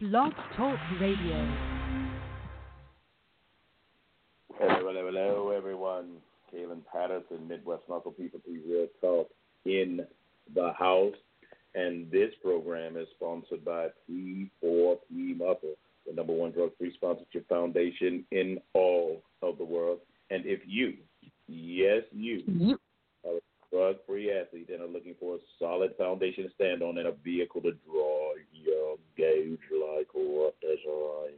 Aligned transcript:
Blog 0.00 0.32
Talk 0.56 0.78
Radio. 1.00 1.56
Hello, 4.56 4.78
hello, 4.78 5.06
hello, 5.06 5.50
everyone. 5.50 6.18
Kaelin 6.54 6.82
Patterson, 6.92 7.48
Midwest 7.48 7.82
Muscle 7.88 8.12
People 8.12 8.38
Real 8.46 8.86
Talk 9.00 9.28
in 9.64 10.06
the 10.54 10.72
house. 10.78 11.16
And 11.74 12.08
this 12.12 12.30
program 12.44 12.96
is 12.96 13.08
sponsored 13.16 13.64
by 13.64 13.88
P4P 14.08 15.36
Muscle, 15.36 15.74
the 16.06 16.12
number 16.14 16.32
one 16.32 16.52
drug 16.52 16.70
free 16.78 16.94
sponsorship 16.94 17.48
foundation 17.48 18.24
in 18.30 18.60
all 18.74 19.20
of 19.42 19.58
the 19.58 19.64
world. 19.64 19.98
And 20.30 20.46
if 20.46 20.60
you, 20.64 20.94
yes, 21.48 22.02
you, 22.12 22.78
are 23.24 23.32
a 23.32 23.57
drug 23.72 23.96
free 24.06 24.32
athlete 24.32 24.70
and 24.72 24.82
are 24.82 24.88
looking 24.88 25.14
for 25.20 25.36
a 25.36 25.38
solid 25.58 25.94
foundation 25.96 26.44
to 26.44 26.50
stand 26.54 26.82
on 26.82 26.98
and 26.98 27.08
a 27.08 27.12
vehicle 27.24 27.60
to 27.62 27.72
draw 27.86 28.32
your 28.52 28.96
gauge 29.16 29.58
like 29.96 30.08
what? 30.12 30.54
That's 30.62 30.80
right. 30.86 31.34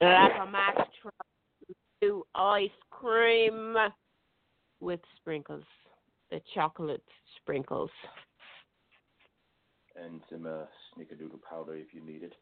Like 0.00 0.48
a 0.48 0.50
Max 0.50 0.76
truck, 1.00 1.14
do 2.00 2.24
ice 2.34 2.70
cream 2.90 3.76
with 4.80 5.00
sprinkles, 5.16 5.64
the 6.30 6.40
chocolate 6.54 7.02
sprinkles. 7.36 7.90
and 9.96 10.20
some 10.30 10.46
uh, 10.46 10.64
snickerdoodle 10.92 11.40
powder 11.48 11.74
if 11.74 11.94
you 11.94 12.04
need 12.04 12.22
it. 12.22 12.34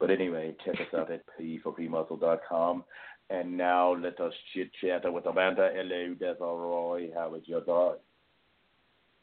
But 0.00 0.10
anyway, 0.10 0.54
check 0.64 0.76
us 0.76 0.94
out 0.96 1.10
at 1.10 1.24
p4pmuscle.com. 1.38 2.84
And 3.30 3.56
now 3.56 3.94
let 3.94 4.18
us 4.20 4.32
chit 4.54 4.70
chat 4.80 5.12
with 5.12 5.26
Amanda. 5.26 5.70
Hello, 5.74 6.14
Desiree. 6.14 7.12
How 7.14 7.34
is 7.34 7.42
your 7.46 7.60
day? 7.60 7.98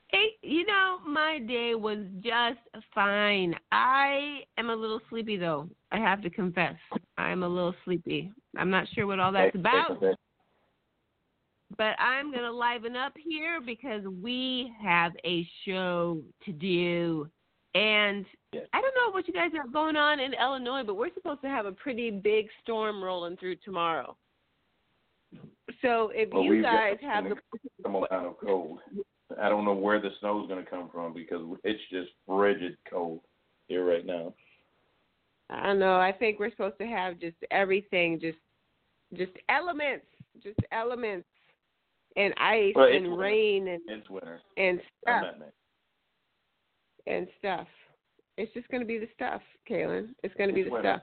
Hey, 0.09 0.27
you 0.43 0.65
know, 0.65 0.99
my 1.07 1.39
day 1.39 1.73
was 1.73 1.97
just 2.21 2.59
fine. 2.93 3.55
I 3.71 4.41
am 4.57 4.69
a 4.69 4.75
little 4.75 5.01
sleepy 5.09 5.37
though. 5.37 5.67
I 5.91 5.97
have 5.97 6.21
to 6.21 6.29
confess. 6.29 6.75
I'm 7.17 7.41
a 7.41 7.47
little 7.47 7.73
sleepy. 7.83 8.31
I'm 8.55 8.69
not 8.69 8.87
sure 8.93 9.07
what 9.07 9.19
all 9.19 9.31
that's 9.31 9.55
about, 9.55 9.87
take 9.89 9.97
a 9.97 9.99
bit. 9.99 10.15
but 11.77 11.99
I'm 11.99 12.31
going 12.31 12.43
to 12.43 12.51
liven 12.51 12.95
up 12.95 13.13
here 13.17 13.59
because 13.59 14.03
we 14.21 14.71
have 14.81 15.13
a 15.25 15.47
show 15.65 16.21
to 16.45 16.51
do. 16.51 17.27
And 17.73 18.25
Yes. 18.55 18.67
I 18.73 18.79
don't 18.81 18.93
know 18.95 19.11
what 19.11 19.27
you 19.27 19.33
guys 19.33 19.51
have 19.55 19.73
going 19.73 19.95
on 19.97 20.19
in 20.19 20.33
Illinois, 20.33 20.83
but 20.85 20.95
we're 20.95 21.13
supposed 21.13 21.41
to 21.41 21.47
have 21.49 21.65
a 21.65 21.71
pretty 21.73 22.09
big 22.09 22.47
storm 22.63 23.03
rolling 23.03 23.35
through 23.37 23.57
tomorrow. 23.57 24.15
So 25.81 26.11
if 26.13 26.29
Well, 26.31 26.43
you 26.43 26.61
guys 26.61 26.95
have 27.01 27.25
the 27.25 27.35
Some 27.83 27.93
kind 28.09 28.25
of 28.25 28.37
cold. 28.39 28.79
I 29.41 29.49
don't 29.49 29.65
know 29.65 29.73
where 29.73 29.99
the 29.99 30.11
snow's 30.19 30.47
going 30.47 30.63
to 30.63 30.69
come 30.69 30.89
from 30.89 31.13
because 31.13 31.41
it's 31.63 31.81
just 31.91 32.11
frigid 32.27 32.77
cold 32.89 33.19
here 33.67 33.83
right 33.85 34.05
now. 34.05 34.33
I 35.49 35.63
don't 35.67 35.79
know. 35.79 35.97
I 35.97 36.11
think 36.11 36.39
we're 36.39 36.51
supposed 36.51 36.77
to 36.79 36.87
have 36.87 37.19
just 37.19 37.35
everything, 37.51 38.19
just 38.19 38.37
just 39.15 39.31
elements, 39.49 40.05
just 40.41 40.59
elements, 40.71 41.27
and 42.15 42.33
ice 42.37 42.73
Well, 42.75 42.85
and 42.87 43.03
winter. 43.09 43.17
rain 43.17 43.67
and 43.67 43.81
It's 43.87 44.09
winter. 44.09 44.39
and 44.57 44.79
stuff 45.01 45.25
and 47.07 47.27
stuff. 47.39 47.67
It's 48.37 48.53
just 48.53 48.67
going 48.69 48.81
to 48.81 48.87
be 48.87 48.97
the 48.97 49.07
stuff, 49.13 49.41
Kaelin. 49.69 50.09
It's 50.23 50.35
going 50.35 50.49
to 50.49 50.53
be 50.53 50.61
It's 50.61 50.69
the 50.69 50.73
winter. 50.73 50.95
stuff. 50.95 51.01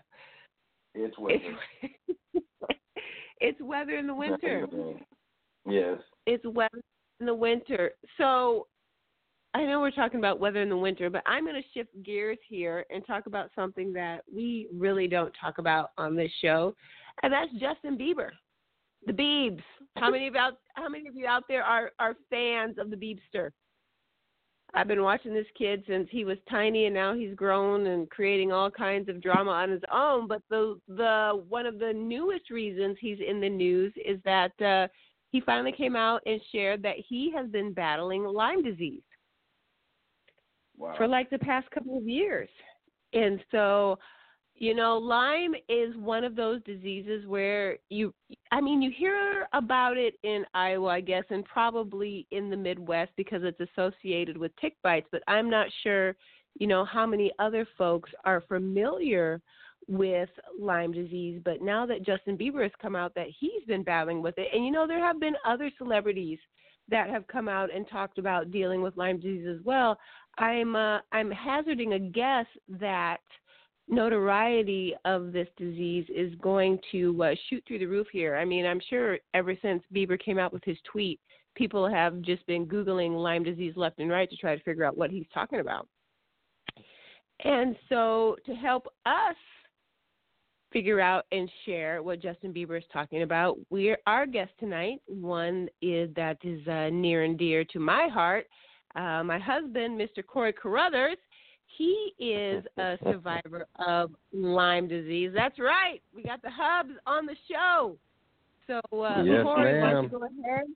It's 0.94 1.18
winter. 1.18 1.56
It's 1.82 2.46
it's 3.40 3.60
weather 3.60 3.96
in 3.96 4.06
the 4.06 4.14
winter. 4.14 4.66
Yes. 5.66 5.98
It's 6.26 6.44
weather 6.46 6.82
in 7.20 7.26
the 7.26 7.34
winter. 7.34 7.92
So 8.18 8.66
I 9.54 9.64
know 9.64 9.80
we're 9.80 9.90
talking 9.90 10.18
about 10.18 10.40
weather 10.40 10.62
in 10.62 10.68
the 10.68 10.76
winter, 10.76 11.10
but 11.10 11.22
I'm 11.26 11.44
going 11.44 11.60
to 11.60 11.68
shift 11.74 11.90
gears 12.04 12.38
here 12.48 12.86
and 12.90 13.06
talk 13.06 13.26
about 13.26 13.50
something 13.54 13.92
that 13.92 14.22
we 14.32 14.68
really 14.72 15.08
don't 15.08 15.32
talk 15.38 15.58
about 15.58 15.90
on 15.98 16.16
this 16.16 16.30
show, 16.40 16.74
and 17.22 17.32
that's 17.32 17.52
Justin 17.52 17.98
Bieber, 17.98 18.30
the 19.06 19.12
Biebs. 19.12 19.62
How 19.96 20.10
many 20.10 20.26
of 20.26 20.36
out 20.36 20.54
How 20.74 20.88
many 20.88 21.06
of 21.06 21.14
you 21.14 21.26
out 21.26 21.44
there 21.48 21.62
are 21.62 21.90
are 21.98 22.14
fans 22.30 22.76
of 22.78 22.90
the 22.90 22.96
Biebster? 22.96 23.50
I've 24.74 24.88
been 24.88 25.02
watching 25.02 25.34
this 25.34 25.46
kid 25.56 25.84
since 25.86 26.08
he 26.10 26.24
was 26.24 26.38
tiny, 26.48 26.86
and 26.86 26.94
now 26.94 27.14
he's 27.14 27.34
grown 27.34 27.86
and 27.88 28.08
creating 28.08 28.52
all 28.52 28.70
kinds 28.70 29.08
of 29.08 29.20
drama 29.20 29.50
on 29.50 29.70
his 29.70 29.82
own. 29.92 30.26
But 30.26 30.42
the 30.48 30.80
the 30.88 31.44
one 31.48 31.66
of 31.66 31.78
the 31.78 31.92
newest 31.92 32.50
reasons 32.50 32.96
he's 33.00 33.18
in 33.26 33.40
the 33.40 33.50
news 33.50 33.92
is 34.02 34.18
that 34.24 34.60
uh, 34.62 34.88
he 35.30 35.40
finally 35.40 35.72
came 35.72 35.94
out 35.94 36.22
and 36.24 36.40
shared 36.52 36.82
that 36.82 36.96
he 37.06 37.32
has 37.36 37.48
been 37.50 37.72
battling 37.72 38.24
Lyme 38.24 38.62
disease 38.62 39.02
Wow. 40.76 40.94
for 40.96 41.06
like 41.06 41.30
the 41.30 41.38
past 41.38 41.70
couple 41.70 41.96
of 41.98 42.08
years. 42.08 42.48
And 43.12 43.40
so, 43.50 43.98
you 44.56 44.74
know, 44.74 44.96
Lyme 44.96 45.54
is 45.68 45.94
one 45.96 46.24
of 46.24 46.36
those 46.36 46.62
diseases 46.62 47.26
where 47.26 47.78
you, 47.88 48.14
I 48.50 48.60
mean, 48.60 48.80
you 48.80 48.90
hear 48.96 49.46
about 49.52 49.96
it 49.96 50.14
in 50.22 50.44
Iowa, 50.54 50.88
I 50.88 51.00
guess, 51.00 51.24
and 51.30 51.44
probably 51.44 52.26
in 52.30 52.50
the 52.50 52.56
Midwest 52.56 53.12
because 53.16 53.42
it's 53.44 53.70
associated 53.72 54.36
with 54.36 54.52
tick 54.60 54.76
bites, 54.82 55.08
but 55.10 55.22
I'm 55.26 55.50
not 55.50 55.66
sure, 55.82 56.14
you 56.58 56.66
know, 56.66 56.84
how 56.84 57.06
many 57.06 57.32
other 57.38 57.66
folks 57.76 58.10
are 58.24 58.42
familiar 58.42 59.40
with 59.88 60.28
Lyme 60.58 60.92
disease. 60.92 61.40
But 61.44 61.62
now 61.62 61.86
that 61.86 62.04
Justin 62.04 62.38
Bieber 62.38 62.62
has 62.62 62.72
come 62.80 62.94
out 62.94 63.14
that 63.14 63.28
he's 63.38 63.64
been 63.66 63.82
battling 63.82 64.22
with 64.22 64.38
it, 64.38 64.48
and 64.54 64.64
you 64.64 64.70
know, 64.70 64.86
there 64.86 65.04
have 65.04 65.18
been 65.18 65.34
other 65.46 65.70
celebrities 65.78 66.38
that 66.88 67.10
have 67.10 67.26
come 67.26 67.48
out 67.48 67.74
and 67.74 67.88
talked 67.88 68.18
about 68.18 68.50
dealing 68.50 68.82
with 68.82 68.96
Lyme 68.96 69.18
disease 69.18 69.46
as 69.48 69.64
well. 69.64 69.98
I'm 70.38 70.76
uh, 70.76 71.00
I'm 71.12 71.30
hazarding 71.30 71.94
a 71.94 71.98
guess 71.98 72.46
that 72.80 73.20
notoriety 73.92 74.94
of 75.04 75.32
this 75.32 75.48
disease 75.56 76.06
is 76.14 76.34
going 76.36 76.78
to 76.90 77.22
uh, 77.22 77.34
shoot 77.48 77.62
through 77.68 77.78
the 77.78 77.86
roof 77.86 78.06
here. 78.10 78.36
I 78.36 78.44
mean, 78.44 78.66
I'm 78.66 78.80
sure 78.88 79.18
ever 79.34 79.54
since 79.60 79.82
Bieber 79.94 80.18
came 80.18 80.38
out 80.38 80.52
with 80.52 80.64
his 80.64 80.78
tweet, 80.90 81.20
people 81.54 81.88
have 81.88 82.22
just 82.22 82.44
been 82.46 82.66
googling 82.66 83.14
Lyme 83.22 83.44
disease 83.44 83.74
left 83.76 83.98
and 83.98 84.10
right 84.10 84.28
to 84.30 84.36
try 84.36 84.56
to 84.56 84.62
figure 84.64 84.84
out 84.84 84.96
what 84.96 85.10
he's 85.10 85.26
talking 85.32 85.60
about. 85.60 85.86
And 87.44 87.76
so, 87.88 88.36
to 88.46 88.54
help 88.54 88.86
us 89.04 89.36
figure 90.72 91.00
out 91.00 91.26
and 91.32 91.50
share 91.66 92.02
what 92.02 92.22
Justin 92.22 92.54
Bieber 92.54 92.78
is 92.78 92.84
talking 92.92 93.22
about, 93.22 93.58
we're 93.68 93.98
our 94.06 94.26
guest 94.26 94.52
tonight. 94.58 95.00
One 95.06 95.68
is 95.82 96.08
that 96.16 96.38
is 96.42 96.66
uh, 96.66 96.88
near 96.90 97.24
and 97.24 97.38
dear 97.38 97.64
to 97.64 97.78
my 97.78 98.08
heart. 98.08 98.46
Uh, 98.94 99.22
my 99.24 99.38
husband, 99.38 100.00
Mr. 100.00 100.24
Cory 100.26 100.52
Caruthers, 100.52 101.16
he 101.76 102.12
is 102.18 102.64
a 102.78 102.96
survivor 103.02 103.66
of 103.86 104.10
Lyme 104.32 104.88
disease. 104.88 105.30
That's 105.34 105.58
right. 105.58 106.00
We 106.14 106.22
got 106.22 106.42
the 106.42 106.50
hubs 106.50 106.94
on 107.06 107.26
the 107.26 107.36
show. 107.50 107.96
So, 108.66 108.80
uh, 109.00 109.22
Yes, 109.22 109.42
Cory, 109.42 109.80
why 109.80 109.90
don't 109.90 110.04
you 110.04 110.08
go 110.10 110.24
ahead, 110.24 110.66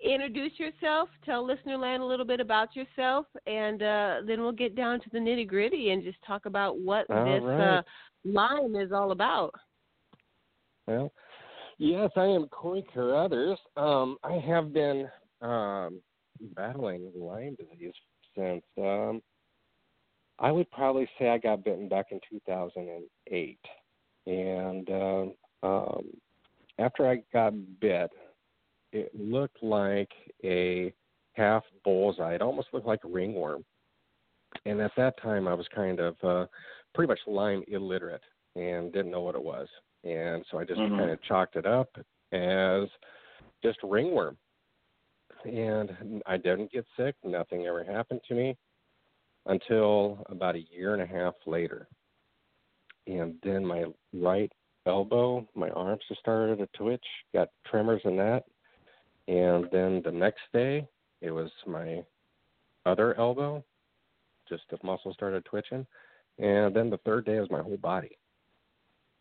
introduce 0.00 0.52
yourself, 0.58 1.08
tell 1.24 1.46
listener 1.46 1.78
land 1.78 2.02
a 2.02 2.06
little 2.06 2.26
bit 2.26 2.40
about 2.40 2.76
yourself, 2.76 3.26
and 3.46 3.82
uh, 3.82 4.16
then 4.26 4.40
we'll 4.40 4.52
get 4.52 4.76
down 4.76 5.00
to 5.00 5.10
the 5.10 5.18
nitty 5.18 5.48
gritty 5.48 5.90
and 5.90 6.02
just 6.02 6.18
talk 6.26 6.46
about 6.46 6.78
what 6.78 7.08
All 7.10 7.24
this 7.24 7.42
right. 7.42 7.78
uh, 7.78 7.82
Lyme 8.24 8.76
is 8.76 8.92
all 8.92 9.12
about. 9.12 9.54
Well, 10.86 11.12
yes, 11.78 12.10
I 12.16 12.26
am 12.26 12.46
Cory 12.48 12.84
Caruthers. 12.92 13.58
Um, 13.76 14.18
I 14.22 14.34
have 14.34 14.72
been 14.72 15.08
um, 15.40 16.00
battling 16.54 17.10
Lyme 17.16 17.56
disease 17.56 17.94
since 18.36 18.62
um, 18.78 19.22
I 20.38 20.50
would 20.50 20.70
probably 20.70 21.08
say 21.18 21.28
I 21.28 21.38
got 21.38 21.64
bitten 21.64 21.88
back 21.88 22.06
in 22.10 22.20
2008. 22.28 23.58
And 24.26 24.90
um, 24.90 25.34
um, 25.62 26.04
after 26.78 27.08
I 27.08 27.22
got 27.32 27.52
bit, 27.80 28.10
it 28.92 29.10
looked 29.18 29.62
like 29.62 30.10
a 30.44 30.92
half 31.34 31.62
bullseye. 31.84 32.34
It 32.34 32.42
almost 32.42 32.68
looked 32.72 32.86
like 32.86 33.04
a 33.04 33.08
ringworm. 33.08 33.64
And 34.66 34.80
at 34.80 34.92
that 34.96 35.20
time, 35.20 35.48
I 35.48 35.54
was 35.54 35.66
kind 35.74 36.00
of 36.00 36.16
uh, 36.22 36.46
pretty 36.94 37.08
much 37.08 37.18
Lyme 37.26 37.64
illiterate 37.68 38.22
and 38.56 38.92
didn't 38.92 39.10
know 39.10 39.22
what 39.22 39.34
it 39.34 39.42
was. 39.42 39.68
And 40.04 40.44
so 40.50 40.58
I 40.58 40.64
just 40.64 40.80
Mhm. 40.80 40.96
kind 40.96 41.10
of 41.10 41.22
chalked 41.22 41.56
it 41.56 41.66
up 41.66 41.88
as 42.32 42.88
just 43.62 43.82
ringworm. 43.82 44.38
And 45.44 46.22
I 46.26 46.36
didn't 46.36 46.70
get 46.70 46.86
sick. 46.96 47.16
Nothing 47.24 47.66
ever 47.66 47.84
happened 47.84 48.22
to 48.28 48.34
me. 48.34 48.56
Until 49.46 50.24
about 50.30 50.56
a 50.56 50.64
year 50.70 50.94
and 50.94 51.02
a 51.02 51.06
half 51.06 51.34
later. 51.46 51.88
And 53.06 53.34
then 53.42 53.64
my 53.64 53.84
right 54.12 54.50
elbow, 54.86 55.46
my 55.54 55.70
arms 55.70 56.02
just 56.08 56.20
started 56.20 56.58
to 56.58 56.68
twitch, 56.78 57.04
got 57.32 57.48
tremors 57.66 58.00
in 58.04 58.16
that. 58.16 58.44
And 59.28 59.68
then 59.72 60.02
the 60.04 60.12
next 60.12 60.42
day, 60.52 60.86
it 61.20 61.30
was 61.30 61.50
my 61.66 62.02
other 62.86 63.18
elbow, 63.18 63.64
just 64.48 64.62
the 64.70 64.78
muscle 64.82 65.14
started 65.14 65.44
twitching. 65.44 65.86
And 66.38 66.74
then 66.74 66.90
the 66.90 66.98
third 66.98 67.24
day 67.24 67.38
was 67.38 67.50
my 67.50 67.62
whole 67.62 67.76
body. 67.78 68.18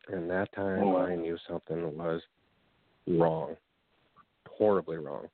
And 0.09 0.29
that 0.29 0.51
time 0.53 0.83
Oh. 0.83 0.97
I 0.97 1.15
knew 1.15 1.37
something 1.47 1.97
was 1.97 2.21
wrong, 3.07 3.55
horribly 4.49 4.97
wrong. 4.97 5.29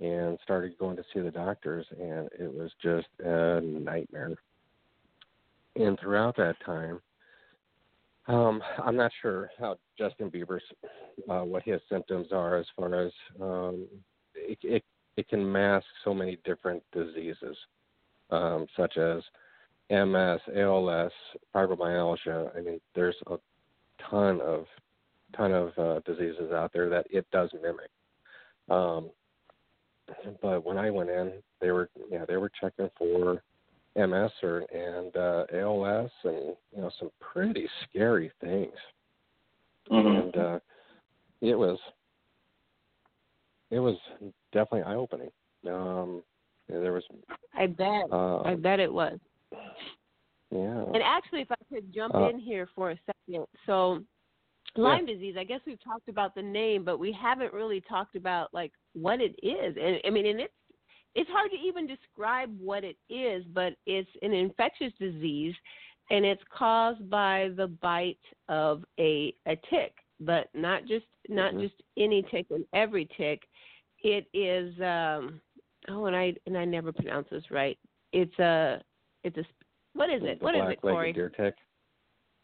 And 0.00 0.38
started 0.42 0.76
going 0.78 0.96
to 0.96 1.04
see 1.12 1.20
the 1.20 1.30
doctors, 1.30 1.86
and 1.90 2.28
it 2.38 2.52
was 2.52 2.70
just 2.82 3.06
a 3.24 3.60
nightmare. 3.60 4.34
And 5.76 5.98
throughout 6.00 6.36
that 6.36 6.56
time, 6.64 7.00
um, 8.26 8.62
I'm 8.82 8.96
not 8.96 9.12
sure 9.20 9.50
how 9.58 9.78
Justin 9.98 10.30
Bieber's, 10.30 10.62
uh, 11.28 11.40
what 11.40 11.62
his 11.62 11.80
symptoms 11.88 12.28
are 12.32 12.56
as 12.56 12.66
far 12.76 12.94
as 12.94 13.12
um, 13.40 13.86
it, 14.34 14.58
it, 14.62 14.84
it 15.16 15.28
can 15.28 15.50
mask 15.50 15.86
so 16.04 16.14
many 16.14 16.38
different 16.44 16.82
diseases, 16.92 17.56
um, 18.30 18.66
such 18.76 18.96
as 18.96 19.22
MS, 19.90 20.40
ALS, 20.56 21.12
fibromyalgia. 21.54 22.56
I 22.56 22.60
mean, 22.60 22.80
there's 22.94 23.16
a 23.26 23.36
ton 24.10 24.40
of 24.40 24.64
ton 25.36 25.52
of 25.52 25.78
uh, 25.78 26.00
diseases 26.04 26.52
out 26.52 26.72
there 26.72 26.88
that 26.90 27.06
it 27.10 27.26
does 27.32 27.50
mimic. 27.54 27.90
Um, 28.70 29.10
but 30.40 30.64
when 30.64 30.78
I 30.78 30.90
went 30.90 31.10
in, 31.10 31.32
they 31.60 31.70
were 31.70 31.88
yeah 32.10 32.24
they 32.26 32.36
were 32.36 32.50
checking 32.60 32.90
for 32.98 33.42
MS 33.96 34.30
or 34.42 34.64
and 34.72 35.16
uh, 35.16 35.44
ALS 35.54 36.10
and 36.24 36.56
you 36.74 36.80
know 36.80 36.90
some 36.98 37.10
pretty 37.20 37.68
scary 37.88 38.30
things, 38.40 38.72
and 39.90 40.36
uh, 40.36 40.58
it 41.40 41.54
was 41.54 41.78
it 43.70 43.78
was 43.80 43.96
definitely 44.52 44.82
eye 44.82 44.96
opening. 44.96 45.30
Um, 45.68 46.22
there 46.68 46.92
was 46.92 47.04
I 47.54 47.66
bet. 47.66 48.04
uh, 48.10 48.42
I 48.42 48.54
bet 48.54 48.80
it 48.80 48.92
was. 48.92 49.18
yeah 50.50 50.84
And 50.94 51.02
actually, 51.02 51.42
if 51.42 51.50
I 51.50 51.56
could 51.72 51.92
jump 51.92 52.14
Uh, 52.14 52.28
in 52.28 52.38
here 52.38 52.68
for 52.74 52.90
a 52.90 52.98
second, 53.06 53.46
so 53.66 54.02
Lyme 54.76 55.06
disease. 55.06 55.36
I 55.38 55.44
guess 55.44 55.60
we've 55.66 55.82
talked 55.82 56.08
about 56.08 56.34
the 56.34 56.42
name, 56.42 56.84
but 56.84 56.98
we 56.98 57.12
haven't 57.12 57.52
really 57.52 57.80
talked 57.82 58.16
about 58.16 58.52
like 58.54 58.72
what 58.94 59.20
it 59.20 59.34
is. 59.42 59.76
And 59.80 59.98
I 60.04 60.10
mean, 60.10 60.26
and 60.26 60.40
it's 60.40 60.52
it's 61.14 61.30
hard 61.30 61.50
to 61.50 61.58
even 61.58 61.86
describe 61.86 62.56
what 62.58 62.84
it 62.84 62.96
is, 63.10 63.44
but 63.52 63.74
it's 63.86 64.08
an 64.22 64.32
infectious 64.32 64.92
disease, 64.98 65.54
and 66.10 66.24
it's 66.24 66.42
caused 66.56 67.08
by 67.10 67.50
the 67.56 67.66
bite 67.66 68.18
of 68.48 68.84
a 68.98 69.34
a 69.46 69.56
tick, 69.68 69.94
but 70.20 70.48
not 70.54 70.86
just 70.86 71.04
not 71.28 71.52
Mhm. 71.52 71.62
just 71.62 71.82
any 71.98 72.22
tick 72.30 72.46
and 72.50 72.64
every 72.72 73.04
tick. 73.16 73.46
It 73.98 74.26
is 74.32 74.74
um 74.80 75.40
oh, 75.88 76.06
and 76.06 76.16
I 76.16 76.34
and 76.46 76.56
I 76.56 76.64
never 76.64 76.92
pronounce 76.92 77.28
this 77.28 77.50
right. 77.50 77.78
It's 78.12 78.38
a 78.38 78.82
it's 79.22 79.36
a 79.36 79.44
what 79.92 80.08
is 80.08 80.22
it? 80.22 80.40
What 80.40 80.54
is 80.54 80.60
it, 80.62 80.80
black-legged 80.80 80.80
Cory? 80.80 81.12
deer 81.12 81.28
tick. 81.28 81.54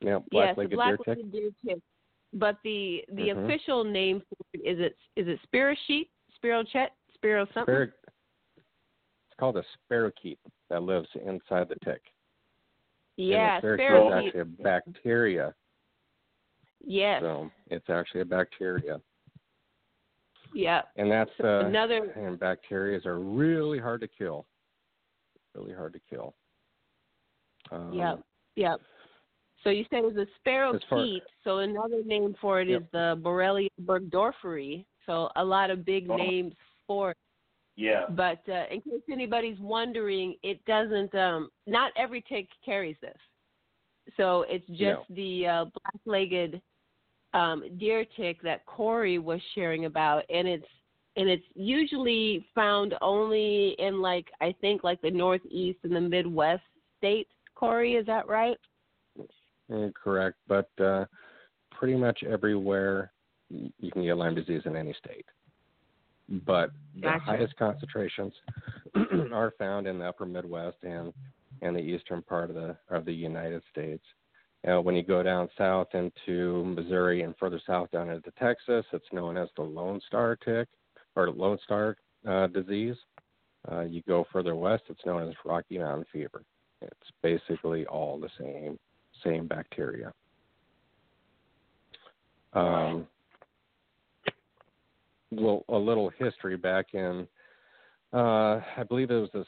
Yeah, 0.01 0.19
yes, 0.19 0.23
black-legged 0.31 0.71
deer 0.71 0.77
black-legged 0.77 1.33
tick. 1.33 1.33
deer 1.33 1.51
tick. 1.65 1.83
But 2.33 2.59
the 2.63 3.05
the 3.13 3.29
Mhm. 3.31 3.45
official 3.45 3.85
name 3.85 4.21
for 4.21 4.37
it 4.53 4.61
is 4.61 4.79
it 4.81 4.97
is 5.17 5.29
it 5.29 5.41
spirochete, 5.51 6.11
spirochet, 6.37 6.91
spiro 7.15 7.47
something? 7.55 7.75
It's 7.75 9.35
called 9.39 9.57
a 9.57 9.65
spirochete 9.91 10.39
that 10.69 10.83
lives 10.83 11.09
inside 11.17 11.69
the 11.69 11.77
tick. 11.77 12.03
yeah, 13.17 13.61
spirochete 13.61 14.07
is 14.07 14.13
actually 14.13 14.41
a 14.41 14.45
bacteria. 14.45 15.55
Yes. 16.81 17.21
So 17.21 17.51
it's 17.67 17.91
actually 17.91 18.21
a 18.21 18.25
bacteria, 18.25 19.01
Yeah. 20.53 20.83
and 20.97 21.11
that's 21.11 21.31
So 21.39 21.61
uh, 21.63 21.65
another 21.67 22.13
and 22.13 22.39
bacteria 22.39 23.01
are 23.07 23.19
really 23.19 23.79
hard 23.79 24.01
to 24.03 24.09
kill. 24.09 24.47
Really 25.55 25.75
hard 25.75 25.93
to 25.95 26.01
kill. 26.01 26.37
Um, 27.73 27.93
Yep. 27.93 28.25
Yep. 28.57 28.81
So 29.65 29.71
you 29.71 29.85
said 29.91 29.99
it 30.01 30.05
was 30.05 30.17
a 30.17 30.27
far- 30.45 30.75
spirochete. 30.75 31.23
So 31.45 31.59
another 31.59 32.03
name 32.05 32.35
for 32.41 32.61
it 32.61 32.69
is 32.69 32.81
Yep. 32.83 32.91
the 32.93 33.21
Borrelia 33.23 33.69
burgdorferi. 33.83 34.85
So 35.07 35.31
a 35.37 35.45
lot 35.45 35.71
of 35.71 35.85
big 35.85 36.09
Oh. 36.11 36.17
names 36.17 36.55
for 36.87 37.11
it. 37.13 37.17
Yeah. 37.77 38.07
But 38.11 38.47
uh, 38.49 38.67
in 38.71 38.81
case 38.81 39.03
anybody's 39.11 39.59
wondering, 39.61 40.37
it 40.43 40.65
doesn't. 40.65 41.15
Um, 41.15 41.51
not 41.67 41.93
every 41.97 42.23
tick 42.23 42.49
carries 42.65 42.97
this. 43.01 43.17
So 44.17 44.43
it's 44.49 44.67
just 44.69 44.81
No. 44.81 45.05
the 45.11 45.47
uh, 45.47 45.65
black-legged 45.65 46.61
um, 47.35 47.77
deer 47.79 48.05
tick 48.17 48.41
that 48.43 48.65
Cory 48.67 49.19
was 49.19 49.41
sharing 49.55 49.85
about, 49.85 50.25
and 50.31 50.49
it's 50.49 50.67
and 51.17 51.29
it's 51.29 51.45
usually 51.55 52.47
found 52.55 52.95
only 53.01 53.71
in 53.79 54.01
like 54.01 54.31
I 54.41 54.53
think 54.61 54.83
like 54.85 55.01
the 55.03 55.11
Northeast 55.11 55.81
and 55.83 55.95
the 55.95 56.01
Midwest 56.01 56.63
states. 56.97 57.31
Cory, 57.55 57.95
is 57.97 58.07
that 58.07 58.27
right? 58.29 58.57
Mm, 59.71 59.93
Correct, 59.95 60.37
but 60.47 60.69
uh, 60.83 61.05
pretty 61.71 61.97
much 61.97 62.23
everywhere 62.25 63.13
you 63.51 63.91
can 63.91 64.03
get 64.03 64.17
Lyme 64.17 64.35
disease 64.35 64.63
in 64.65 64.77
any 64.77 64.95
state. 64.95 65.27
But 66.47 66.71
the 67.01 67.19
highest 67.19 67.57
concentrations 67.57 68.35
are 69.33 69.55
found 69.59 69.87
in 69.87 69.99
the 69.99 70.07
upper 70.07 70.27
Midwest 70.27 70.77
and 70.83 71.13
and 71.63 71.75
the 71.75 71.81
eastern 71.81 72.23
part 72.23 72.51
of 72.51 72.57
the 72.57 72.77
of 72.91 73.05
the 73.05 73.13
United 73.13 73.63
States. 73.71 74.05
Uh, 74.69 74.81
when 74.81 74.95
you 74.95 75.03
go 75.03 75.23
down 75.23 75.49
south 75.57 75.89
into 75.95 76.65
Missouri 76.65 77.23
and 77.23 77.35
further 77.39 77.61
south 77.67 77.91
down 77.93 78.11
into 78.11 78.31
Texas, 78.39 78.85
it's 78.93 79.13
known 79.13 79.37
as 79.37 79.49
the 79.57 79.63
Lone 79.63 80.01
Star 80.07 80.37
tick 80.37 80.69
or 81.17 81.31
Lone 81.31 81.59
Star 81.65 81.97
uh, 82.29 82.49
disease. 82.49 82.97
Uh, 83.71 83.83
you 83.83 84.03
go 84.07 84.27
further 84.33 84.57
west, 84.57 84.83
it's 84.89 85.07
known 85.07 85.29
as 85.29 85.35
Rocky 85.45 85.79
Mountain 85.79 86.07
fever. 86.13 86.43
It's 86.83 87.11
basically 87.23 87.87
all 87.87 88.19
the 88.19 88.31
same 88.39 88.79
same 89.25 89.47
bacteria. 89.47 90.13
Um, 92.53 93.07
well, 95.31 95.65
a 95.69 95.77
little 95.77 96.11
history 96.19 96.57
back 96.57 96.95
in, 96.95 97.27
uh, 98.13 98.61
I 98.77 98.85
believe 98.89 99.11
it 99.11 99.15
was 99.15 99.31
the 99.33 99.45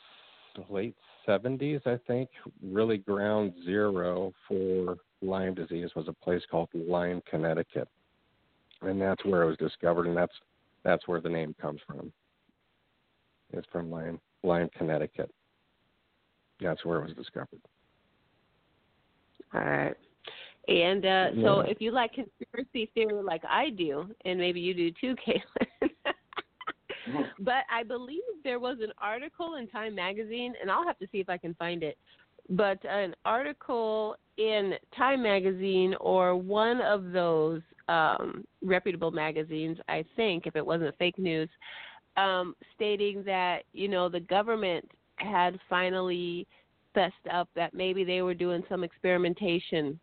late 0.69 0.94
70s, 1.26 1.87
I 1.87 1.99
think, 2.06 2.28
really 2.62 2.99
ground 2.99 3.52
zero 3.64 4.32
for 4.46 4.96
Lyme 5.22 5.55
disease 5.55 5.91
was 5.94 6.08
a 6.08 6.12
place 6.12 6.43
called 6.50 6.69
Lyme, 6.74 7.22
Connecticut. 7.29 7.89
And 8.82 9.00
that's 9.00 9.24
where 9.24 9.43
it 9.43 9.46
was 9.46 9.56
discovered, 9.58 10.06
and 10.06 10.17
that's 10.17 10.32
that's 10.82 11.06
where 11.06 11.20
the 11.20 11.29
name 11.29 11.55
comes 11.60 11.81
from. 11.86 12.10
It's 13.53 13.67
from 13.70 13.91
Lyme, 13.91 14.19
Lyme, 14.43 14.70
Connecticut. 14.77 15.31
That's 16.60 16.84
where 16.84 17.00
it 17.00 17.05
was 17.08 17.15
discovered. 17.15 17.60
All 19.54 19.60
right. 19.60 19.94
And 20.69 21.04
uh, 21.04 21.26
so, 21.42 21.60
if 21.60 21.80
you 21.80 21.90
like 21.90 22.12
conspiracy 22.12 22.90
theory 22.94 23.22
like 23.22 23.42
I 23.48 23.70
do, 23.70 24.06
and 24.24 24.38
maybe 24.38 24.60
you 24.60 24.74
do 24.74 24.90
too, 25.00 25.16
Caitlin, 25.26 25.90
but 27.40 27.64
I 27.72 27.82
believe 27.82 28.22
there 28.44 28.60
was 28.60 28.78
an 28.80 28.92
article 28.98 29.56
in 29.56 29.66
Time 29.69 29.94
Magazine, 29.94 30.54
and 30.60 30.70
I'll 30.70 30.84
have 30.84 30.98
to 30.98 31.08
see 31.10 31.19
if 31.19 31.28
I 31.28 31.38
can 31.38 31.54
find 31.54 31.82
it. 31.82 31.98
But 32.50 32.78
an 32.84 33.14
article 33.24 34.16
in 34.36 34.74
Time 34.96 35.22
Magazine 35.22 35.94
or 36.00 36.36
one 36.36 36.80
of 36.80 37.10
those 37.12 37.62
um, 37.88 38.44
reputable 38.62 39.10
magazines, 39.10 39.78
I 39.88 40.04
think, 40.16 40.46
if 40.46 40.56
it 40.56 40.64
wasn't 40.64 40.96
fake 40.98 41.19
news, 41.19 41.48
um, 42.16 42.54
stating 42.74 43.22
that 43.24 43.64
you 43.72 43.88
know 43.88 44.08
the 44.08 44.20
government 44.20 44.88
had 45.16 45.58
finally 45.69 46.46
fessed 46.94 47.15
up 47.32 47.49
that 47.55 47.75
maybe 47.75 48.05
they 48.05 48.23
were 48.23 48.35
doing 48.35 48.63
some 48.69 48.85
experimentation 48.85 49.99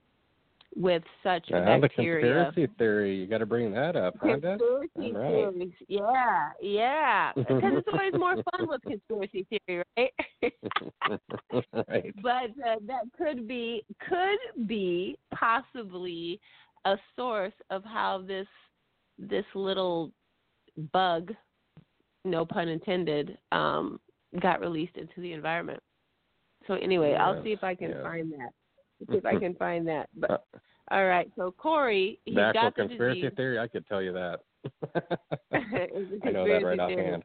with 0.76 1.04
such 1.24 1.48
the 1.50 1.80
bacteria. 1.82 2.46
conspiracy 2.46 2.74
theory, 2.78 3.16
you 3.16 3.26
got 3.26 3.40
to 3.40 3.46
bring 3.46 3.72
that 3.72 3.96
up, 3.96 4.16
huh? 4.22 4.38
Conspiracy 4.40 5.12
right. 5.12 5.54
theories, 5.54 5.74
yeah, 5.88 6.50
yeah. 6.62 7.32
Because 7.36 7.74
it's 7.78 7.88
always 7.92 8.14
more 8.14 8.36
fun 8.36 8.68
with 8.68 8.82
conspiracy 8.84 9.48
theory, 9.50 9.84
right? 9.98 10.14
right. 11.90 12.14
but 12.22 12.52
uh, 12.66 12.76
that 12.86 13.06
could 13.18 13.48
be 13.48 13.84
could 14.08 14.68
be 14.68 15.18
possibly 15.34 16.40
a 16.86 16.96
source 17.16 17.54
of 17.70 17.84
how 17.84 18.24
this 18.26 18.48
this 19.18 19.46
little 19.56 20.12
bug, 20.94 21.34
no 22.24 22.46
pun 22.46 22.68
intended, 22.68 23.38
um, 23.52 24.00
got 24.42 24.60
released 24.60 24.96
into 24.96 25.22
the 25.22 25.34
environment. 25.34 25.82
So 26.68 26.74
anyway, 26.76 27.14
I'll 27.14 27.42
see 27.44 27.52
if 27.52 27.64
I 27.64 27.76
can 27.76 27.90
yes. 27.90 28.00
find 28.04 28.32
that. 28.34 28.50
See 29.10 29.18
if 29.18 29.26
I 29.26 29.38
can 29.38 29.56
find 29.56 29.88
that. 29.88 30.10
But 30.16 30.32
Uh, 30.32 30.38
all 30.90 31.06
right, 31.06 31.30
so 31.36 31.52
Cory, 31.52 32.20
he 32.26 32.36
the 32.36 32.42
actual 32.42 32.62
got 32.62 32.76
the 32.76 32.82
conspiracy 32.88 33.22
disease. 33.22 33.36
theory, 33.36 33.60
I 33.60 33.68
could 33.68 33.86
tell 33.88 34.02
you 34.02 34.14
that. 34.14 34.40
I 35.54 36.32
know 36.32 36.48
that 36.48 36.64
right 36.64 36.80
offhand. 36.80 37.24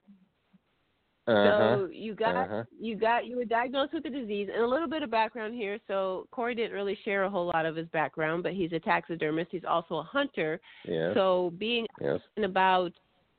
Uh-huh. 1.28 1.76
So 1.76 1.88
you 1.92 2.14
got 2.14 2.34
Uh-huh. 2.34 2.64
you 2.80 2.96
got 2.96 3.26
you 3.26 3.36
were 3.36 3.44
diagnosed 3.44 3.92
with 3.94 4.02
the 4.02 4.10
disease, 4.10 4.48
and 4.52 4.62
a 4.62 4.66
little 4.66 4.88
bit 4.88 5.04
of 5.04 5.10
background 5.10 5.54
here. 5.54 5.78
So 5.86 6.26
Cory 6.32 6.54
didn't 6.56 6.72
really 6.72 6.98
share 7.04 7.22
a 7.24 7.30
whole 7.30 7.46
lot 7.46 7.64
of 7.64 7.76
his 7.76 7.86
background, 7.88 8.42
but 8.42 8.52
he's 8.54 8.72
a 8.72 8.80
taxidermist. 8.80 9.52
He's 9.52 9.64
also 9.64 9.98
a 9.98 10.02
hunter. 10.02 10.60
Yes. 10.84 11.14
So 11.14 11.52
being 11.58 11.86
yes. 12.00 12.20
about 12.42 12.92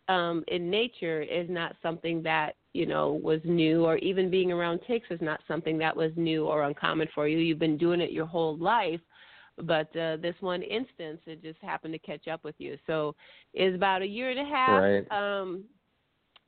um, 0.07 0.45
in 0.48 0.69
nature 0.69 1.22
is 1.22 1.50
not 1.50 1.75
something 1.81 2.24
that 2.24 2.55
you 2.74 2.86
know 2.86 3.13
was 3.24 3.39
new, 3.46 3.86
or 3.86 3.98
even 3.98 4.30
being 4.30 4.51
around 4.51 4.82
ticks 4.88 5.08
is 5.10 5.22
not 5.22 5.39
something 5.48 5.77
that 5.77 5.96
was 5.96 6.12
new 6.15 6.46
or 6.46 6.63
uncommon 6.63 7.08
for 7.13 7.27
you. 7.27 7.38
You've 7.38 7.60
been 7.60 7.77
doing 7.77 8.01
it 8.01 8.12
your 8.12 8.25
whole 8.25 8.58
life, 8.58 9.00
but 9.58 9.96
uh, 9.96 10.18
this 10.18 10.36
one 10.39 10.62
instance, 10.63 11.22
it 11.25 11.42
just 11.42 11.60
happened 11.62 11.94
to 11.94 12.00
catch 12.00 12.27
up 12.27 12.44
with 12.44 12.56
you. 12.58 12.77
So 12.88 13.15
it's 13.53 13.75
about 13.75 14.01
a 14.01 14.08
year 14.08 14.32
and 14.32 14.39
a 14.39 14.46
half. 14.46 14.82
Right. 14.82 15.12
Um, 15.12 15.63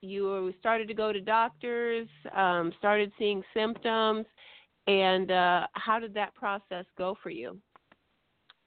you 0.02 0.54
started 0.60 0.88
to 0.88 0.94
go 0.94 1.12
to 1.12 1.22
doctors, 1.22 2.08
um, 2.36 2.72
started 2.78 3.12
seeing 3.18 3.44
symptoms, 3.54 4.26
and 4.88 5.32
uh, 5.32 5.68
how 5.74 6.00
did 6.00 6.14
that 6.14 6.36
process 6.36 6.86
go 6.98 7.16
for 7.24 7.30
you? 7.30 7.58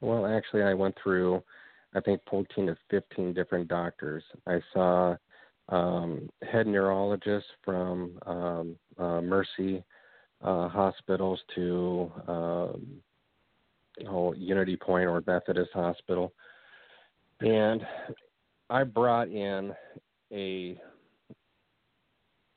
Well, 0.00 0.26
actually, 0.26 0.62
I 0.62 0.74
went 0.74 0.96
through, 1.02 1.42
I 1.94 2.00
think, 2.00 2.20
14 2.30 2.66
to 2.66 2.76
15 2.90 3.34
different 3.34 3.68
doctors. 3.68 4.22
I 4.46 4.60
saw 4.72 5.16
um, 5.68 6.28
head 6.50 6.66
neurologists 6.66 7.48
from 7.64 8.18
um, 8.26 8.76
uh, 8.98 9.20
Mercy 9.20 9.82
uh, 10.42 10.68
hospitals 10.68 11.40
to 11.54 12.12
um, 12.26 12.86
oh, 14.08 14.32
Unity 14.34 14.76
Point 14.76 15.06
or 15.06 15.22
Methodist 15.26 15.70
Hospital, 15.74 16.32
and 17.40 17.82
I 18.70 18.84
brought 18.84 19.28
in 19.28 19.74
a 20.32 20.80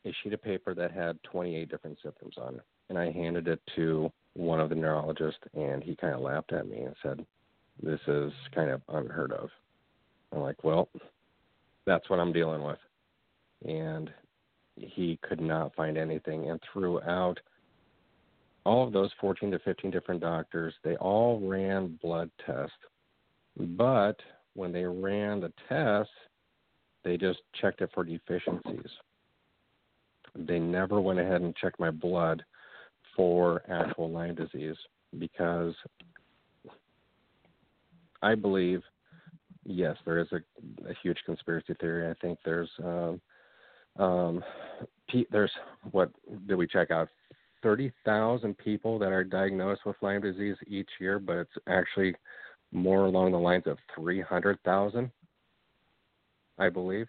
a 0.03 0.13
sheet 0.23 0.33
of 0.33 0.41
paper 0.41 0.73
that 0.73 0.91
had 0.91 1.21
28 1.23 1.69
different 1.69 1.97
symptoms 2.01 2.33
on 2.37 2.55
it, 2.55 2.61
and 2.89 2.97
I 2.97 3.11
handed 3.11 3.47
it 3.47 3.61
to 3.75 4.11
one 4.33 4.59
of 4.59 4.69
the 4.69 4.75
neurologists, 4.75 5.39
and 5.53 5.83
he 5.83 5.95
kind 5.95 6.15
of 6.15 6.21
laughed 6.21 6.53
at 6.53 6.67
me 6.67 6.81
and 6.81 6.95
said, 7.03 7.25
"This 7.83 7.99
is 8.07 8.31
kind 8.55 8.71
of 8.71 8.81
unheard 8.89 9.31
of." 9.33 9.49
I'm 10.31 10.39
like, 10.39 10.63
"Well, 10.63 10.89
that's 11.85 12.09
what 12.09 12.19
I'm 12.19 12.31
dealing 12.31 12.63
with," 12.63 12.79
and 13.65 14.11
he 14.75 15.19
could 15.21 15.41
not 15.41 15.75
find 15.75 15.97
anything. 15.97 16.49
And 16.49 16.59
throughout 16.71 17.39
all 18.65 18.85
of 18.85 18.93
those 18.93 19.11
14 19.19 19.51
to 19.51 19.59
15 19.59 19.91
different 19.91 20.21
doctors, 20.21 20.73
they 20.83 20.95
all 20.97 21.39
ran 21.39 21.99
blood 22.01 22.29
tests, 22.45 22.75
but 23.57 24.19
when 24.53 24.71
they 24.71 24.83
ran 24.83 25.41
the 25.41 25.51
tests, 25.67 26.13
they 27.03 27.17
just 27.17 27.39
checked 27.59 27.81
it 27.81 27.89
for 27.93 28.03
deficiencies. 28.03 28.91
They 30.35 30.59
never 30.59 31.01
went 31.01 31.19
ahead 31.19 31.41
and 31.41 31.55
checked 31.55 31.79
my 31.79 31.91
blood 31.91 32.43
for 33.15 33.63
actual 33.69 34.09
Lyme 34.09 34.35
disease 34.35 34.77
because 35.17 35.73
I 38.21 38.35
believe, 38.35 38.81
yes, 39.65 39.97
there 40.05 40.19
is 40.19 40.27
a, 40.31 40.37
a 40.87 40.93
huge 41.01 41.17
conspiracy 41.25 41.73
theory. 41.79 42.09
I 42.09 42.13
think 42.21 42.39
there's, 42.45 42.69
um, 42.83 43.19
um, 43.98 44.43
pe- 45.10 45.25
there's 45.31 45.51
what 45.91 46.12
did 46.48 46.55
we 46.55 46.67
check 46.67 46.91
out? 46.91 47.10
Thirty 47.63 47.91
thousand 48.05 48.57
people 48.57 48.98
that 49.00 49.12
are 49.12 49.24
diagnosed 49.24 49.81
with 49.86 49.95
Lyme 50.01 50.21
disease 50.21 50.55
each 50.67 50.89
year, 51.00 51.19
but 51.19 51.38
it's 51.38 51.51
actually 51.67 52.15
more 52.71 53.05
along 53.05 53.31
the 53.31 53.38
lines 53.38 53.67
of 53.67 53.77
three 53.95 54.21
hundred 54.21 54.57
thousand, 54.63 55.12
I 56.57 56.69
believe. 56.69 57.07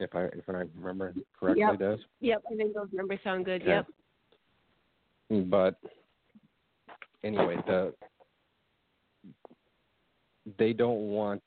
If 0.00 0.14
I 0.14 0.24
if 0.24 0.48
I 0.48 0.64
remember 0.76 1.14
correctly, 1.38 1.62
Yep. 1.62 1.78
does. 1.78 2.00
Yep, 2.20 2.42
I 2.52 2.56
think 2.56 2.74
those 2.74 2.88
numbers 2.92 3.20
sound 3.24 3.44
good. 3.44 3.62
Yep. 3.64 3.86
but 5.48 5.78
anyway, 7.22 7.56
the 7.66 7.94
they 10.58 10.72
don't 10.72 11.08
want 11.08 11.42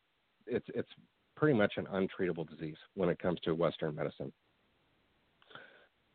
it's 0.48 0.66
it's 0.74 0.90
pretty 1.38 1.58
much 1.58 1.74
an 1.78 1.86
untreatable 1.86 2.50
disease 2.50 2.76
when 2.96 3.08
it 3.08 3.20
comes 3.20 3.40
to 3.42 3.54
Western 3.54 3.96
medicine. 3.96 4.34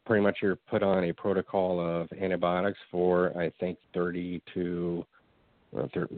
Pretty 0.04 0.22
much, 0.22 0.38
you're 0.42 0.56
put 0.56 0.82
on 0.82 1.04
a 1.04 1.12
protocol 1.12 1.80
of 1.80 2.08
antibiotics 2.20 2.78
for 2.90 3.36
I 3.38 3.50
think 3.60 3.78
30 3.94 4.42
to 4.52 5.06
uh, 5.78 5.86
thir- 5.94 6.08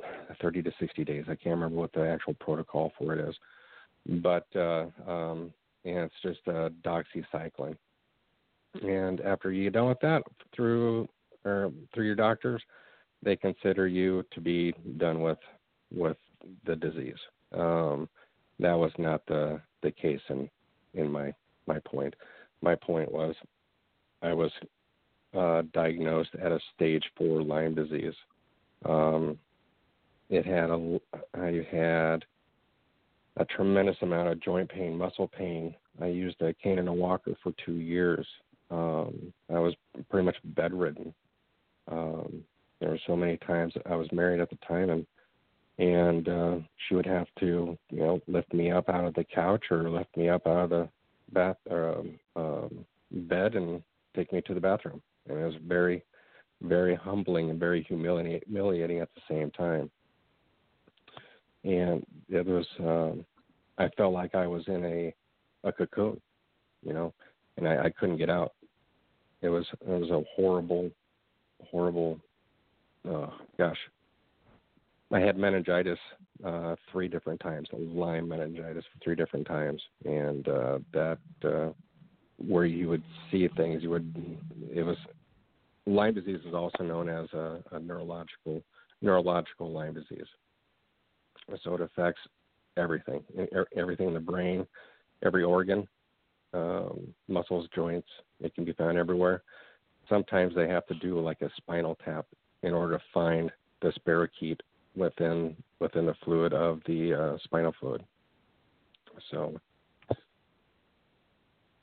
30 0.41 0.63
to 0.63 0.73
60 0.81 1.05
days. 1.05 1.25
I 1.27 1.37
can't 1.37 1.55
remember 1.55 1.77
what 1.77 1.93
the 1.93 2.09
actual 2.09 2.35
protocol 2.41 2.93
for 2.99 3.13
it 3.13 3.29
is, 3.29 3.37
but 4.23 4.47
uh, 4.57 4.87
um, 5.07 5.53
it's 5.85 6.15
just 6.23 6.41
uh, 6.49 6.71
doxycycline. 6.83 7.77
And 8.83 9.21
after 9.21 9.53
you 9.53 9.65
get 9.65 9.75
done 9.75 9.89
with 9.89 10.01
that, 10.01 10.23
through 10.57 11.07
or 11.45 11.71
through 11.93 12.07
your 12.07 12.17
doctors, 12.17 12.63
they 13.23 13.37
consider 13.37 13.87
you 13.87 14.25
to 14.33 14.41
be 14.41 14.75
done 14.97 15.21
with 15.21 15.39
with 15.95 16.17
the 16.67 16.75
disease. 16.75 17.19
Um, 17.53 18.09
that 18.61 18.75
was 18.75 18.93
not 18.99 19.25
the 19.27 19.61
the 19.83 19.91
case 19.91 20.21
in 20.29 20.49
in 20.95 21.11
my 21.11 21.33
my 21.67 21.79
point. 21.81 22.15
My 22.63 22.75
point 22.75 23.11
was 23.11 23.35
I 24.23 24.33
was 24.33 24.51
uh, 25.37 25.63
diagnosed 25.73 26.31
at 26.41 26.53
a 26.53 26.61
stage 26.75 27.05
four 27.17 27.43
Lyme 27.43 27.75
disease. 27.75 28.15
Um, 28.85 29.39
it 30.31 30.47
had 30.47 30.71
a 30.71 31.01
I 31.35 31.67
had 31.71 32.25
a 33.37 33.45
tremendous 33.45 33.97
amount 34.03 34.29
of 34.29 34.41
joint 34.41 34.71
pain, 34.71 34.97
muscle 34.97 35.29
pain. 35.29 35.75
I 36.01 36.07
used 36.07 36.41
a 36.41 36.55
cane 36.55 36.79
and 36.79 36.89
a 36.89 36.93
walker 36.93 37.35
for 37.43 37.53
two 37.65 37.75
years. 37.75 38.27
Um, 38.71 39.33
I 39.53 39.59
was 39.59 39.75
pretty 40.11 40.25
much 40.25 40.37
bedridden. 40.45 41.13
Um, 41.91 42.43
there 42.81 42.91
were 42.91 43.01
so 43.07 43.17
many 43.17 43.37
times 43.39 43.75
I 43.87 43.97
was 43.97 44.11
married 44.13 44.41
at 44.41 44.51
the 44.51 44.59
time, 44.67 44.91
and 44.91 45.07
and 45.79 46.29
uh, 46.29 46.57
she 46.87 46.95
would 46.95 47.07
have 47.07 47.27
to, 47.41 47.77
you 47.91 47.99
know, 47.99 48.21
lift 48.27 48.53
me 48.53 48.71
up 48.71 48.89
out 48.89 49.05
of 49.05 49.15
the 49.15 49.25
couch 49.25 49.65
or 49.71 49.91
lift 49.91 50.17
me 50.17 50.29
up 50.29 50.47
out 50.47 50.65
of 50.65 50.71
the 50.71 50.89
bath 51.33 51.57
or 51.69 51.99
um, 51.99 52.19
um, 52.37 52.85
bed 53.11 53.55
and 53.55 53.83
take 54.15 54.33
me 54.33 54.41
to 54.43 54.55
the 54.55 54.61
bathroom. 54.61 55.03
And 55.29 55.39
it 55.39 55.45
was 55.45 55.55
very, 55.67 56.05
very 56.63 56.95
humbling 56.95 57.51
and 57.51 57.59
very 57.59 57.83
humiliating, 57.83 59.01
at 59.01 59.09
the 59.15 59.21
same 59.29 59.51
time. 59.51 59.91
And 61.65 62.05
it 62.29 62.47
was, 62.47 62.67
um, 62.81 63.25
I 63.79 63.89
felt 63.97 64.13
like 64.13 64.35
I 64.35 64.47
was 64.47 64.63
in 64.69 64.85
a 64.85 65.15
a 65.65 65.73
cocoon, 65.73 66.21
you 66.87 66.93
know, 66.93 67.13
and 67.57 67.67
I, 67.67 67.85
I 67.85 67.91
couldn't 67.91 68.19
get 68.19 68.31
out. 68.31 68.53
It 69.43 69.49
was 69.49 69.67
it 69.81 69.89
was 69.89 70.11
a 70.11 70.23
horrible, 70.37 70.91
horrible. 71.71 72.21
Uh, 73.09 73.29
gosh, 73.59 73.79
I 75.13 75.21
had 75.21 75.37
meningitis 75.37 75.99
uh, 76.45 76.77
three 76.91 77.09
different 77.09 77.41
times. 77.41 77.69
Lyme 77.73 78.29
meningitis 78.29 78.85
three 79.03 79.15
different 79.15 79.47
times, 79.47 79.83
and 80.05 80.49
uh, 80.49 80.79
that 80.93 81.19
uh, 81.45 81.71
where 82.39 82.65
you 82.65 82.89
would 82.89 83.03
see 83.31 83.49
things, 83.57 83.83
you 83.83 83.91
would. 83.91 84.15
It 84.73 84.83
was 84.83 84.97
Lyme 85.87 86.15
disease 86.15 86.41
is 86.47 86.55
also 86.55 86.83
known 86.83 87.09
as 87.09 87.29
a, 87.33 87.63
a 87.73 87.81
neurological 87.81 88.63
neurological 89.03 89.71
Lyme 89.71 89.95
disease. 89.95 90.27
So 91.63 91.75
it 91.75 91.81
affects 91.83 92.21
everything, 92.77 93.23
everything 93.77 94.09
in 94.09 94.15
the 94.15 94.21
brain, 94.21 94.67
every 95.25 95.45
organ, 95.45 95.87
um, 96.55 97.15
muscles, 97.29 97.69
joints. 97.75 98.09
It 98.41 98.55
can 98.55 98.65
be 98.65 98.73
found 98.73 98.97
everywhere. 98.97 99.43
Sometimes 100.09 100.55
they 100.55 100.69
have 100.69 100.87
to 100.87 100.95
do 100.95 101.21
like 101.21 101.43
a 101.43 101.51
spinal 101.57 101.99
tap 102.03 102.27
in 102.63 102.73
order 102.73 102.97
to 102.97 103.05
find 103.13 103.51
the 103.83 103.93
spirochete 103.99 104.61
within 104.97 105.57
within 105.81 106.07
the 106.07 106.15
fluid 106.25 106.53
of 106.53 106.81
the 106.87 107.15
uh, 107.15 107.39
spinal 107.45 107.75
fluid. 107.81 108.03
So, 109.31 109.59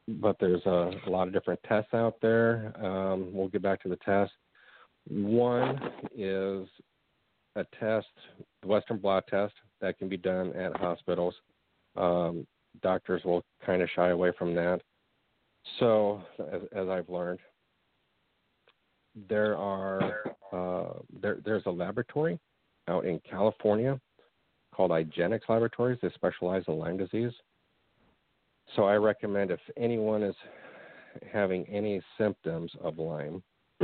but 0.07 0.37
there's 0.39 0.65
a, 0.65 0.91
a 1.05 1.09
lot 1.09 1.27
of 1.27 1.33
different 1.33 1.59
tests 1.67 1.93
out 1.93 2.15
there. 2.21 2.73
Um, 2.83 3.29
we'll 3.33 3.47
get 3.47 3.61
back 3.61 3.81
to 3.83 3.89
the 3.89 3.97
test. 3.97 4.31
One 5.09 5.79
is 6.15 6.67
a 7.55 7.65
test, 7.79 8.07
the 8.61 8.67
Western 8.67 8.97
blot 8.97 9.27
test, 9.27 9.53
that 9.81 9.97
can 9.97 10.07
be 10.09 10.17
done 10.17 10.53
at 10.55 10.75
hospitals. 10.77 11.33
Um, 11.95 12.45
doctors 12.81 13.23
will 13.23 13.43
kind 13.65 13.81
of 13.81 13.89
shy 13.95 14.09
away 14.09 14.31
from 14.37 14.53
that. 14.55 14.81
So, 15.79 16.21
as, 16.51 16.61
as 16.75 16.87
I've 16.87 17.09
learned, 17.09 17.39
there 19.29 19.57
are 19.57 20.35
uh, 20.53 20.99
there, 21.21 21.39
there's 21.43 21.63
a 21.65 21.71
laboratory 21.71 22.39
out 22.91 23.05
in 23.05 23.19
California 23.29 23.99
called 24.75 24.91
IGeneX 24.91 25.41
Laboratories. 25.49 25.99
They 26.01 26.09
specialize 26.13 26.63
in 26.67 26.77
Lyme 26.77 26.97
disease. 26.97 27.31
So 28.75 28.83
I 28.83 28.95
recommend 28.95 29.51
if 29.51 29.59
anyone 29.77 30.23
is 30.23 30.35
having 31.31 31.65
any 31.67 32.01
symptoms 32.17 32.71
of 32.81 32.97
Lyme, 32.97 33.43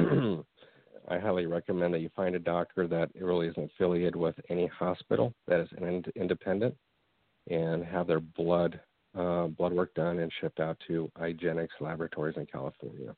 I 1.10 1.20
highly 1.20 1.46
recommend 1.46 1.94
that 1.94 2.02
you 2.02 2.10
find 2.16 2.36
a 2.36 2.40
doctor 2.40 2.88
that 2.88 3.10
really 3.20 3.48
isn't 3.48 3.72
affiliated 3.76 4.16
with 4.16 4.36
any 4.50 4.68
hospital 4.68 5.34
that 5.48 5.60
is 5.60 5.70
ind- 5.82 6.12
independent 6.16 6.76
and 7.50 7.84
have 7.84 8.08
their 8.08 8.20
blood 8.20 8.80
uh, 9.18 9.48
blood 9.48 9.74
work 9.74 9.92
done 9.96 10.20
and 10.20 10.32
shipped 10.40 10.60
out 10.60 10.78
to 10.88 11.10
IGeneX 11.20 11.70
Laboratories 11.80 12.38
in 12.38 12.46
California, 12.46 13.16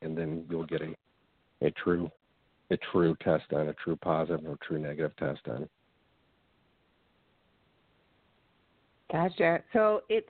and 0.00 0.18
then 0.18 0.44
you'll 0.50 0.66
get 0.66 0.82
a 0.82 0.94
a 1.64 1.70
true 1.72 2.10
a 2.72 2.78
true 2.90 3.16
test 3.22 3.48
done, 3.50 3.68
a 3.68 3.74
true 3.74 3.96
positive 3.96 4.44
or 4.46 4.58
true 4.66 4.78
negative 4.78 5.14
test 5.16 5.42
done. 5.44 5.68
Gotcha. 9.10 9.62
So 9.72 10.02
it's 10.08 10.28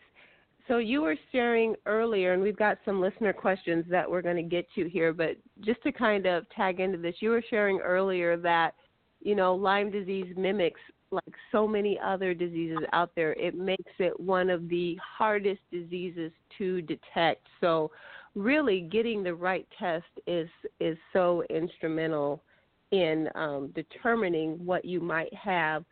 so 0.69 0.79
you 0.79 1.03
were 1.03 1.17
sharing 1.33 1.75
earlier, 1.87 2.35
and 2.35 2.43
we've 2.43 2.57
got 2.57 2.79
some 2.85 3.01
listener 3.01 3.33
questions 3.33 3.85
that 3.91 4.09
we're 4.09 4.23
going 4.23 4.37
to 4.37 4.43
get 4.43 4.67
to 4.75 4.89
here. 4.89 5.13
But 5.13 5.37
just 5.61 5.83
to 5.83 5.93
kind 5.93 6.27
of 6.27 6.49
tag 6.51 6.81
into 6.81 6.99
this, 6.99 7.17
you 7.21 7.31
were 7.31 7.43
sharing 7.49 7.79
earlier 7.81 8.37
that 8.39 8.75
you 9.21 9.35
know 9.35 9.55
Lyme 9.55 9.91
disease 9.91 10.33
mimics 10.37 10.81
like 11.11 11.35
so 11.53 11.69
many 11.69 11.99
other 12.03 12.33
diseases 12.35 12.79
out 12.93 13.11
there. 13.15 13.35
It 13.35 13.55
makes 13.55 13.93
it 13.99 14.19
one 14.19 14.51
of 14.51 14.69
the 14.69 14.97
hardest 14.97 15.61
diseases 15.71 16.33
to 16.59 16.81
detect. 16.83 17.47
So 17.61 17.91
really, 18.35 18.81
getting 18.81 19.23
the 19.23 19.35
right 19.35 19.67
test 19.79 20.05
is 20.27 20.49
is 20.81 20.97
so 21.13 21.43
instrumental 21.51 22.43
in 22.91 23.29
um, 23.35 23.73
determining 23.75 24.65
what 24.65 24.85
you 24.85 25.01
might 25.01 25.33
have. 25.35 25.85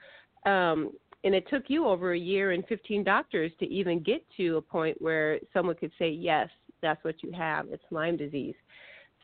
Um, 0.47 0.93
and 1.25 1.35
it 1.35 1.47
took 1.51 1.65
you 1.69 1.87
over 1.87 2.13
a 2.13 2.19
year 2.19 2.53
and 2.53 2.65
15 2.67 3.05
doctors 3.05 3.53
to 3.59 3.67
even 3.67 4.03
get 4.03 4.25
to 4.37 4.57
a 4.57 4.63
point 4.63 5.01
where 5.01 5.39
someone 5.53 5.77
could 5.77 5.93
say, 5.99 6.09
yes, 6.09 6.49
that's 6.81 7.03
what 7.05 7.23
you 7.23 7.31
have. 7.33 7.67
It's 7.71 7.83
Lyme 7.91 8.17
disease. 8.17 8.55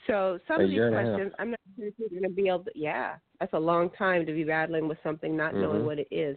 So 0.07 0.39
some 0.47 0.61
a 0.61 0.65
of 0.65 0.71
these 0.71 0.81
questions, 0.91 1.33
I'm 1.39 1.51
not 1.51 1.61
sure 1.77 1.89
if 1.89 1.95
you're 1.99 2.09
going 2.11 2.23
to 2.23 2.29
be 2.29 2.49
able 2.49 2.65
to, 2.65 2.71
yeah, 2.75 3.15
that's 3.41 3.53
a 3.55 3.59
long 3.59 3.91
time 3.91 4.27
to 4.27 4.33
be 4.33 4.45
battling 4.45 4.89
with 4.89 4.99
something, 5.03 5.37
not 5.37 5.53
mm-hmm. 5.53 5.63
knowing 5.63 5.87
what 5.87 5.99
it 5.99 6.09
is. 6.11 6.37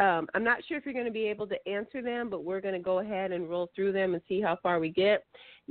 Um, 0.00 0.26
I'm 0.34 0.42
not 0.42 0.60
sure 0.66 0.78
if 0.78 0.86
you're 0.86 0.94
going 0.94 1.04
to 1.04 1.12
be 1.12 1.26
able 1.26 1.46
to 1.46 1.68
answer 1.68 2.00
them, 2.00 2.30
but 2.30 2.42
we're 2.42 2.62
going 2.62 2.74
to 2.74 2.80
go 2.80 3.00
ahead 3.00 3.32
and 3.32 3.50
roll 3.50 3.68
through 3.76 3.92
them 3.92 4.14
and 4.14 4.22
see 4.26 4.40
how 4.40 4.56
far 4.62 4.80
we 4.80 4.88
get. 4.88 5.24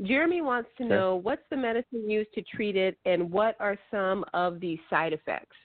Jeremy 0.04 0.42
wants 0.42 0.70
to 0.78 0.86
know 0.86 1.16
what's 1.16 1.42
the 1.50 1.58
medicine 1.58 2.08
used 2.08 2.32
to 2.36 2.44
treat 2.44 2.76
it 2.76 2.96
and 3.06 3.32
what 3.32 3.56
are 3.60 3.76
some 3.90 4.24
of 4.36 4.60
the 4.60 4.80
side 4.88 5.14
effects? 5.14 5.56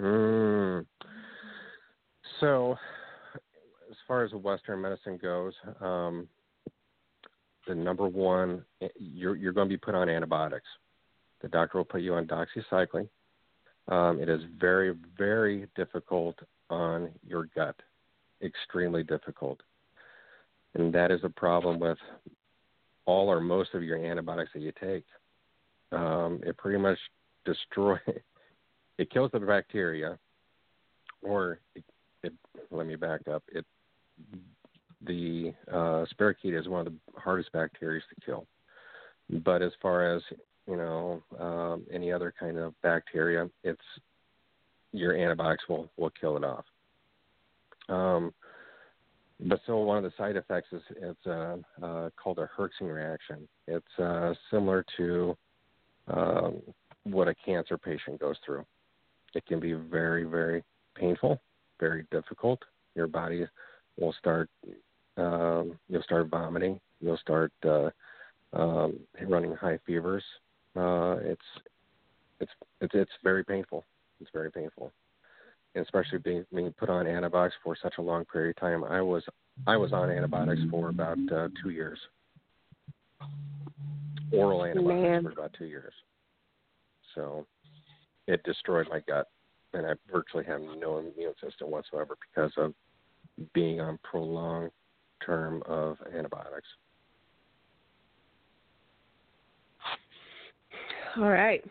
Mm. 0.00 0.84
So, 2.40 2.76
as 3.88 3.96
far 4.08 4.24
as 4.24 4.32
Western 4.32 4.82
medicine 4.82 5.16
goes, 5.22 5.54
um, 5.80 6.26
the 7.68 7.74
number 7.74 8.08
one, 8.08 8.64
you're, 8.98 9.36
you're 9.36 9.52
going 9.52 9.68
to 9.68 9.72
be 9.72 9.78
put 9.78 9.94
on 9.94 10.08
antibiotics. 10.08 10.66
The 11.40 11.48
doctor 11.48 11.78
will 11.78 11.84
put 11.84 12.02
you 12.02 12.14
on 12.14 12.26
doxycycline. 12.26 13.08
Um, 13.88 14.20
it 14.20 14.28
is 14.28 14.40
very, 14.58 14.92
very 15.16 15.68
difficult 15.76 16.36
on 16.70 17.10
your 17.26 17.48
gut, 17.54 17.76
extremely 18.42 19.02
difficult. 19.02 19.60
And 20.74 20.92
that 20.94 21.10
is 21.10 21.20
a 21.24 21.28
problem 21.28 21.78
with 21.78 21.98
all 23.06 23.28
or 23.28 23.40
most 23.40 23.74
of 23.74 23.82
your 23.82 23.98
antibiotics 24.04 24.50
that 24.54 24.62
you 24.62 24.72
take. 24.80 25.04
Um, 25.92 26.40
it 26.44 26.56
pretty 26.58 26.78
much 26.78 26.98
destroys, 27.44 28.00
it 28.98 29.10
kills 29.10 29.30
the 29.32 29.40
bacteria, 29.40 30.18
or 31.22 31.60
it 31.74 31.84
it 32.22 32.32
let 32.70 32.86
me 32.86 32.96
back 32.96 33.28
up. 33.28 33.42
It 33.52 33.64
the 35.06 35.54
uh, 35.70 36.04
spirochete 36.12 36.58
is 36.58 36.68
one 36.68 36.86
of 36.86 36.92
the 36.92 37.20
hardest 37.20 37.52
bacteria 37.52 38.00
to 38.00 38.26
kill. 38.26 38.46
But 39.44 39.62
as 39.62 39.72
far 39.80 40.16
as 40.16 40.22
you 40.68 40.76
know, 40.76 41.22
um, 41.38 41.84
any 41.92 42.10
other 42.10 42.34
kind 42.38 42.58
of 42.58 42.74
bacteria, 42.82 43.48
it's 43.62 43.80
your 44.96 45.16
antibiotics 45.16 45.64
will 45.68 45.90
will 45.96 46.12
kill 46.20 46.36
it 46.36 46.44
off. 46.44 46.64
Um, 47.88 48.32
but 49.40 49.60
so 49.66 49.78
one 49.78 49.98
of 49.98 50.02
the 50.02 50.12
side 50.16 50.36
effects 50.36 50.68
is 50.72 50.82
it's 50.96 51.26
uh, 51.26 51.56
uh, 51.82 52.10
called 52.16 52.38
a 52.38 52.48
Herxing 52.58 52.92
reaction. 52.92 53.46
It's 53.66 53.98
uh, 53.98 54.32
similar 54.50 54.84
to 54.96 55.36
um, 56.08 56.62
what 57.04 57.28
a 57.28 57.34
cancer 57.44 57.76
patient 57.76 58.18
goes 58.20 58.36
through. 58.44 58.64
It 59.34 59.44
can 59.46 59.60
be 59.60 59.74
very, 59.74 60.24
very 60.24 60.64
painful 60.94 61.40
very 61.78 62.06
difficult. 62.10 62.60
Your 62.94 63.06
body 63.06 63.46
will 63.98 64.14
start 64.18 64.48
um, 65.16 65.78
you'll 65.88 66.02
start 66.02 66.28
vomiting. 66.28 66.78
You'll 67.00 67.18
start 67.18 67.52
uh, 67.64 67.90
um, 68.52 68.98
running 69.26 69.54
high 69.54 69.78
fevers. 69.86 70.24
Uh, 70.74 71.16
it's 71.22 71.40
it's 72.40 72.52
it's 72.80 72.94
it's 72.94 73.10
very 73.22 73.44
painful. 73.44 73.84
It's 74.20 74.30
very 74.32 74.50
painful, 74.50 74.92
and 75.74 75.84
especially 75.84 76.18
being 76.18 76.44
being 76.54 76.72
put 76.78 76.88
on 76.88 77.06
antibiotics 77.06 77.56
for 77.62 77.76
such 77.80 77.94
a 77.98 78.02
long 78.02 78.24
period 78.24 78.56
of 78.56 78.60
time. 78.60 78.84
I 78.84 79.00
was 79.00 79.22
I 79.66 79.76
was 79.76 79.92
on 79.92 80.10
antibiotics 80.10 80.62
for 80.70 80.88
about 80.88 81.18
uh, 81.32 81.48
two 81.62 81.70
years. 81.70 81.98
Oral 84.32 84.64
antibiotics 84.64 85.02
Man. 85.02 85.22
for 85.24 85.30
about 85.30 85.54
two 85.56 85.66
years. 85.66 85.92
So 87.14 87.46
it 88.26 88.42
destroyed 88.42 88.88
my 88.90 89.00
gut 89.06 89.28
and 89.76 89.86
I 89.86 89.92
virtually 90.10 90.44
have 90.44 90.60
no 90.78 90.98
immune 90.98 91.34
system 91.42 91.70
whatsoever 91.70 92.16
because 92.30 92.52
of 92.56 92.72
being 93.52 93.80
on 93.80 93.98
prolonged 94.02 94.70
term 95.24 95.62
of 95.66 95.98
antibiotics. 96.14 96.68
All 101.16 101.28
right. 101.28 101.64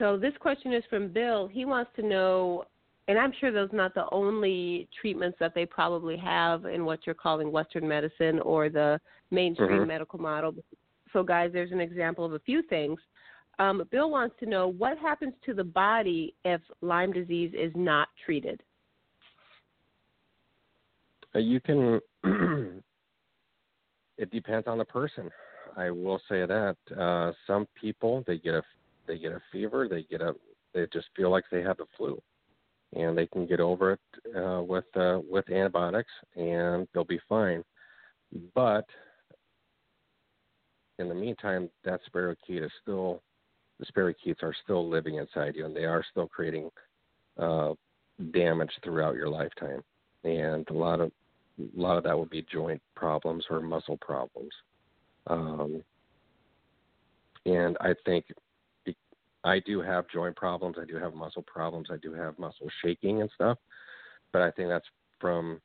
So 0.00 0.16
this 0.16 0.32
question 0.40 0.72
is 0.72 0.82
from 0.88 1.08
Bill. 1.08 1.46
He 1.46 1.66
wants 1.66 1.90
to 1.96 2.02
know, 2.02 2.64
and 3.06 3.18
I'm 3.18 3.34
sure 3.38 3.52
those 3.52 3.70
are 3.70 3.76
not 3.76 3.94
the 3.94 4.06
only 4.10 4.88
treatments 4.98 5.36
that 5.40 5.54
they 5.54 5.66
probably 5.66 6.16
have 6.16 6.64
in 6.64 6.86
what 6.86 7.00
you're 7.04 7.14
calling 7.14 7.52
Western 7.52 7.86
medicine 7.86 8.40
or 8.40 8.70
the 8.70 8.98
mainstream 9.30 9.68
mm-hmm. 9.68 9.88
medical 9.88 10.18
model. 10.18 10.54
So, 11.12 11.22
guys, 11.22 11.50
there's 11.52 11.70
an 11.70 11.82
example 11.82 12.24
of 12.24 12.32
a 12.32 12.38
few 12.38 12.62
things. 12.62 12.98
Um, 13.58 13.82
Bill 13.90 14.10
wants 14.10 14.36
to 14.40 14.46
know 14.46 14.68
what 14.68 14.96
happens 14.96 15.34
to 15.44 15.52
the 15.52 15.64
body 15.64 16.34
if 16.46 16.62
Lyme 16.80 17.12
disease 17.12 17.52
is 17.54 17.72
not 17.74 18.08
treated. 18.24 18.62
Uh, 21.34 21.40
you 21.40 21.60
can. 21.60 22.00
it 24.16 24.30
depends 24.30 24.66
on 24.66 24.78
the 24.78 24.84
person. 24.86 25.30
I 25.76 25.90
will 25.90 26.20
say 26.26 26.46
that 26.46 26.76
uh, 26.98 27.32
some 27.46 27.68
people 27.78 28.24
they 28.26 28.38
get 28.38 28.54
a 28.54 28.62
they 29.10 29.18
get 29.18 29.32
a 29.32 29.42
fever, 29.50 29.88
they 29.88 30.02
get 30.04 30.20
a 30.20 30.34
they 30.72 30.86
just 30.92 31.08
feel 31.16 31.30
like 31.30 31.44
they 31.50 31.62
have 31.62 31.78
the 31.78 31.86
flu, 31.96 32.22
and 32.94 33.18
they 33.18 33.26
can 33.26 33.44
get 33.44 33.58
over 33.58 33.92
it 33.92 34.36
uh, 34.36 34.62
with 34.62 34.84
uh, 34.94 35.18
with 35.28 35.50
antibiotics, 35.50 36.12
and 36.36 36.86
they'll 36.94 37.04
be 37.04 37.20
fine. 37.28 37.64
But 38.54 38.86
in 41.00 41.08
the 41.08 41.14
meantime, 41.14 41.68
that 41.84 42.00
spirochete 42.08 42.64
is 42.64 42.70
still 42.82 43.22
the 43.80 43.86
spirochetes 43.86 44.42
are 44.42 44.54
still 44.62 44.88
living 44.88 45.16
inside 45.16 45.56
you 45.56 45.64
and 45.64 45.74
they 45.74 45.86
are 45.86 46.04
still 46.10 46.28
creating 46.28 46.70
uh, 47.38 47.72
damage 48.32 48.70
throughout 48.84 49.14
your 49.14 49.28
lifetime. 49.28 49.82
And 50.22 50.68
a 50.68 50.74
lot 50.74 51.00
of 51.00 51.10
a 51.58 51.80
lot 51.80 51.96
of 51.96 52.04
that 52.04 52.16
will 52.16 52.26
be 52.26 52.46
joint 52.52 52.80
problems 52.94 53.44
or 53.50 53.60
muscle 53.60 53.98
problems. 53.98 54.52
Um, 55.26 55.82
and 57.46 57.76
I 57.80 57.94
think 58.04 58.26
I 59.44 59.60
do 59.60 59.80
have 59.80 60.04
joint 60.12 60.36
problems. 60.36 60.76
I 60.80 60.84
do 60.84 60.96
have 60.96 61.14
muscle 61.14 61.44
problems. 61.46 61.88
I 61.90 61.96
do 61.96 62.12
have 62.12 62.38
muscle 62.38 62.68
shaking 62.84 63.22
and 63.22 63.30
stuff. 63.34 63.58
But 64.32 64.42
I 64.42 64.50
think 64.50 64.68
that's 64.68 64.86
from 65.20 65.60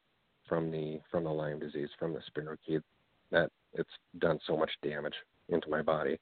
from 0.48 0.72
the 0.72 1.00
from 1.12 1.24
the 1.24 1.32
Lyme 1.32 1.60
disease, 1.60 1.90
from 2.00 2.14
the 2.14 2.22
spirochete, 2.32 2.84
that 3.32 3.52
it's 3.74 3.90
done 4.20 4.40
so 4.48 4.58
much 4.58 4.72
damage 4.84 5.16
into 5.50 5.70
my 5.70 5.82
body. 5.82 6.20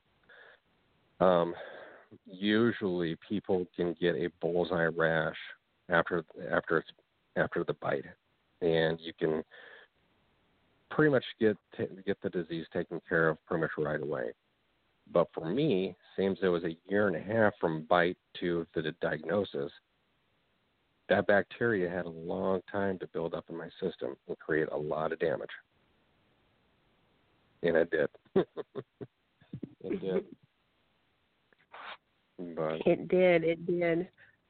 Um, 1.19 1.53
usually 2.25 3.17
people 3.27 3.67
can 3.75 3.95
get 3.99 4.15
a 4.15 4.29
bullseye 4.41 4.85
rash 4.85 5.37
after 5.89 6.23
after 6.51 6.83
after 7.35 7.63
the 7.63 7.73
bite, 7.73 8.05
and 8.61 8.99
you 8.99 9.13
can 9.19 9.43
pretty 10.89 11.11
much 11.11 11.23
get 11.39 11.57
get 12.05 12.21
the 12.21 12.29
disease 12.29 12.65
taken 12.73 13.01
care 13.07 13.29
of 13.29 13.45
pretty 13.45 13.61
much 13.61 13.71
right 13.77 14.01
away. 14.01 14.31
But 15.11 15.27
for 15.33 15.45
me, 15.45 15.95
seems 16.15 16.39
it 16.41 16.47
was 16.47 16.63
a 16.63 16.77
year 16.89 17.07
and 17.07 17.15
a 17.15 17.21
half 17.21 17.53
from 17.59 17.83
bite 17.83 18.17
to 18.39 18.65
the 18.73 18.93
diagnosis. 19.01 19.71
That 21.09 21.27
bacteria 21.27 21.89
had 21.89 22.05
a 22.05 22.09
long 22.09 22.61
time 22.71 22.97
to 22.99 23.07
build 23.07 23.33
up 23.33 23.45
in 23.49 23.57
my 23.57 23.69
system 23.81 24.15
and 24.27 24.39
create 24.39 24.69
a 24.71 24.77
lot 24.77 25.11
of 25.11 25.19
damage. 25.19 25.49
And 27.61 27.77
it 27.77 27.91
did. 27.91 28.09
it 28.35 30.01
did. 30.01 30.25
But 32.55 32.81
it 32.85 33.07
did, 33.07 33.43
it 33.43 33.65
did. 33.65 34.07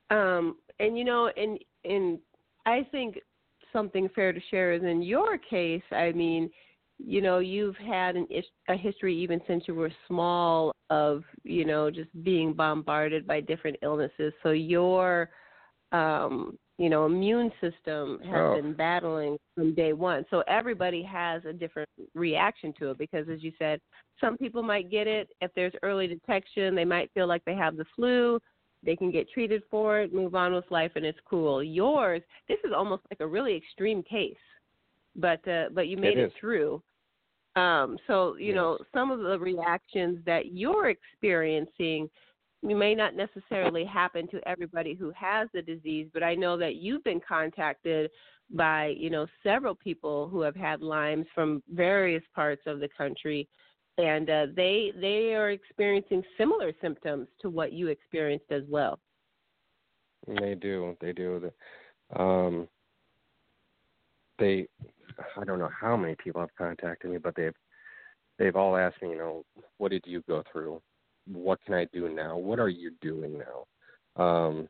Um, 0.09 0.57
and 0.79 0.97
you 0.97 1.03
know, 1.03 1.29
and 1.35 1.59
and 1.83 2.19
I 2.65 2.87
think 2.91 3.19
something 3.71 4.09
fair 4.15 4.31
to 4.31 4.39
share 4.49 4.73
is 4.73 4.83
in 4.83 5.01
your 5.01 5.37
case. 5.37 5.83
I 5.91 6.11
mean, 6.11 6.49
you 7.05 7.21
know, 7.21 7.39
you've 7.39 7.75
had 7.77 8.15
an 8.15 8.27
a 8.69 8.75
history 8.75 9.15
even 9.15 9.41
since 9.47 9.63
you 9.67 9.75
were 9.75 9.91
small 10.07 10.71
of 10.89 11.23
you 11.43 11.65
know 11.65 11.89
just 11.89 12.09
being 12.23 12.53
bombarded 12.53 13.27
by 13.27 13.41
different 13.41 13.77
illnesses. 13.81 14.33
So 14.43 14.51
your 14.51 15.29
um, 15.91 16.57
you 16.77 16.89
know 16.89 17.05
immune 17.05 17.51
system 17.61 18.19
has 18.23 18.33
Oh. 18.33 18.55
been 18.55 18.73
battling 18.73 19.37
from 19.55 19.73
day 19.75 19.93
one. 19.93 20.25
So 20.29 20.43
everybody 20.47 21.03
has 21.03 21.43
a 21.45 21.53
different 21.53 21.89
reaction 22.15 22.73
to 22.79 22.91
it 22.91 22.97
because, 22.97 23.27
as 23.29 23.43
you 23.43 23.51
said, 23.59 23.79
some 24.21 24.37
people 24.37 24.63
might 24.63 24.89
get 24.89 25.07
it 25.07 25.29
if 25.41 25.51
there's 25.55 25.73
early 25.83 26.07
detection. 26.07 26.75
They 26.75 26.85
might 26.85 27.11
feel 27.13 27.27
like 27.27 27.43
they 27.45 27.55
have 27.55 27.77
the 27.77 27.85
flu. 27.95 28.39
They 28.85 28.95
can 28.95 29.11
get 29.11 29.29
treated 29.29 29.63
for 29.71 30.01
it, 30.01 30.13
move 30.13 30.35
on 30.35 30.53
with 30.53 30.69
life, 30.69 30.91
and 30.95 31.05
it's 31.05 31.19
cool. 31.29 31.63
Yours, 31.63 32.21
this 32.49 32.57
is 32.65 32.71
almost 32.75 33.03
like 33.09 33.21
a 33.21 33.27
really 33.27 33.55
extreme 33.55 34.03
case, 34.03 34.35
but 35.15 35.45
uh, 35.47 35.65
but 35.73 35.87
you 35.87 35.95
made 35.97 36.17
It 36.17 36.25
it, 36.25 36.33
through. 36.39 36.81
Um, 37.55 37.97
so 38.07 38.35
you 38.37 38.47
Yes. 38.47 38.55
know 38.55 38.77
some 38.93 39.11
of 39.11 39.19
the 39.19 39.37
reactions 39.37 40.23
that 40.25 40.53
you're 40.53 40.89
experiencing 40.89 42.09
may 42.63 42.95
not 42.95 43.15
necessarily 43.15 43.83
happen 43.83 44.27
to 44.29 44.47
everybody 44.47 44.93
who 44.93 45.11
has 45.11 45.49
the 45.53 45.61
disease, 45.61 46.07
but 46.13 46.23
I 46.23 46.33
know 46.33 46.57
that 46.57 46.75
you've 46.75 47.03
been 47.03 47.19
contacted 47.19 48.09
by 48.49 48.87
you 48.97 49.09
know 49.09 49.27
several 49.43 49.75
people 49.75 50.27
who 50.29 50.41
have 50.41 50.55
had 50.55 50.81
Lyme's 50.81 51.27
from 51.35 51.61
various 51.71 52.23
parts 52.33 52.63
of 52.65 52.79
the 52.79 52.89
country, 52.97 53.47
and 53.97 54.29
uh, 54.29 54.47
they 54.55 54.91
they 54.99 55.35
are 55.35 55.51
experiencing 55.51 56.23
similar 56.37 56.73
symptoms 56.81 57.27
to 57.41 57.49
what 57.49 57.73
you 57.73 57.87
experienced 57.87 58.51
as 58.51 58.63
well. 58.67 58.99
They 60.27 60.55
do. 60.55 60.95
They 61.01 61.11
do. 61.13 61.51
Um, 62.15 62.67
they, 64.43 64.67
I 65.39 65.43
don't 65.45 65.59
know 65.59 65.69
how 65.79 65.95
many 65.95 66.15
people 66.15 66.41
have 66.41 66.53
contacted 66.57 67.09
me, 67.11 67.17
but 67.17 67.35
they've 67.35 67.55
they've 68.37 68.55
all 68.55 68.75
asked 68.75 69.01
me, 69.01 69.11
you 69.11 69.17
know, 69.17 69.45
what 69.77 69.91
did 69.91 70.03
you 70.05 70.21
go 70.27 70.43
through? 70.51 70.81
What 71.31 71.59
can 71.63 71.73
I 71.75 71.87
do 71.93 72.09
now? 72.09 72.37
What 72.37 72.59
are 72.59 72.69
you 72.69 72.91
doing 73.01 73.39
now? 74.17 74.21
Um, 74.23 74.67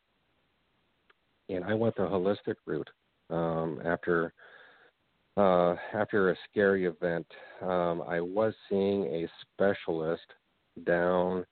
and 1.49 1.63
I 1.65 1.73
went 1.73 1.95
the 1.95 2.03
holistic 2.03 2.55
route 2.65 2.89
um, 3.29 3.81
after 3.83 4.33
uh, 5.37 5.75
after 5.93 6.29
a 6.29 6.35
scary 6.49 6.85
event. 6.85 7.25
Um, 7.61 8.03
I 8.07 8.21
was 8.21 8.53
seeing 8.69 9.05
a 9.05 9.27
specialist 9.41 10.27
down. 10.85 11.45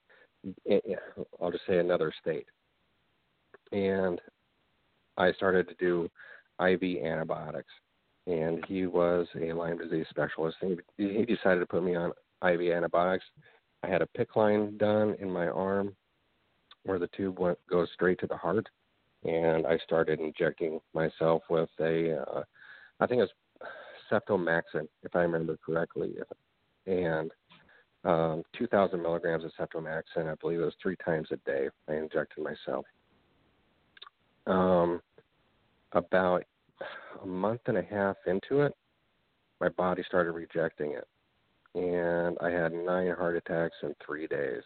i- 0.69 0.81
i- 0.89 1.23
I'll 1.41 1.51
just 1.51 1.65
say 1.67 1.77
another 1.77 2.11
state 2.19 2.47
and 3.71 4.19
I 5.17 5.31
started 5.33 5.67
to 5.69 5.75
do 5.75 6.09
IV 6.59 7.03
antibiotics. 7.03 7.71
And 8.27 8.63
he 8.67 8.85
was 8.85 9.27
a 9.39 9.51
Lyme 9.53 9.77
disease 9.77 10.05
specialist. 10.09 10.57
He, 10.97 11.25
decided 11.25 11.59
to 11.59 11.65
put 11.65 11.83
me 11.83 11.95
on 11.95 12.11
IV 12.43 12.61
antibiotics. 12.71 13.25
I 13.83 13.87
had 13.87 14.01
a 14.01 14.07
PICC 14.17 14.35
line 14.35 14.77
done 14.77 15.15
in 15.19 15.31
my 15.31 15.47
arm 15.47 15.95
where 16.83 16.99
the 16.99 17.09
tube 17.15 17.39
went 17.39 17.57
goes 17.69 17.89
straight 17.93 18.19
to 18.19 18.27
the 18.27 18.37
heart, 18.37 18.67
and 19.23 19.65
I 19.65 19.77
started 19.79 20.19
injecting 20.19 20.79
myself 20.93 21.43
with 21.49 21.69
a, 21.79 22.21
uh, 22.21 22.43
I 22.99 23.07
think 23.07 23.21
it's 23.21 23.31
Septomaxin, 24.11 24.87
if 25.03 25.15
I 25.15 25.21
remember 25.21 25.57
correctly, 25.63 26.15
and 26.85 27.31
um, 28.03 28.43
2,000 28.57 29.01
milligrams 29.01 29.43
of 29.43 29.51
Septomaxin. 29.59 30.31
I 30.31 30.35
believe 30.35 30.59
it 30.59 30.65
was 30.65 30.73
three 30.81 30.97
times 31.03 31.27
a 31.31 31.37
day. 31.37 31.69
I 31.87 31.93
injected 31.93 32.43
myself 32.43 32.85
um, 34.47 35.01
about 35.93 36.43
a 37.23 37.25
month 37.25 37.61
and 37.67 37.77
a 37.77 37.83
half 37.83 38.15
into 38.27 38.61
it, 38.61 38.73
my 39.59 39.69
body 39.69 40.03
started 40.07 40.31
rejecting 40.31 40.93
it. 40.93 41.07
And 41.75 42.37
I 42.41 42.49
had 42.49 42.73
nine 42.73 43.13
heart 43.15 43.37
attacks 43.37 43.75
in 43.83 43.95
three 44.05 44.27
days. 44.27 44.63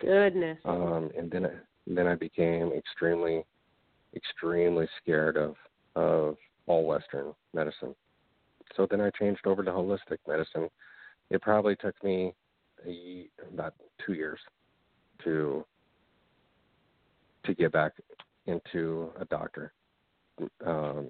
Goodness. 0.00 0.58
Um, 0.64 1.10
and 1.16 1.30
then, 1.30 1.48
then 1.86 2.06
I 2.06 2.14
became 2.14 2.72
extremely, 2.72 3.44
extremely 4.14 4.86
scared 5.02 5.36
of, 5.36 5.56
of 5.96 6.36
all 6.66 6.84
Western 6.84 7.32
medicine. 7.54 7.94
So 8.76 8.86
then 8.90 9.00
I 9.00 9.10
changed 9.18 9.46
over 9.46 9.64
to 9.64 9.70
holistic 9.70 10.18
medicine. 10.28 10.68
It 11.30 11.42
probably 11.42 11.76
took 11.76 12.02
me 12.04 12.34
a, 12.86 13.28
about 13.52 13.74
two 14.04 14.12
years 14.12 14.38
to 15.24 15.64
to 17.44 17.54
get 17.54 17.72
back 17.72 17.92
into 18.46 19.10
a 19.20 19.24
doctor. 19.26 19.72
Um, 20.64 21.08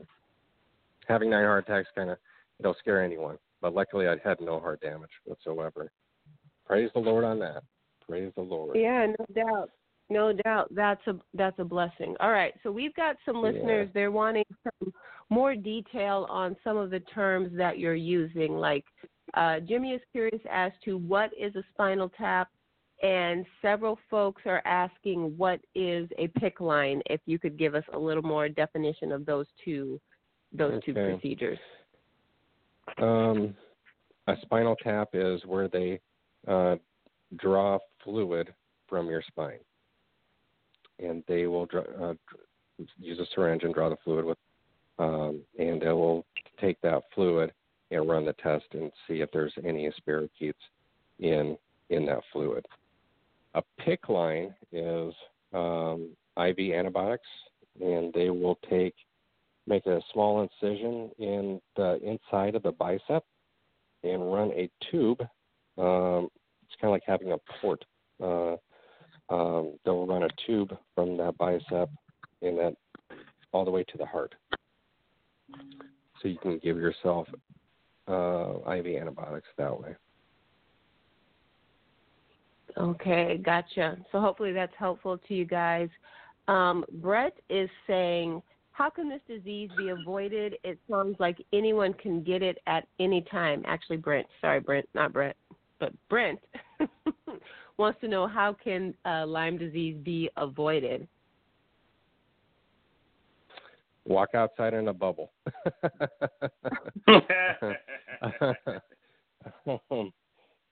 having 1.08 1.30
nine 1.30 1.44
heart 1.44 1.68
attacks 1.68 1.88
kind 1.94 2.10
of 2.10 2.18
it'll 2.58 2.76
scare 2.78 3.02
anyone, 3.04 3.38
but 3.60 3.74
luckily 3.74 4.08
I 4.08 4.16
had 4.24 4.40
no 4.40 4.60
heart 4.60 4.80
damage 4.80 5.10
whatsoever. 5.24 5.90
Praise 6.64 6.90
the 6.94 7.00
Lord 7.00 7.24
on 7.24 7.38
that. 7.40 7.62
Praise 8.08 8.32
the 8.36 8.42
Lord. 8.42 8.76
Yeah, 8.76 9.06
no 9.18 9.26
doubt. 9.34 9.70
No 10.08 10.32
doubt. 10.32 10.68
That's 10.72 11.04
a 11.08 11.16
that's 11.34 11.58
a 11.58 11.64
blessing. 11.64 12.14
All 12.20 12.30
right. 12.30 12.54
So 12.62 12.70
we've 12.70 12.94
got 12.94 13.16
some 13.24 13.36
Yeah. 13.36 13.42
listeners 13.50 13.90
they're 13.92 14.12
wanting 14.12 14.44
some 14.62 14.92
more 15.30 15.56
detail 15.56 16.26
on 16.30 16.56
some 16.62 16.76
of 16.76 16.90
the 16.90 17.00
terms 17.00 17.50
that 17.56 17.78
you're 17.78 17.94
using. 17.94 18.56
Like 18.56 18.84
uh, 19.34 19.60
Jimmy 19.60 19.92
is 19.92 20.00
curious 20.12 20.40
as 20.50 20.70
to 20.84 20.98
what 20.98 21.30
is 21.38 21.54
a 21.56 21.64
spinal 21.72 22.08
tap 22.10 22.48
and 23.02 23.44
several 23.60 23.98
folks 24.10 24.42
are 24.46 24.62
asking 24.64 25.36
what 25.36 25.60
is 25.74 26.08
a 26.18 26.28
PICC 26.28 26.60
line 26.60 27.02
if 27.06 27.20
you 27.26 27.38
could 27.38 27.58
give 27.58 27.74
us 27.74 27.84
a 27.92 27.98
little 27.98 28.22
more 28.22 28.48
definition 28.48 29.12
of 29.12 29.26
those 29.26 29.46
two 29.64 30.00
those 30.52 30.82
two 30.84 30.94
procedures. 30.94 31.58
Um, 32.98 33.54
a 34.28 34.34
spinal 34.42 34.76
tap 34.82 35.10
is 35.12 35.40
where 35.44 35.68
they 35.68 36.00
uh, 36.48 36.76
draw 37.36 37.78
fluid 38.02 38.54
from 38.88 39.08
your 39.08 39.22
spine, 39.26 39.58
and 40.98 41.22
they 41.28 41.46
will 41.46 41.66
draw, 41.66 41.82
uh, 42.00 42.14
use 42.98 43.18
a 43.18 43.26
syringe 43.34 43.64
and 43.64 43.74
draw 43.74 43.90
the 43.90 43.96
fluid 44.04 44.24
with, 44.24 44.38
um, 44.98 45.40
and 45.58 45.82
they 45.82 45.88
will 45.88 46.24
take 46.60 46.80
that 46.82 47.02
fluid 47.14 47.52
and 47.90 48.08
run 48.08 48.24
the 48.24 48.32
test 48.34 48.64
and 48.72 48.90
see 49.06 49.20
if 49.20 49.30
there's 49.32 49.52
any 49.64 49.90
spirochetes 50.00 50.54
in 51.18 51.58
in 51.90 52.06
that 52.06 52.20
fluid. 52.32 52.64
A 53.56 53.62
PICC 53.80 54.08
line 54.08 54.54
is 54.70 55.14
um, 55.54 56.10
IV 56.36 56.74
antibiotics, 56.74 57.26
and 57.80 58.12
they 58.12 58.30
will 58.30 58.58
take 58.68 58.94
make 59.66 59.86
a 59.86 60.00
small 60.12 60.42
incision 60.42 61.10
in 61.18 61.60
the 61.74 61.98
inside 62.02 62.54
of 62.54 62.62
the 62.62 62.70
bicep 62.72 63.24
and 64.04 64.32
run 64.32 64.52
a 64.52 64.70
tube. 64.90 65.20
Um, 65.78 66.28
it's 66.64 66.76
kind 66.80 66.84
of 66.84 66.90
like 66.90 67.02
having 67.06 67.32
a 67.32 67.38
port. 67.60 67.84
Uh, 68.22 68.56
um, 69.28 69.78
they'll 69.84 70.06
run 70.06 70.22
a 70.22 70.28
tube 70.46 70.76
from 70.94 71.16
that 71.16 71.36
bicep 71.38 71.90
and 72.42 72.58
that 72.58 72.76
all 73.52 73.64
the 73.64 73.70
way 73.70 73.84
to 73.84 73.98
the 73.98 74.06
heart. 74.06 74.34
So 76.22 76.28
you 76.28 76.38
can 76.38 76.58
give 76.58 76.76
yourself 76.76 77.26
uh, 78.06 78.58
IV 78.70 78.86
antibiotics 78.86 79.48
that 79.58 79.80
way. 79.80 79.96
Okay, 82.78 83.40
gotcha. 83.42 83.96
So 84.12 84.20
hopefully 84.20 84.52
that's 84.52 84.74
helpful 84.78 85.18
to 85.18 85.34
you 85.34 85.44
guys. 85.44 85.88
Um, 86.48 86.84
Brett 86.94 87.34
is 87.48 87.70
saying, 87.86 88.42
how 88.72 88.90
can 88.90 89.08
this 89.08 89.22
disease 89.26 89.70
be 89.78 89.88
avoided? 89.88 90.56
It 90.62 90.78
sounds 90.90 91.16
like 91.18 91.38
anyone 91.54 91.94
can 91.94 92.22
get 92.22 92.42
it 92.42 92.58
at 92.66 92.86
any 93.00 93.22
time. 93.22 93.62
Actually, 93.66 93.96
Brent, 93.96 94.26
sorry, 94.42 94.60
Brent, 94.60 94.86
not 94.94 95.14
Brett, 95.14 95.36
but 95.80 95.92
Brent 96.10 96.38
wants 97.78 98.00
to 98.02 98.08
know 98.08 98.26
how 98.26 98.52
can 98.52 98.94
uh, 99.06 99.26
Lyme 99.26 99.56
disease 99.56 99.96
be 100.02 100.28
avoided? 100.36 101.08
Walk 104.04 104.34
outside 104.34 104.74
in 104.74 104.88
a 104.88 104.92
bubble. 104.92 105.32
uh, 107.08 107.22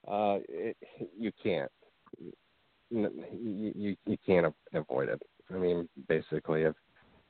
it, 0.06 0.76
you 1.18 1.32
can't. 1.42 1.70
You, 2.90 3.72
you 3.74 3.96
you 4.06 4.16
can't 4.24 4.54
avoid 4.72 5.08
it. 5.08 5.20
I 5.52 5.58
mean, 5.58 5.88
basically, 6.08 6.62
if 6.62 6.74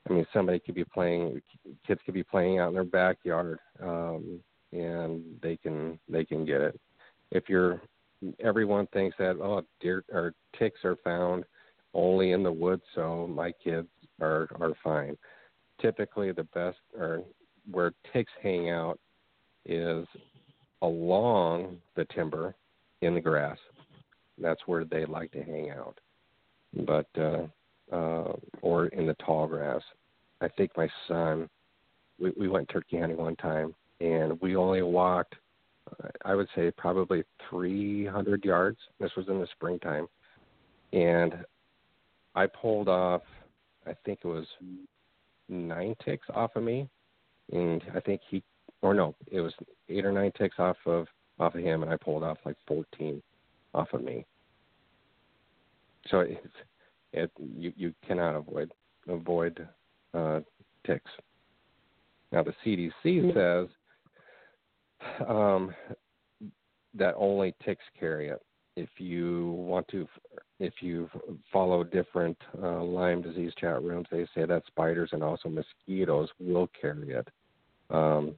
I 0.09 0.13
mean 0.13 0.25
somebody 0.33 0.59
could 0.59 0.75
be 0.75 0.85
playing, 0.85 1.41
kids 1.85 2.01
could 2.05 2.13
be 2.13 2.23
playing 2.23 2.59
out 2.59 2.69
in 2.69 2.73
their 2.75 2.83
backyard, 2.83 3.59
um, 3.81 4.39
and 4.71 5.23
they 5.41 5.57
can 5.57 5.99
they 6.07 6.25
can 6.25 6.45
get 6.45 6.61
it. 6.61 6.79
If 7.31 7.49
you're, 7.49 7.81
everyone 8.39 8.87
thinks 8.87 9.15
that 9.17 9.37
oh 9.41 9.63
deer 9.79 10.03
or 10.11 10.33
ticks 10.57 10.79
are 10.83 10.97
found 11.03 11.45
only 11.93 12.31
in 12.31 12.43
the 12.43 12.51
woods, 12.51 12.83
so 12.93 13.27
my 13.27 13.51
kids 13.63 13.87
are 14.21 14.47
are 14.59 14.73
fine. 14.83 15.17
Typically, 15.81 16.31
the 16.31 16.43
best 16.43 16.77
or 16.97 17.23
where 17.71 17.93
ticks 18.13 18.31
hang 18.43 18.69
out 18.69 18.99
is 19.65 20.05
along 20.81 21.77
the 21.95 22.05
timber 22.13 22.53
in 23.01 23.15
the 23.15 23.21
grass. 23.21 23.57
That's 24.39 24.61
where 24.65 24.85
they 24.85 25.05
like 25.05 25.31
to 25.31 25.43
hang 25.43 25.71
out. 25.71 25.99
But 26.85 27.07
uh 27.17 27.47
uh 27.91 28.33
or 28.61 28.87
in 28.87 29.05
the 29.05 29.15
tall 29.25 29.47
grass. 29.47 29.81
I 30.41 30.47
think 30.49 30.71
my 30.77 30.89
son 31.07 31.49
we 32.19 32.31
we 32.37 32.47
went 32.47 32.69
turkey 32.69 32.99
hunting 32.99 33.17
one 33.17 33.35
time 33.37 33.73
and 34.01 34.39
we 34.41 34.55
only 34.55 34.81
walked 34.81 35.35
I 36.23 36.33
would 36.33 36.47
say 36.55 36.71
probably 36.71 37.23
300 37.49 38.43
yards. 38.43 38.79
This 38.99 39.11
was 39.15 39.27
in 39.29 39.39
the 39.39 39.47
springtime. 39.51 40.07
And 40.93 41.45
I 42.33 42.47
pulled 42.47 42.89
off 42.89 43.21
I 43.87 43.93
think 44.03 44.19
it 44.23 44.27
was 44.27 44.47
nine 45.49 45.95
ticks 46.03 46.27
off 46.33 46.55
of 46.55 46.63
me, 46.63 46.89
and 47.51 47.83
I 47.93 47.99
think 47.99 48.21
he, 48.29 48.43
or 48.81 48.93
no, 48.93 49.15
it 49.31 49.41
was 49.41 49.53
eight 49.89 50.05
or 50.05 50.11
nine 50.11 50.31
ticks 50.37 50.55
off 50.59 50.77
of 50.85 51.07
off 51.39 51.55
of 51.55 51.61
him, 51.61 51.83
and 51.83 51.91
I 51.91 51.97
pulled 51.97 52.23
off 52.23 52.37
like 52.45 52.57
fourteen 52.67 53.21
off 53.75 53.93
of 53.93 54.03
me. 54.03 54.25
So 56.07 56.21
it's 56.21 56.39
it 57.13 57.31
you 57.37 57.73
you 57.75 57.93
cannot 58.07 58.35
avoid 58.35 58.71
avoid 59.07 59.67
uh, 60.13 60.39
ticks. 60.85 61.11
Now 62.31 62.43
the 62.43 62.53
CDC 62.65 62.91
mm-hmm. 63.05 63.37
says 63.37 63.67
um, 65.27 65.73
that 66.93 67.13
only 67.17 67.53
ticks 67.63 67.83
carry 67.99 68.29
it. 68.29 68.41
If 68.75 68.89
you 68.97 69.51
want 69.51 69.87
to, 69.89 70.05
if 70.59 70.73
you 70.81 71.09
follow 71.51 71.83
different 71.83 72.37
uh, 72.61 72.83
Lyme 72.83 73.21
disease 73.21 73.53
chat 73.57 73.81
rooms, 73.81 74.07
they 74.11 74.27
say 74.35 74.45
that 74.45 74.63
spiders 74.67 75.09
and 75.13 75.23
also 75.23 75.47
mosquitoes 75.47 76.29
will 76.39 76.69
carry 76.79 77.11
it. 77.11 77.27
Um, 77.89 78.35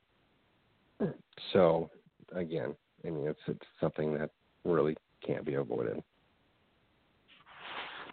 so 1.53 1.89
again, 2.35 2.75
I 3.05 3.09
mean, 3.09 3.27
it's 3.27 3.39
it's 3.47 3.65
something 3.79 4.13
that 4.15 4.29
really 4.63 4.95
can't 5.27 5.45
be 5.45 5.55
avoided. 5.55 6.01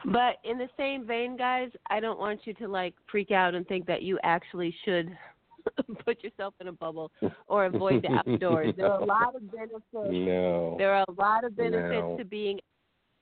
But 0.04 0.36
in 0.44 0.58
the 0.58 0.68
same 0.76 1.06
vein, 1.06 1.36
guys, 1.36 1.70
I 1.88 1.98
don't 2.00 2.18
want 2.18 2.40
you 2.44 2.52
to 2.54 2.68
like 2.68 2.94
freak 3.10 3.30
out 3.30 3.54
and 3.54 3.66
think 3.66 3.86
that 3.86 4.02
you 4.02 4.18
actually 4.22 4.74
should 4.84 5.16
put 6.04 6.22
yourself 6.22 6.54
in 6.60 6.68
a 6.68 6.72
bubble 6.72 7.10
or 7.46 7.66
avoid 7.66 8.02
the 8.02 8.08
outdoors. 8.12 8.74
no. 8.76 8.82
There 8.82 8.92
are 8.92 9.00
a 9.00 9.04
lot 9.04 9.34
of 9.34 9.50
benefits. 9.50 9.82
No. 9.94 10.74
There 10.78 10.94
are 10.94 11.04
a 11.08 11.12
lot 11.12 11.44
of 11.44 11.56
benefits 11.56 12.02
no. 12.02 12.16
to 12.18 12.24
being 12.24 12.60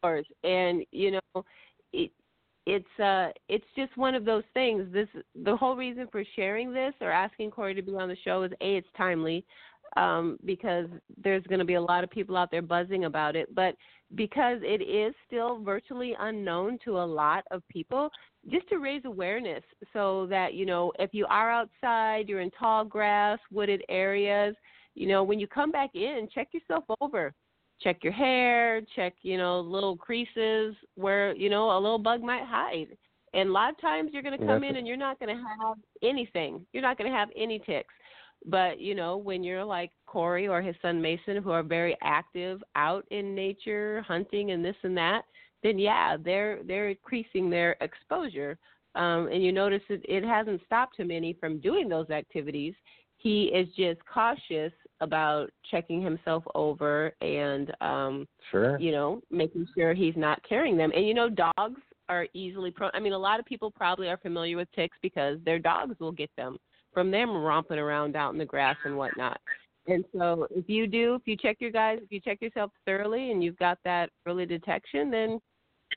outdoors, 0.02 0.26
and 0.42 0.85
you 0.90 1.12
know, 1.12 1.44
it, 1.92 2.11
it's 2.66 3.00
uh, 3.00 3.28
it's 3.48 3.64
just 3.76 3.96
one 3.96 4.16
of 4.16 4.24
those 4.24 4.44
things. 4.52 4.87
This 4.92 5.09
the 5.44 5.57
whole 5.57 5.76
reason 5.76 6.09
for 6.11 6.24
sharing 6.35 6.72
this 6.72 6.94
or 7.00 7.12
asking 7.12 7.52
Cory 7.52 7.74
to 7.74 7.83
be 7.83 7.92
on 7.92 8.09
the 8.09 8.16
show 8.24 8.42
is 8.42 8.52
a 8.61 8.76
it's 8.76 8.88
timely 8.96 9.44
um, 9.96 10.38
because 10.44 10.87
there's 11.22 11.44
going 11.44 11.59
to 11.59 11.64
be 11.64 11.74
a 11.74 11.81
lot 11.81 12.05
of 12.05 12.11
people 12.11 12.37
out 12.37 12.50
there 12.50 12.62
buzzing 12.62 13.05
about 13.05 13.37
it. 13.37 13.55
But 13.55 13.74
because 14.14 14.59
it 14.62 14.83
is 14.83 15.14
still 15.26 15.61
virtually 15.62 16.14
unknown 16.18 16.78
to 16.85 16.98
a 16.98 17.05
lot 17.05 17.44
of 17.50 17.62
people, 17.68 18.11
just 18.50 18.68
to 18.68 18.78
raise 18.78 19.05
awareness 19.05 19.62
so 19.92 20.26
that, 20.26 20.55
you 20.55 20.66
know, 20.66 20.92
if 20.98 21.11
you 21.12 21.26
are 21.26 21.50
outside, 21.50 22.28
you're 22.28 22.40
in 22.40 22.50
tall 22.50 22.85
grass, 22.85 23.38
wooded 23.50 23.83
areas, 23.88 24.55
you 24.94 25.07
know, 25.07 25.22
when 25.22 25.38
you 25.40 25.46
come 25.46 25.70
back 25.70 25.94
in, 25.94 26.28
check 26.35 26.48
yourself 26.52 26.85
over. 27.00 27.33
Check 27.81 28.05
your 28.05 28.12
hair, 28.12 28.81
check, 28.94 29.14
you 29.22 29.37
know, 29.37 29.59
little 29.61 29.96
creases 29.96 30.76
where, 30.94 31.35
you 31.35 31.50
know, 31.50 31.76
a 31.76 31.81
little 31.81 31.98
bug 31.98 32.22
might 32.22 32.44
hide. 32.44 32.96
And 33.35 33.48
a 33.48 33.52
lot 33.52 33.70
of 33.70 33.81
times 33.81 34.11
you're 34.12 34.22
going 34.22 34.38
to 34.38 34.46
come 34.46 34.62
in 34.62 34.76
and 34.76 34.87
you're 34.87 34.96
not 34.96 35.18
going 35.18 35.35
to 35.35 35.42
have 35.42 35.78
anything. 36.02 36.64
You're 36.72 36.83
not 36.83 36.98
going 36.98 37.11
to 37.11 37.16
have 37.16 37.31
any 37.35 37.59
ticks. 37.59 37.92
But 38.46 38.81
you 38.81 38.94
know, 38.94 39.16
when 39.16 39.44
you're 39.44 39.64
like 39.64 39.90
Cory 40.07 40.48
or 40.48 40.62
his 40.62 40.76
son 40.83 41.00
Mason, 41.00 41.42
who 41.42 41.50
are 41.50 41.62
very 41.62 41.96
active 42.02 42.62
out 42.76 43.07
in 43.11 43.35
nature, 43.35 44.05
hunting 44.07 44.50
and 44.50 44.64
this 44.64 44.76
and 44.83 44.96
that, 44.96 45.22
then 45.62 45.78
yeah, 45.78 46.16
they're 46.22 46.61
they're 46.64 46.88
increasing 46.88 47.48
their 47.50 47.76
exposure. 47.81 48.59
Um, 48.94 49.28
and 49.28 49.42
you 49.42 49.52
notice 49.52 49.83
it, 49.88 50.02
it 50.05 50.24
hasn't 50.24 50.61
stopped 50.66 50.98
him 50.98 51.11
any 51.11 51.33
from 51.35 51.61
doing 51.61 51.88
those 51.88 52.11
activities. 52.11 52.74
He 53.16 53.44
is 53.44 53.68
just 53.76 54.00
cautious 54.12 54.72
about 55.02 55.50
checking 55.70 56.00
himself 56.00 56.44
over 56.55 57.12
and 57.20 57.72
um 57.81 58.26
sure. 58.50 58.78
you 58.78 58.92
know 58.92 59.20
making 59.31 59.66
sure 59.76 59.92
he's 59.92 60.14
not 60.16 60.40
carrying 60.48 60.76
them 60.76 60.92
and 60.94 61.07
you 61.07 61.12
know 61.12 61.28
dogs 61.28 61.81
are 62.09 62.26
easily 62.35 62.70
prone 62.70 62.90
i 62.94 63.00
mean 63.00 63.12
a 63.12 63.18
lot 63.18 63.40
of 63.40 63.44
people 63.44 63.70
probably 63.70 64.09
are 64.09 64.16
familiar 64.18 64.57
with 64.57 64.68
ticks 64.72 64.96
because 65.02 65.38
their 65.44 65.59
dogs 65.59 65.98
will 65.98 66.12
get 66.12 66.31
them 66.37 66.57
from 66.92 67.11
them 67.11 67.31
romping 67.31 67.78
around 67.78 68.16
out 68.16 68.33
in 68.33 68.38
the 68.38 68.44
grass 68.44 68.76
and 68.85 68.96
whatnot. 68.96 69.40
And 69.88 70.05
so 70.16 70.46
if 70.50 70.68
you 70.68 70.87
do, 70.87 71.16
if 71.16 71.22
you 71.26 71.37
check 71.37 71.57
your 71.61 71.70
guys, 71.70 71.98
if 72.02 72.12
you 72.12 72.20
check 72.20 72.40
yourself 72.40 72.70
thoroughly 72.87 73.33
and 73.33 73.42
you've 73.42 73.59
got 73.59 73.78
that 73.85 74.11
early 74.26 74.46
detection, 74.46 75.11
then 75.11 75.40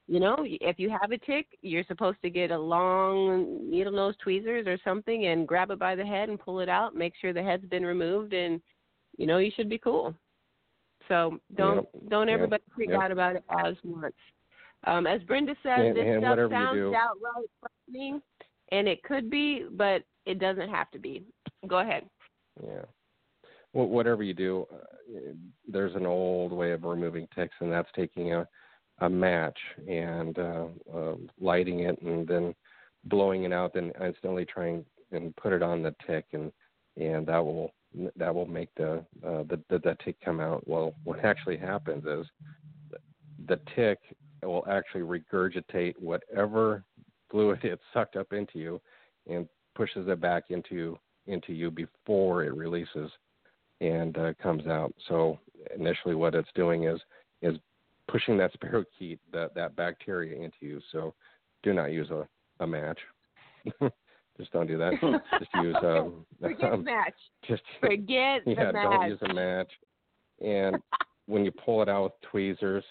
you 0.07 0.19
know, 0.19 0.37
if 0.41 0.77
you 0.77 0.89
have 0.89 1.11
a 1.11 1.17
tick, 1.19 1.47
you're 1.61 1.85
supposed 1.87 2.17
to 2.21 2.29
get 2.29 2.51
a 2.51 2.57
long 2.57 3.69
needle 3.69 3.93
nose 3.93 4.15
tweezers 4.21 4.67
or 4.67 4.77
something 4.83 5.27
and 5.27 5.47
grab 5.47 5.71
it 5.71 5.79
by 5.79 5.95
the 5.95 6.05
head 6.05 6.29
and 6.29 6.39
pull 6.39 6.59
it 6.59 6.69
out, 6.69 6.95
make 6.95 7.13
sure 7.19 7.33
the 7.33 7.41
head's 7.41 7.65
been 7.65 7.85
removed 7.85 8.33
and 8.33 8.61
you 9.17 9.25
know, 9.25 9.37
you 9.37 9.51
should 9.55 9.69
be 9.69 9.77
cool. 9.77 10.13
So 11.07 11.39
don't 11.55 11.87
yep. 11.93 12.09
don't 12.09 12.29
everybody 12.29 12.63
yep. 12.67 12.75
freak 12.75 12.89
yep. 12.89 13.01
out 13.01 13.11
about 13.11 13.35
it 13.35 13.43
as 13.65 13.75
much. 13.83 14.13
Um, 14.85 15.07
as 15.07 15.21
Brenda 15.23 15.55
said, 15.63 15.79
and, 15.79 15.95
this 15.95 16.03
and 16.05 16.21
stuff 16.21 16.51
sounds 16.51 16.95
outright 16.95 17.49
frightening, 17.59 18.21
and 18.71 18.87
it 18.87 19.03
could 19.03 19.29
be, 19.29 19.65
but 19.71 20.03
it 20.25 20.39
doesn't 20.39 20.69
have 20.69 20.89
to 20.91 20.99
be. 20.99 21.23
Go 21.67 21.79
ahead. 21.79 22.03
Yeah. 22.63 22.85
Well, 23.73 23.87
whatever 23.87 24.23
you 24.23 24.33
do, 24.33 24.65
uh, 24.73 25.19
there's 25.67 25.95
an 25.95 26.05
old 26.05 26.53
way 26.53 26.71
of 26.71 26.83
removing 26.83 27.27
ticks, 27.35 27.55
and 27.59 27.71
that's 27.71 27.89
taking 27.95 28.33
a 28.33 28.47
a 28.99 29.09
match 29.09 29.57
and 29.89 30.39
uh, 30.39 30.67
uh, 30.93 31.15
lighting 31.39 31.81
it, 31.81 32.01
and 32.01 32.25
then 32.25 32.55
blowing 33.05 33.43
it 33.43 33.51
out, 33.51 33.73
then 33.73 33.91
instantly 34.01 34.45
trying 34.45 34.85
and 35.11 35.35
put 35.35 35.53
it 35.53 35.61
on 35.61 35.81
the 35.81 35.93
tick, 36.07 36.25
and 36.33 36.51
and 36.97 37.27
that 37.27 37.43
will 37.43 37.71
that 38.15 38.33
will 38.33 38.45
make 38.45 38.69
the 38.75 39.05
uh, 39.25 39.43
the, 39.49 39.61
the 39.69 39.97
tick 40.03 40.15
come 40.23 40.39
out. 40.39 40.65
Well, 40.67 40.93
what 41.03 41.23
actually 41.23 41.57
happens 41.57 42.05
is 42.05 42.25
the 43.47 43.59
tick 43.75 43.99
will 44.41 44.65
actually 44.69 45.01
regurgitate 45.01 45.95
whatever 45.99 46.83
fluid 47.29 47.59
it 47.63 47.79
sucked 47.93 48.15
up 48.15 48.31
into 48.31 48.59
you, 48.59 48.81
and 49.29 49.47
pushes 49.75 50.07
it 50.07 50.19
back 50.19 50.45
into 50.49 50.97
into 51.27 51.53
you 51.53 51.71
before 51.71 52.43
it 52.43 52.53
releases 52.53 53.11
and 53.81 54.17
uh, 54.17 54.33
comes 54.41 54.67
out. 54.67 54.93
So 55.07 55.39
initially, 55.75 56.15
what 56.15 56.35
it's 56.35 56.49
doing 56.55 56.85
is 56.85 56.99
is 57.41 57.55
pushing 58.07 58.37
that 58.37 58.51
spirochete 58.59 59.19
that 59.33 59.53
that 59.55 59.75
bacteria 59.75 60.35
into 60.35 60.57
you. 60.61 60.81
So 60.91 61.13
do 61.63 61.73
not 61.73 61.91
use 61.91 62.09
a 62.09 62.27
a 62.61 62.67
match. 62.67 62.99
just 64.37 64.51
don't 64.51 64.67
do 64.67 64.77
that. 64.77 64.93
just 65.39 65.51
use 65.61 65.75
um, 65.83 66.25
forget 66.41 66.73
um, 66.73 66.83
match. 66.83 67.13
Just 67.47 67.63
forget 67.79 68.41
yeah, 68.45 68.67
the 68.67 68.73
match. 68.73 68.91
don't 68.91 69.09
use 69.09 69.19
a 69.29 69.33
match. 69.33 69.71
And 70.43 70.77
when 71.27 71.45
you 71.45 71.51
pull 71.51 71.81
it 71.81 71.89
out 71.89 72.03
with 72.03 72.13
tweezers, 72.29 72.83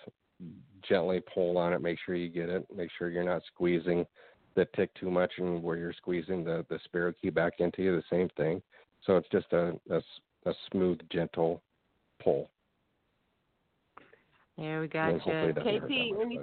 gently 0.86 1.20
pull 1.32 1.56
on 1.56 1.72
it. 1.72 1.80
Make 1.80 1.98
sure 2.04 2.14
you 2.14 2.28
get 2.28 2.48
it. 2.48 2.66
Make 2.74 2.90
sure 2.98 3.10
you're 3.10 3.24
not 3.24 3.42
squeezing 3.52 4.04
the 4.54 4.66
tick 4.76 4.90
too 4.94 5.10
much 5.10 5.32
and 5.38 5.62
where 5.62 5.76
you're 5.76 5.92
squeezing 5.92 6.44
the 6.44 6.64
the 6.68 7.12
key 7.20 7.30
back 7.30 7.54
into 7.58 7.82
you, 7.82 7.96
the 7.96 8.02
same 8.10 8.28
thing. 8.36 8.62
So 9.04 9.16
it's 9.16 9.28
just 9.30 9.52
a, 9.52 9.72
a, 9.90 10.00
a 10.46 10.54
smooth, 10.70 10.98
gentle 11.12 11.62
pull. 12.22 12.50
There 14.56 14.80
we 14.80 14.88
got 14.88 15.14
you. 15.26 15.32
KP, 15.32 16.20
any... 16.20 16.40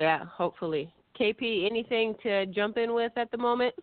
yeah, 0.00 0.24
hopefully. 0.24 0.92
KP, 1.18 1.66
anything 1.66 2.14
to 2.22 2.46
jump 2.46 2.76
in 2.76 2.94
with 2.94 3.12
at 3.16 3.30
the 3.30 3.38
moment? 3.38 3.74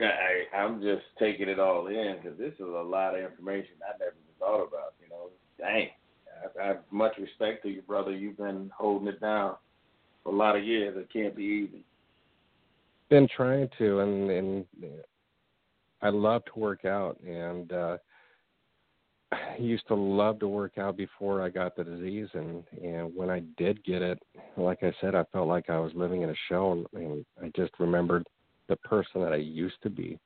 I, 0.00 0.56
I'm 0.56 0.80
just 0.80 1.04
taking 1.18 1.48
it 1.48 1.60
all 1.60 1.86
in 1.86 2.16
because 2.20 2.38
this 2.38 2.54
is 2.54 2.60
a 2.60 2.64
lot 2.64 3.14
of 3.14 3.24
information 3.24 3.74
I 3.82 3.96
never 3.98 4.12
even 4.12 4.38
thought 4.38 4.66
about. 4.66 4.94
You 5.02 5.08
know, 5.08 5.30
dang. 5.58 5.88
I, 6.58 6.62
I 6.62 6.66
have 6.66 6.80
much 6.90 7.12
respect 7.18 7.62
to 7.62 7.68
you, 7.68 7.82
brother. 7.82 8.10
You've 8.10 8.36
been 8.36 8.70
holding 8.76 9.08
it 9.08 9.20
down 9.20 9.54
for 9.54 9.58
a 10.26 10.30
lot 10.30 10.56
of 10.56 10.64
years. 10.64 10.96
It 10.96 11.12
can't 11.12 11.36
be 11.36 11.42
easy. 11.42 11.84
Been 13.10 13.28
trying 13.36 13.68
to, 13.78 14.00
and 14.00 14.30
and 14.30 14.64
I 16.02 16.08
love 16.08 16.44
to 16.46 16.58
work 16.58 16.84
out, 16.84 17.18
and 17.26 17.72
uh, 17.72 17.96
I 19.32 19.56
used 19.58 19.86
to 19.88 19.94
love 19.94 20.38
to 20.40 20.48
work 20.48 20.78
out 20.78 20.96
before 20.96 21.42
I 21.42 21.48
got 21.48 21.76
the 21.76 21.84
disease, 21.84 22.28
and 22.34 22.64
and 22.82 23.14
when 23.14 23.30
I 23.30 23.42
did 23.56 23.84
get 23.84 24.02
it, 24.02 24.18
like 24.56 24.82
I 24.82 24.92
said, 25.00 25.14
I 25.14 25.24
felt 25.32 25.48
like 25.48 25.70
I 25.70 25.78
was 25.78 25.92
living 25.94 26.22
in 26.22 26.30
a 26.30 26.34
show, 26.48 26.84
and 26.94 27.24
I 27.42 27.50
just 27.54 27.72
remembered 27.78 28.26
the 28.68 28.76
person 28.76 29.22
that 29.22 29.32
I 29.32 29.36
used 29.36 29.80
to 29.82 29.90
be, 29.90 30.18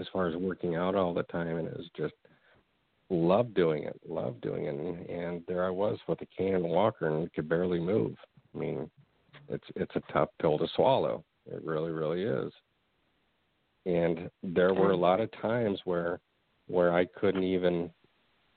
as 0.00 0.06
far 0.12 0.28
as 0.28 0.36
working 0.36 0.76
out 0.76 0.94
all 0.94 1.12
the 1.12 1.24
time, 1.24 1.58
and 1.58 1.68
it 1.68 1.76
was 1.76 1.90
just 1.96 2.14
love 3.10 3.54
doing 3.54 3.84
it, 3.84 4.00
love 4.08 4.40
doing 4.40 4.64
it, 4.64 4.74
and, 4.74 5.08
and 5.08 5.42
there 5.46 5.64
I 5.64 5.70
was 5.70 5.98
with 6.08 6.20
a 6.22 6.26
cane 6.36 6.54
and 6.54 6.64
walker 6.64 7.06
and 7.06 7.32
could 7.32 7.48
barely 7.48 7.78
move. 7.78 8.16
I 8.54 8.58
mean, 8.58 8.90
it's 9.48 9.64
it's 9.76 9.94
a 9.96 10.12
tough 10.12 10.28
pill 10.40 10.58
to 10.58 10.66
swallow. 10.74 11.24
It 11.46 11.62
really, 11.64 11.90
really 11.90 12.22
is. 12.22 12.52
And 13.86 14.30
there 14.42 14.72
were 14.72 14.92
a 14.92 14.96
lot 14.96 15.20
of 15.20 15.30
times 15.42 15.78
where 15.84 16.20
where 16.68 16.94
I 16.94 17.04
couldn't 17.04 17.44
even 17.44 17.90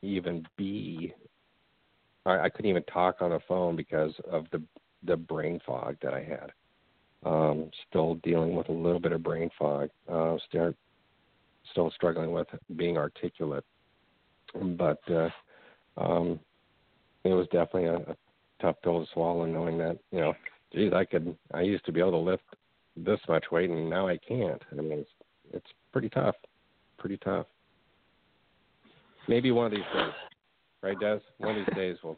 even 0.02 0.46
be 0.58 1.14
I, 2.26 2.46
I 2.46 2.50
couldn't 2.50 2.70
even 2.70 2.84
talk 2.84 3.22
on 3.22 3.32
the 3.32 3.40
phone 3.48 3.76
because 3.76 4.14
of 4.32 4.46
the 4.52 4.62
the 5.04 5.18
brain 5.18 5.60
fog 5.66 5.98
that 6.02 6.14
I 6.14 6.24
had. 6.24 6.52
Um, 7.26 7.72
still 7.90 8.16
dealing 8.16 8.56
with 8.56 8.70
a 8.70 8.74
little 8.74 9.00
bit 9.00 9.12
of 9.12 9.24
brain 9.24 9.50
fog. 9.58 9.90
Uh, 10.08 10.38
still 10.48 10.74
still 11.72 11.92
struggling 11.92 12.32
with 12.32 12.48
being 12.76 12.98
articulate. 12.98 13.66
But 14.54 15.00
uh, 15.10 15.30
um, 15.98 16.40
it 17.24 17.34
was 17.34 17.48
definitely 17.48 17.86
a, 17.86 17.96
a 17.98 18.16
tough 18.62 18.76
pill 18.84 19.04
to 19.06 19.12
swallow, 19.13 19.46
knowing 19.46 19.78
that 19.80 19.98
you 20.12 20.20
know, 20.20 20.34
geez, 20.74 20.93
I 20.93 21.06
could. 21.06 21.36
I 21.54 21.62
used 21.62 21.86
to 21.86 21.91
be 21.91 22.00
able 22.00 22.12
to 22.12 22.17
lift 22.17 22.43
this 22.96 23.20
much 23.28 23.46
weight, 23.52 23.70
and 23.70 23.89
now 23.89 24.08
I 24.08 24.17
can't. 24.17 24.62
I 24.72 24.76
mean, 24.76 25.00
it's 25.00 25.10
it's 25.54 25.67
pretty 25.91 26.10
tough, 26.10 26.36
pretty 26.98 27.17
tough. 27.17 27.46
Maybe 29.28 29.52
one 29.52 29.65
of 29.65 29.72
these 29.72 29.82
days, 29.93 30.13
right, 30.82 31.00
Des? 31.00 31.20
One 31.38 31.58
of 31.58 31.65
these 31.65 31.76
days 31.76 31.98
we'll. 32.04 32.17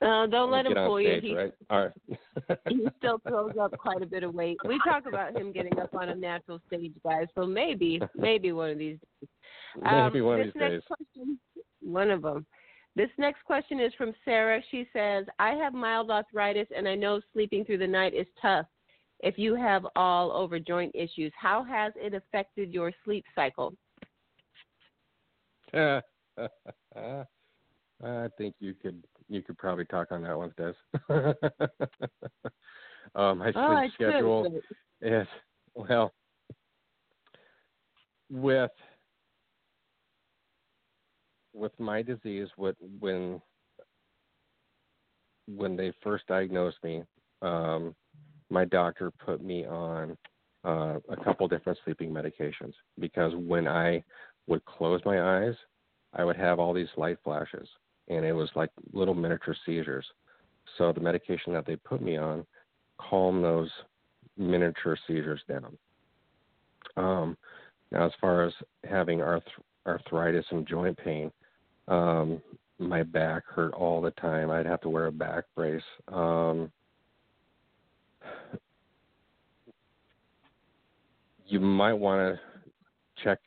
Uh, 0.00 0.26
don't 0.28 0.52
let 0.52 0.66
him 0.66 0.74
fool 0.74 0.98
stage, 0.98 1.24
you. 1.24 1.30
He, 1.30 1.36
right? 1.36 1.52
All 1.68 1.86
right. 1.86 2.58
he 2.68 2.86
still 2.98 3.18
throws 3.28 3.52
up 3.60 3.76
quite 3.76 4.02
a 4.02 4.06
bit 4.06 4.22
of 4.22 4.32
weight. 4.32 4.56
We 4.64 4.78
talk 4.84 5.06
about 5.06 5.36
him 5.36 5.52
getting 5.52 5.76
up 5.80 5.92
on 5.94 6.10
a 6.10 6.14
natural 6.14 6.60
stage, 6.68 6.92
guys. 7.04 7.26
So 7.34 7.44
maybe, 7.44 8.00
maybe 8.16 8.52
one 8.52 8.70
of 8.70 8.78
these 8.78 8.98
days. 9.20 9.28
Maybe 9.76 10.20
Um, 10.20 10.26
one 10.26 10.40
of 10.40 10.46
these 10.46 10.54
days. 10.54 10.82
Question, 10.86 11.38
one 11.80 12.10
of 12.10 12.22
them. 12.22 12.46
This 12.96 13.10
next 13.18 13.44
question 13.44 13.80
is 13.80 13.92
from 13.94 14.14
Sarah. 14.24 14.62
She 14.70 14.88
says, 14.92 15.26
"I 15.38 15.50
have 15.54 15.74
mild 15.74 16.10
arthritis, 16.10 16.68
and 16.74 16.86
I 16.86 16.94
know 16.94 17.20
sleeping 17.32 17.64
through 17.64 17.78
the 17.78 17.86
night 17.86 18.14
is 18.14 18.26
tough. 18.40 18.66
If 19.20 19.38
you 19.38 19.54
have 19.54 19.86
all 19.96 20.30
over 20.30 20.60
joint 20.60 20.92
issues, 20.94 21.32
how 21.36 21.64
has 21.64 21.92
it 21.96 22.14
affected 22.14 22.72
your 22.72 22.92
sleep 23.04 23.24
cycle?" 23.34 23.74
I 28.02 28.28
think 28.38 28.54
you 28.60 28.74
could 28.74 29.04
you 29.28 29.42
could 29.42 29.58
probably 29.58 29.86
talk 29.86 30.12
on 30.12 30.22
that 30.22 30.36
one, 30.36 30.52
Des. 30.56 30.74
um, 33.14 33.38
my 33.38 33.52
sleep 33.52 33.56
oh, 33.56 33.88
schedule 33.94 34.60
is 35.00 35.26
well 35.74 36.12
with 38.30 38.70
with 41.54 41.72
my 41.78 42.02
disease 42.02 42.48
what 42.56 42.76
when 43.00 43.40
when 45.46 45.76
they 45.76 45.92
first 46.02 46.26
diagnosed 46.26 46.78
me 46.82 47.02
um 47.42 47.94
my 48.50 48.64
doctor 48.64 49.10
put 49.24 49.42
me 49.42 49.66
on 49.66 50.16
uh, 50.64 50.98
a 51.10 51.16
couple 51.22 51.46
different 51.46 51.78
sleeping 51.84 52.10
medications 52.10 52.72
because 52.98 53.32
when 53.34 53.68
I 53.68 54.02
would 54.46 54.64
close 54.64 55.00
my 55.04 55.44
eyes, 55.44 55.54
I 56.14 56.24
would 56.24 56.36
have 56.36 56.58
all 56.58 56.72
these 56.72 56.88
light 56.96 57.18
flashes, 57.22 57.68
and 58.08 58.24
it 58.24 58.32
was 58.32 58.48
like 58.54 58.70
little 58.92 59.14
miniature 59.14 59.56
seizures. 59.66 60.06
So 60.78 60.92
the 60.92 61.00
medication 61.00 61.52
that 61.52 61.66
they 61.66 61.76
put 61.76 62.00
me 62.00 62.16
on 62.16 62.46
calmed 62.98 63.44
those 63.44 63.70
miniature 64.36 64.96
seizures 65.06 65.42
down. 65.48 65.76
Um, 66.96 67.36
now, 67.90 68.06
as 68.06 68.12
far 68.20 68.44
as 68.44 68.52
having 68.88 69.20
arth- 69.20 69.42
arthritis 69.86 70.46
and 70.50 70.66
joint 70.66 70.96
pain, 70.96 71.30
um, 71.88 72.42
my 72.78 73.02
back 73.02 73.44
hurt 73.46 73.74
all 73.74 74.00
the 74.00 74.10
time. 74.12 74.50
I'd 74.50 74.66
have 74.66 74.80
to 74.82 74.88
wear 74.88 75.06
a 75.06 75.12
back 75.12 75.44
brace. 75.54 75.82
Um, 76.08 76.70
you 81.46 81.60
might 81.60 81.92
want 81.92 82.36
to 82.36 82.40
check 83.22 83.38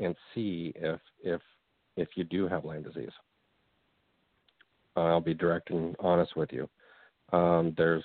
and 0.00 0.14
see 0.34 0.72
if 0.76 1.00
if 1.22 1.40
if 1.96 2.08
you 2.14 2.24
do 2.24 2.48
have 2.48 2.64
Lyme 2.64 2.82
disease. 2.82 3.12
I'll 4.96 5.20
be 5.20 5.34
direct 5.34 5.70
and 5.70 5.96
honest 6.00 6.36
with 6.36 6.52
you. 6.52 6.68
Um, 7.32 7.74
there's 7.76 8.04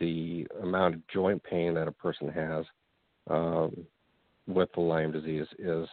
the 0.00 0.46
amount 0.62 0.94
of 0.94 1.06
joint 1.08 1.42
pain 1.42 1.74
that 1.74 1.88
a 1.88 1.92
person 1.92 2.28
has 2.28 2.64
um, 3.30 3.86
with 4.46 4.70
the 4.74 4.80
Lyme 4.80 5.12
disease 5.12 5.46
is 5.58 5.88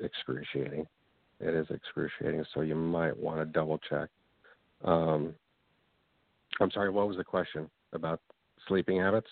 excruciating. 0.00 0.86
It 1.40 1.54
is 1.54 1.66
excruciating, 1.70 2.44
so 2.52 2.62
you 2.62 2.74
might 2.74 3.16
want 3.16 3.38
to 3.38 3.44
double 3.44 3.78
check. 3.88 4.08
Um, 4.84 5.34
I'm 6.60 6.70
sorry, 6.72 6.90
what 6.90 7.06
was 7.06 7.16
the 7.16 7.24
question 7.24 7.70
about 7.92 8.20
sleeping 8.66 9.00
habits? 9.00 9.28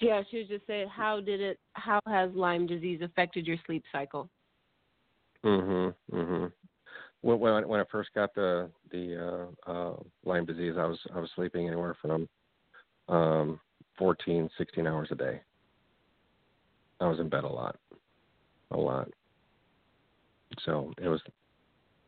Yeah, 0.00 0.22
she 0.30 0.38
was 0.38 0.48
just 0.48 0.66
saying, 0.66 0.88
how 0.88 1.20
did 1.20 1.40
it? 1.40 1.58
How 1.72 1.98
has 2.06 2.30
Lyme 2.34 2.66
disease 2.66 3.00
affected 3.02 3.46
your 3.46 3.56
sleep 3.66 3.82
cycle? 3.90 4.28
Mhm. 5.44 5.94
Mhm. 6.12 6.52
When 7.22 7.40
when 7.40 7.52
I, 7.52 7.60
when 7.64 7.80
I 7.80 7.84
first 7.90 8.12
got 8.14 8.34
the 8.34 8.70
the 8.90 9.50
uh, 9.66 9.70
uh, 9.70 9.96
Lyme 10.24 10.44
disease, 10.44 10.74
I 10.76 10.84
was 10.84 10.98
I 11.14 11.18
was 11.18 11.30
sleeping 11.34 11.66
anywhere 11.66 11.94
from 12.00 12.28
um, 13.08 13.60
14, 13.96 14.48
16 14.58 14.86
hours 14.86 15.08
a 15.10 15.14
day. 15.14 15.40
I 17.00 17.06
was 17.08 17.18
in 17.20 17.28
bed 17.28 17.44
a 17.44 17.48
lot, 17.48 17.76
a 18.70 18.76
lot. 18.76 19.08
So 20.64 20.92
it 21.02 21.08
was 21.08 21.20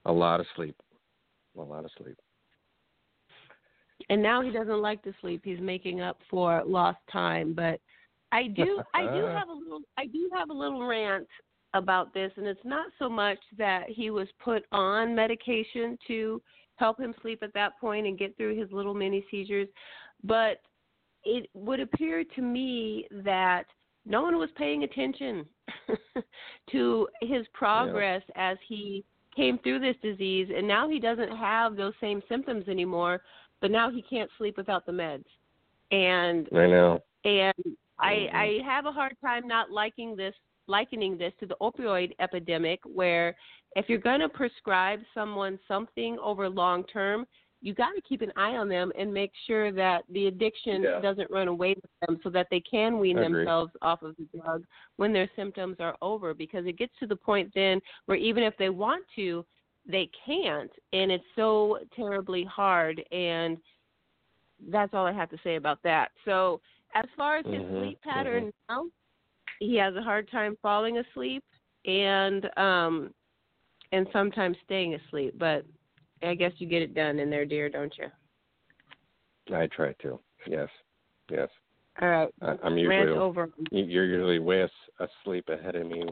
a 0.05 0.13
lot 0.13 0.41
of 0.41 0.47
sleep, 0.57 0.77
a 1.57 1.63
lot 1.63 1.85
of 1.85 1.91
sleep. 1.99 2.17
and 4.09 4.23
now 4.23 4.43
he 4.43 4.51
doesn't 4.51 4.81
like 4.81 5.03
to 5.03 5.15
sleep. 5.21 5.43
He's 5.45 5.61
making 5.61 6.01
up 6.01 6.19
for 6.31 6.63
lost 6.67 6.99
time. 7.13 7.53
But 7.55 7.81
I 8.33 8.49
do, 8.49 8.81
I 8.95 9.03
do 9.03 9.27
have 9.27 9.49
a 9.49 9.53
little, 9.53 9.81
I 9.99 10.07
do 10.07 10.31
have 10.35 10.51
a 10.51 10.55
little 10.55 10.87
rant 10.87 11.29
about 11.75 12.13
this, 12.13 12.33
and 12.37 12.47
it's 12.47 12.61
not 12.65 12.87
so 12.99 13.09
much 13.09 13.39
that 13.57 13.85
he 13.89 14.11
was 14.11 14.27
put 14.43 14.65
on 14.73 15.15
medication 15.15 15.97
to 16.09 16.43
help 16.77 16.99
him 16.99 17.15
sleep 17.23 17.43
at 17.43 17.55
that 17.55 17.79
point 17.81 18.07
and 18.07 18.19
get 18.19 18.37
through 18.37 18.59
his 18.59 18.71
little 18.73 18.95
mini 18.95 19.25
seizures, 19.31 19.69
but 20.25 20.59
it 21.25 21.49
would 21.55 21.79
appear 21.79 22.25
to 22.35 22.43
me 22.43 23.07
that 23.25 23.65
no 24.11 24.23
one 24.23 24.37
was 24.39 24.51
paying 24.57 24.83
attention 24.83 25.47
to 26.73 27.09
his 27.23 27.47
progress 27.55 28.23
as 28.35 28.59
he 28.69 29.05
came 29.35 29.57
through 29.59 29.79
this 29.79 29.95
disease 30.03 30.49
and 30.55 30.67
now 30.67 30.89
he 30.89 30.99
doesn't 30.99 31.35
have 31.35 31.77
those 31.77 31.95
same 32.01 32.21
symptoms 32.29 32.67
anymore 32.69 33.23
but 33.61 33.71
now 33.71 33.89
he 33.89 34.03
can't 34.03 34.29
sleep 34.37 34.57
without 34.57 34.85
the 34.85 34.93
meds 34.93 35.25
and 35.93 36.49
I 36.53 36.67
know. 36.67 37.01
and 37.25 37.55
I 37.99 38.15
Mhm. 38.15 38.35
I 38.35 38.63
have 38.65 38.87
a 38.87 38.93
hard 38.93 39.17
time 39.21 39.47
not 39.47 39.71
liking 39.71 40.17
this 40.17 40.35
likening 40.67 41.17
this 41.17 41.33
to 41.41 41.47
the 41.47 41.57
opioid 41.61 42.15
epidemic 42.19 42.81
where 42.85 43.37
if 43.77 43.89
you're 43.89 43.99
going 43.99 44.21
to 44.21 44.29
prescribe 44.29 45.01
someone 45.15 45.59
something 45.69 46.19
over 46.19 46.49
long 46.49 46.85
term 46.85 47.27
you 47.63 47.75
got 47.75 47.91
to 47.95 48.01
keep 48.01 48.23
an 48.23 48.33
eye 48.37 48.57
on 48.57 48.69
them 48.69 48.91
and 48.99 49.13
make 49.13 49.33
sure 49.47 49.71
that 49.73 50.05
the 50.11 50.27
addiction 50.27 50.83
Yeah. 50.83 51.01
doesn't 51.01 51.31
run 51.31 51.49
away 51.49 51.75
with 51.75 51.91
them 52.07 52.19
so 52.23 52.31
that 52.31 52.49
they 52.51 52.61
can 52.61 52.99
wean 52.99 53.17
themselves 53.17 53.73
off 53.83 54.03
of 54.03 54.17
the 54.17 54.39
drug 54.39 54.65
when 54.97 55.13
their 55.13 55.29
symptoms 55.37 55.77
are 55.81 55.97
over 56.01 56.33
because 56.33 56.67
it 56.67 56.79
gets 56.79 56.93
to 57.01 57.07
the 57.07 57.17
point 57.17 57.51
then 57.55 57.81
where 58.07 58.17
even 58.17 58.43
if 58.43 58.57
they 58.57 58.71
want 58.71 59.05
to 59.17 59.45
they 59.87 60.09
can't 60.27 60.71
and 60.93 61.11
it's 61.11 61.25
so 61.37 61.79
terribly 61.95 62.45
hard 62.45 63.03
and 63.13 63.59
that's 64.69 64.93
all 64.95 65.07
I 65.07 65.13
have 65.13 65.31
to 65.31 65.39
say 65.43 65.57
about 65.57 65.83
that. 65.85 66.11
So 66.25 66.61
as 66.95 67.07
far 67.17 67.39
as 67.39 67.47
his 67.47 67.63
Mhm, 67.63 67.79
sleep 67.81 68.01
pattern 68.03 68.53
now, 68.69 68.87
he 69.59 69.75
has 69.77 69.95
a 69.97 70.03
hard 70.03 70.31
time 70.31 70.57
falling 70.63 70.99
asleep 70.99 71.45
and 71.87 72.51
um 72.59 73.15
and 73.93 74.07
sometimes 74.13 74.57
staying 74.65 74.95
asleep, 74.95 75.35
but 75.39 75.65
I 76.23 76.35
guess 76.35 76.53
you 76.59 76.67
get 76.69 76.83
it 76.83 76.95
done 76.95 77.19
in 77.19 77.31
there, 77.31 77.47
dear, 77.47 77.69
don't 77.69 77.93
you? 77.99 78.07
I 79.55 79.67
try 79.69 79.93
to. 80.03 80.19
Yes. 80.47 80.69
Yes. 81.31 81.49
All 82.01 82.09
right. 82.09 82.29
I, 82.43 82.47
I'm 82.63 82.75
Rant 82.75 82.79
usually 82.79 83.09
over. 83.19 83.51
you're 83.71 84.05
usually 84.05 84.39
way 84.39 84.63
as- 84.63 85.09
asleep 85.25 85.49
ahead 85.49 85.77
of 85.77 85.87
me, 85.87 86.05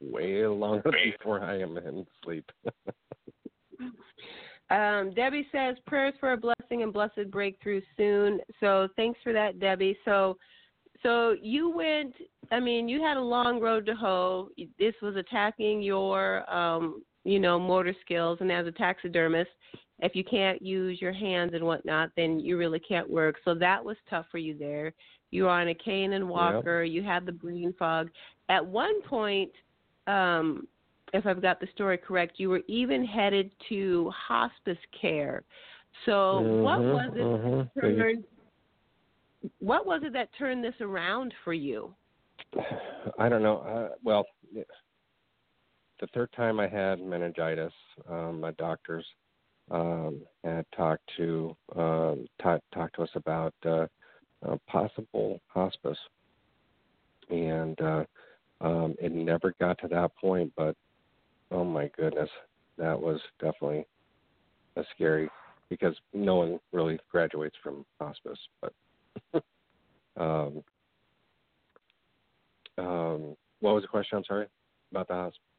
way 0.00 0.46
longer 0.46 0.90
before 1.18 1.42
I 1.42 1.60
am 1.60 1.76
in 1.76 2.06
sleep. 2.24 2.50
Um, 4.70 5.12
Debbie 5.14 5.46
says 5.52 5.76
prayers 5.86 6.14
for 6.18 6.32
a 6.32 6.36
blessing 6.36 6.82
and 6.82 6.94
blessed 6.94 7.30
breakthrough 7.30 7.82
soon. 7.94 8.40
So 8.58 8.88
thanks 8.96 9.18
for 9.22 9.34
that, 9.34 9.60
Debbie. 9.60 9.98
So, 10.06 10.38
so 11.02 11.36
you 11.42 11.68
went. 11.68 12.14
I 12.50 12.58
mean, 12.58 12.88
you 12.88 13.02
had 13.02 13.18
a 13.18 13.20
long 13.20 13.60
road 13.60 13.84
to 13.86 13.94
hoe. 13.94 14.48
This 14.78 14.94
was 15.02 15.16
attacking 15.16 15.82
your, 15.82 16.50
um, 16.50 17.02
you 17.24 17.38
know, 17.38 17.58
motor 17.58 17.94
skills, 18.04 18.38
and 18.40 18.50
as 18.50 18.66
a 18.66 18.72
taxidermist, 18.72 19.50
if 20.00 20.16
you 20.16 20.24
can't 20.24 20.60
use 20.60 21.00
your 21.00 21.12
hands 21.12 21.52
and 21.54 21.64
whatnot, 21.64 22.10
then 22.16 22.40
you 22.40 22.56
really 22.58 22.80
can't 22.80 23.08
work. 23.08 23.36
So 23.44 23.54
that 23.54 23.84
was 23.84 23.96
tough 24.10 24.26
for 24.30 24.38
you 24.38 24.56
there. 24.58 24.92
You 25.30 25.44
were 25.44 25.50
on 25.50 25.68
a 25.68 25.74
cane 25.74 26.14
and 26.14 26.28
walker. 26.28 26.82
You 26.82 27.02
had 27.02 27.24
the 27.24 27.32
brain 27.32 27.72
fog. 27.78 28.10
At 28.48 28.64
one 28.66 29.00
point, 29.02 29.50
um, 30.08 30.66
if 31.14 31.26
I've 31.26 31.42
got 31.42 31.60
the 31.60 31.68
story 31.74 31.98
correct, 31.98 32.38
you 32.38 32.48
were 32.48 32.62
even 32.68 33.04
headed 33.04 33.52
to 33.68 34.10
hospice 34.10 34.78
care. 35.00 35.44
So 36.06 36.40
what 36.62 36.80
Mhm, 36.80 36.92
was 36.92 37.12
it? 37.14 37.20
mhm. 37.20 37.70
that 37.74 37.96
Turned, 37.96 38.24
what 39.58 39.86
was 39.86 40.02
it 40.04 40.12
that 40.14 40.32
turned 40.34 40.64
this 40.64 40.80
around 40.80 41.32
for 41.44 41.52
you? 41.52 41.94
I 43.18 43.28
don't 43.28 43.42
know. 43.42 43.58
Uh, 43.58 43.94
well, 44.02 44.24
the 46.02 46.08
third 46.08 46.30
time 46.36 46.58
I 46.58 46.66
had 46.66 47.00
meningitis, 47.00 47.72
um, 48.10 48.40
my 48.40 48.50
doctors 48.52 49.06
um, 49.70 50.20
had 50.42 50.66
talked 50.76 51.08
to 51.16 51.56
um, 51.76 52.26
ta- 52.42 52.58
talked 52.74 52.96
to 52.96 53.04
us 53.04 53.10
about 53.14 53.54
uh, 53.64 53.86
possible 54.68 55.40
hospice, 55.46 55.98
and 57.30 57.80
uh, 57.80 58.04
um, 58.60 58.96
it 59.00 59.12
never 59.12 59.54
got 59.60 59.78
to 59.78 59.88
that 59.88 60.10
point. 60.20 60.52
But 60.56 60.74
oh 61.52 61.64
my 61.64 61.88
goodness, 61.96 62.30
that 62.78 63.00
was 63.00 63.20
definitely 63.40 63.86
a 64.76 64.82
scary 64.94 65.30
because 65.70 65.94
no 66.12 66.34
one 66.34 66.58
really 66.72 66.98
graduates 67.10 67.56
from 67.62 67.86
hospice, 68.00 68.38
but 68.60 68.72
Um, 70.16 70.62
um, 72.76 73.36
what 73.60 73.74
was 73.74 73.82
the 73.82 73.88
question? 73.88 74.18
I'm 74.18 74.24
sorry 74.24 74.46
about 74.90 75.08
the 75.08 75.14
hospital. 75.14 75.51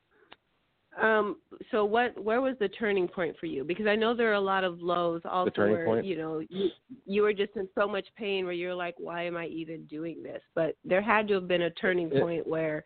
Um, 1.01 1.37
so 1.71 1.83
what 1.85 2.21
where 2.23 2.41
was 2.41 2.55
the 2.59 2.69
turning 2.69 3.07
point 3.07 3.35
for 3.39 3.47
you? 3.47 3.63
Because 3.63 3.87
I 3.87 3.95
know 3.95 4.13
there 4.13 4.29
are 4.29 4.35
a 4.35 4.39
lot 4.39 4.63
of 4.63 4.79
lows 4.79 5.21
also 5.25 5.49
turning 5.49 5.75
where 5.75 5.85
point? 5.85 6.05
you 6.05 6.17
know 6.17 6.39
you, 6.49 6.69
you 7.05 7.23
were 7.23 7.33
just 7.33 7.55
in 7.55 7.67
so 7.75 7.87
much 7.87 8.05
pain 8.15 8.45
where 8.45 8.53
you're 8.53 8.75
like, 8.75 8.95
why 8.97 9.23
am 9.23 9.35
I 9.35 9.47
even 9.47 9.85
doing 9.85 10.21
this? 10.21 10.41
But 10.53 10.75
there 10.85 11.01
had 11.01 11.27
to 11.29 11.35
have 11.35 11.47
been 11.47 11.63
a 11.63 11.71
turning 11.71 12.11
It- 12.11 12.21
point 12.21 12.45
where 12.45 12.85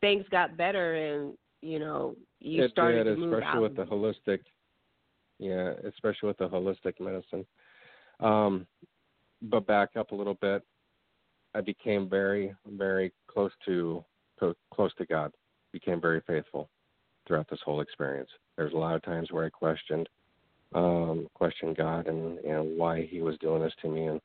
things 0.00 0.24
got 0.30 0.56
better 0.56 0.94
and 0.96 1.34
you 1.62 1.78
know 1.78 2.14
you 2.40 2.64
it 2.64 2.70
started 2.72 3.04
did, 3.04 3.14
to 3.14 3.20
move 3.20 3.34
especially 3.34 3.56
out. 3.56 3.62
with 3.62 3.76
the 3.76 3.84
holistic. 3.84 4.40
Yeah, 5.38 5.72
especially 5.88 6.26
with 6.26 6.36
the 6.36 6.48
holistic 6.48 7.00
medicine. 7.00 7.46
Um, 8.20 8.66
but 9.40 9.66
back 9.66 9.96
up 9.96 10.10
a 10.10 10.14
little 10.14 10.34
bit, 10.34 10.62
I 11.54 11.62
became 11.62 12.10
very, 12.10 12.54
very 12.66 13.10
close 13.26 13.52
to, 13.64 14.04
to 14.40 14.54
close 14.74 14.92
to 14.98 15.06
God. 15.06 15.32
Became 15.72 15.98
very 15.98 16.20
faithful 16.26 16.68
throughout 17.30 17.48
this 17.48 17.60
whole 17.64 17.80
experience. 17.80 18.28
There's 18.56 18.72
a 18.72 18.76
lot 18.76 18.96
of 18.96 19.02
times 19.02 19.28
where 19.30 19.44
I 19.44 19.50
questioned, 19.50 20.08
um, 20.74 21.28
questioned 21.34 21.76
God 21.76 22.08
and 22.08 22.38
and 22.40 22.76
why 22.76 23.06
He 23.08 23.20
was 23.20 23.38
doing 23.38 23.62
this 23.62 23.72
to 23.82 23.88
me, 23.88 24.06
and 24.06 24.20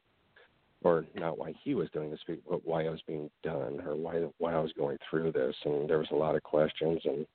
or 0.83 1.05
not 1.13 1.37
why 1.37 1.53
He 1.63 1.75
was 1.75 1.87
doing 1.91 2.09
this, 2.09 2.19
but 2.49 2.65
why 2.65 2.85
I 2.85 2.89
was 2.89 3.01
being 3.07 3.29
done, 3.43 3.79
or 3.85 3.95
why 3.95 4.23
why 4.39 4.53
I 4.53 4.59
was 4.59 4.73
going 4.73 4.97
through 5.07 5.33
this. 5.33 5.55
And 5.65 5.87
there 5.87 5.99
was 5.99 6.07
a 6.11 6.15
lot 6.15 6.35
of 6.35 6.41
questions, 6.41 6.99
and 7.05 7.27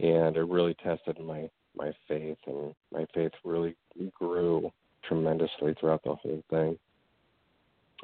and 0.00 0.36
it 0.36 0.46
really 0.46 0.74
tested 0.74 1.18
my 1.18 1.48
my 1.74 1.92
faith, 2.06 2.38
and 2.46 2.74
my 2.92 3.06
faith 3.14 3.32
really 3.42 3.74
grew 4.12 4.70
tremendously 5.08 5.74
throughout 5.80 6.04
the 6.04 6.14
whole 6.14 6.42
thing. 6.50 6.78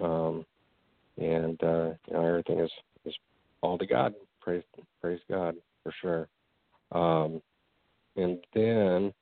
Um, 0.02 0.46
and 1.18 1.62
uh, 1.62 1.90
you 2.06 2.14
know, 2.14 2.24
everything 2.24 2.60
is 2.60 2.70
is 3.04 3.14
all 3.60 3.76
to 3.76 3.86
God. 3.86 4.14
Praise 4.40 4.64
praise 5.02 5.20
God 5.28 5.56
for 5.82 5.92
sure. 6.00 6.28
Um, 6.92 7.42
and 8.16 8.38
then 8.54 9.12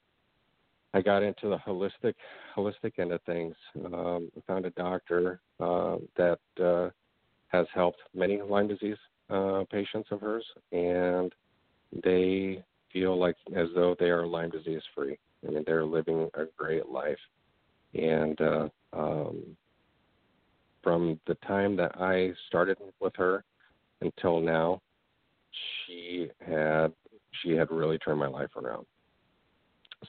I 0.93 1.01
got 1.01 1.23
into 1.23 1.49
the 1.49 1.59
holistic 1.59 2.15
holistic 2.57 2.99
end 2.99 3.13
of 3.13 3.23
things. 3.23 3.55
Um, 3.85 4.31
found 4.47 4.67
a 4.67 4.71
doctor 4.71 5.41
uh, 5.61 5.97
that 6.17 6.41
uh, 6.63 6.91
has 7.49 7.67
helped 7.75 8.01
many 8.15 8.41
Lyme 8.43 8.69
disease 8.69 8.97
uh, 9.29 9.65
patients 9.71 10.09
of 10.11 10.21
hers, 10.21 10.45
and 10.73 11.33
they 12.05 12.65
feel 12.93 13.19
like 13.19 13.37
as 13.55 13.69
though 13.75 13.95
they 13.99 14.11
are 14.11 14.27
Lyme 14.27 14.51
disease 14.51 14.83
free. 14.95 15.17
I 15.47 15.51
mean, 15.53 15.65
they're 15.67 15.85
living 15.85 16.29
a 16.35 16.45
great 16.57 16.89
life. 16.89 17.19
And 17.95 18.41
uh, 18.41 18.69
um, 18.93 19.57
from 20.83 21.21
the 21.27 21.35
time 21.47 21.77
that 21.77 21.93
I 22.01 22.33
started 22.49 22.79
with 23.01 23.15
her 23.17 23.45
until 24.01 24.41
now, 24.41 24.81
she 25.87 26.29
had 26.41 26.93
she 27.43 27.53
had 27.53 27.71
really 27.71 27.99
turned 27.99 28.19
my 28.19 28.29
life 28.29 28.51
around. 28.57 28.87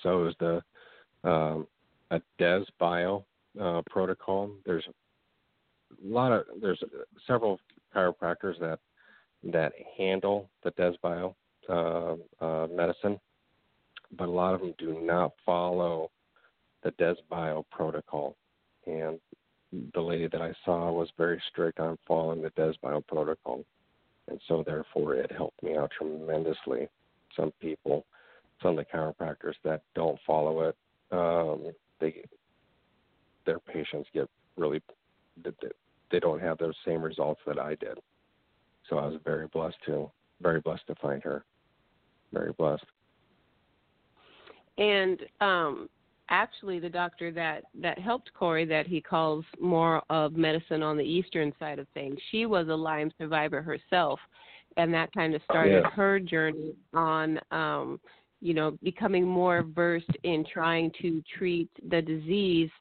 So 0.02 0.22
it 0.22 0.26
was 0.26 0.36
the 0.40 1.30
um, 1.30 1.68
a 2.12 2.22
Des 2.38 2.64
Bio 2.80 3.26
uh, 3.60 3.82
protocol. 3.90 4.52
There's 4.66 4.86
a 4.88 6.08
lot 6.08 6.32
of 6.32 6.46
there's 6.62 6.82
several 7.28 7.60
chiropractors 7.96 8.60
that 8.60 8.80
that 9.44 9.74
handle 9.98 10.50
the 10.64 10.72
DesBio 10.72 11.34
uh, 11.70 12.16
uh, 12.44 12.68
medicine, 12.68 13.20
but 14.18 14.28
a 14.28 14.32
lot 14.32 14.54
of 14.54 14.62
them 14.62 14.74
do 14.78 15.00
not 15.02 15.32
follow 15.46 16.12
the 16.84 16.92
Des 16.92 17.16
Bio 17.30 17.66
protocol. 17.72 18.36
And 18.86 19.20
the 19.94 20.02
lady 20.02 20.28
that 20.28 20.42
I 20.42 20.54
saw 20.66 20.92
was 20.92 21.10
very 21.18 21.42
strict 21.50 21.80
on 21.80 21.98
following 22.08 22.42
the 22.42 22.50
DesBio 22.52 23.06
protocol, 23.08 23.64
and 24.28 24.40
so 24.48 24.64
therefore 24.66 25.16
it 25.16 25.32
helped 25.32 25.62
me 25.64 25.76
out 25.76 25.92
tremendously. 25.98 26.88
Some 27.36 27.52
people, 27.60 28.06
some 28.62 28.78
of 28.78 28.78
the 28.78 28.86
chiropractors 28.86 29.56
that 29.64 29.82
don't 29.96 30.20
follow 30.26 30.62
it, 30.62 30.78
um, 31.12 31.72
they 32.00 32.24
their 33.46 33.60
patients 33.60 34.08
get 34.14 34.30
really 34.58 34.82
they 36.12 36.20
don't 36.20 36.42
have 36.42 36.58
those 36.58 36.76
same 36.86 37.02
results 37.02 37.42
that 37.48 37.58
I 37.58 37.76
did. 37.76 37.98
So 38.90 38.98
I 38.98 39.08
was 39.08 39.20
very 39.24 39.48
blessed 39.48 39.78
to 39.88 40.12
very 40.42 40.60
blessed 40.60 40.88
to 40.88 40.96
find 40.96 41.22
her. 41.24 41.44
Very 42.34 42.54
blessed. 42.54 42.86
And 44.78 45.20
um, 45.42 45.90
actually, 46.30 46.80
the 46.80 46.90
doctor 46.90 47.32
that 47.32 47.64
that 47.82 48.00
helped 48.00 48.32
Cory, 48.34 48.66
that 48.66 48.88
he 48.88 49.02
calls 49.02 49.46
more 49.60 50.02
of 50.10 50.34
medicine 50.34 50.82
on 50.82 50.98
the 50.98 51.04
eastern 51.04 51.54
side 51.60 51.80
of 51.80 51.88
things, 51.94 52.18
she 52.32 52.46
was 52.46 52.68
a 52.70 52.76
Lyme 52.76 53.12
survivor 53.18 53.62
herself, 53.62 54.20
and 54.78 54.94
that 54.94 55.12
kind 55.14 55.34
of 55.36 55.42
started 55.44 55.84
Yeah. 55.84 55.90
her 55.92 56.20
journey 56.20 56.76
on, 56.94 57.40
um, 57.52 58.00
you 58.40 58.54
know, 58.54 58.72
becoming 58.84 59.26
more 59.28 59.64
versed 59.64 60.16
in 60.24 60.44
trying 60.44 60.92
to 61.02 61.22
treat 61.38 61.70
the 61.90 62.02
disease. 62.02 62.72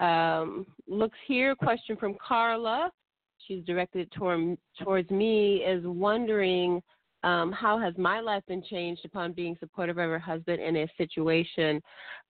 Um, 0.00 0.66
looks 0.86 1.18
here, 1.26 1.54
question 1.54 1.96
from 1.96 2.14
Carla. 2.14 2.90
She's 3.38 3.64
directed 3.64 4.10
toward, 4.12 4.58
towards 4.82 5.10
me, 5.10 5.58
is 5.58 5.84
wondering 5.86 6.82
um, 7.22 7.52
how 7.52 7.78
has 7.78 7.96
my 7.96 8.20
life 8.20 8.42
been 8.46 8.62
changed 8.62 9.04
upon 9.04 9.32
being 9.32 9.56
supportive 9.58 9.98
of 9.98 10.10
her 10.10 10.18
husband 10.18 10.60
in 10.60 10.76
a 10.76 10.88
situation? 10.96 11.80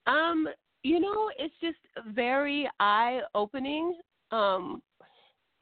Um, 0.07 0.49
you 0.83 1.01
know, 1.01 1.31
it's 1.39 1.55
just 1.61 1.79
very 2.15 2.69
eye 2.79 3.21
opening. 3.35 3.99
Um, 4.31 4.83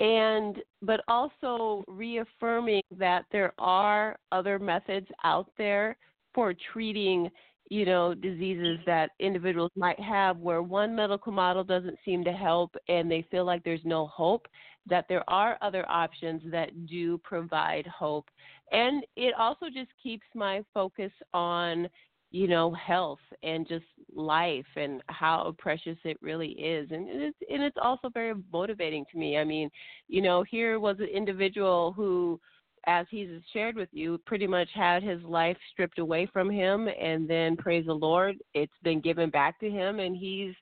and 0.01 0.59
but 0.82 1.01
also 1.09 1.84
reaffirming 1.86 2.82
that 2.99 3.24
there 3.30 3.53
are 3.59 4.16
other 4.32 4.59
methods 4.59 5.07
out 5.22 5.51
there 5.57 5.97
for 6.34 6.55
treating 6.72 7.30
you 7.70 7.84
know 7.86 8.12
diseases 8.14 8.78
that 8.86 9.11
individuals 9.20 9.70
might 9.76 9.99
have 10.01 10.36
where 10.38 10.62
one 10.62 10.95
medical 10.95 11.32
model 11.32 11.64
doesn't 11.64 11.99
seem 12.05 12.24
to 12.24 12.32
help 12.32 12.74
and 12.88 13.11
they 13.11 13.24
feel 13.30 13.45
like 13.45 13.62
there's 13.64 13.84
no 13.84 14.07
hope 14.09 14.47
that 14.86 15.07
there 15.09 15.28
are 15.28 15.57
other 15.62 15.88
options 15.88 16.42
that 16.51 16.86
do 16.86 17.18
provide 17.18 17.86
hope. 17.86 18.28
And 18.72 19.05
it 19.16 19.34
also 19.38 19.66
just 19.66 19.90
keeps 20.03 20.26
my 20.34 20.62
focus 20.72 21.12
on 21.32 21.88
you 22.35 22.49
know 22.49 22.72
health 22.72 23.20
and 23.45 23.68
just 23.68 23.85
life 24.12 24.66
and 24.74 25.01
how 25.07 25.55
precious 25.57 25.97
it 26.03 26.18
really 26.20 26.49
is 26.51 26.91
and 26.91 27.07
it's 27.09 27.37
and 27.49 27.62
it's 27.62 27.76
also 27.80 28.09
very 28.09 28.35
motivating 28.53 29.05
to 29.12 29.16
me. 29.16 29.39
I 29.39 29.45
mean 29.45 29.70
you 30.09 30.20
know 30.20 30.43
here 30.43 30.80
was 30.80 30.97
an 30.99 31.07
individual 31.07 31.93
who 31.93 32.41
as 32.89 33.07
he's 33.09 33.28
shared 33.53 33.76
with 33.76 33.89
you 33.93 34.18
pretty 34.26 34.49
much 34.49 34.68
had 34.74 35.05
his 35.05 35.22
life 35.22 35.57
stripped 35.70 36.01
away 36.01 36.28
from 36.32 36.51
him 36.51 36.89
and 37.01 37.30
then 37.30 37.57
praise 37.57 37.87
the 37.87 37.95
lord 37.95 38.35
it's 38.53 38.80
been 38.82 39.01
given 39.01 39.30
back 39.30 39.61
to 39.61 39.70
him 39.70 40.01
and 40.01 40.16
he's 40.16 40.55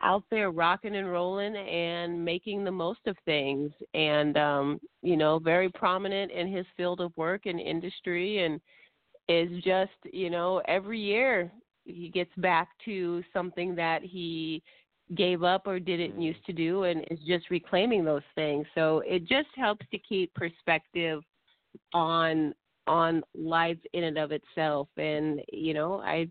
out 0.00 0.22
there 0.30 0.52
rocking 0.52 0.94
and 0.94 1.10
rolling 1.10 1.56
and 1.56 2.24
making 2.24 2.62
the 2.62 2.70
most 2.70 3.00
of 3.06 3.16
things 3.24 3.72
and 3.92 4.36
um 4.36 4.80
you 5.02 5.16
know 5.16 5.40
very 5.40 5.68
prominent 5.68 6.30
in 6.30 6.46
his 6.46 6.64
field 6.76 7.00
of 7.00 7.10
work 7.16 7.46
and 7.46 7.58
industry 7.58 8.44
and 8.44 8.60
is 9.28 9.50
just 9.62 9.92
you 10.12 10.30
know 10.30 10.62
every 10.66 11.00
year 11.00 11.50
he 11.84 12.08
gets 12.08 12.30
back 12.36 12.68
to 12.84 13.22
something 13.32 13.74
that 13.74 14.02
he 14.02 14.62
gave 15.14 15.42
up 15.42 15.66
or 15.66 15.80
didn't 15.80 16.20
used 16.20 16.44
to 16.44 16.52
do 16.52 16.84
and 16.84 17.04
is 17.10 17.18
just 17.26 17.48
reclaiming 17.50 18.04
those 18.04 18.22
things. 18.34 18.66
So 18.74 19.02
it 19.06 19.20
just 19.20 19.48
helps 19.56 19.86
to 19.90 19.98
keep 19.98 20.32
perspective 20.34 21.22
on 21.94 22.54
on 22.86 23.22
life 23.34 23.78
in 23.92 24.04
and 24.04 24.18
of 24.18 24.32
itself. 24.32 24.88
And 24.96 25.40
you 25.52 25.74
know 25.74 26.00
i 26.00 26.28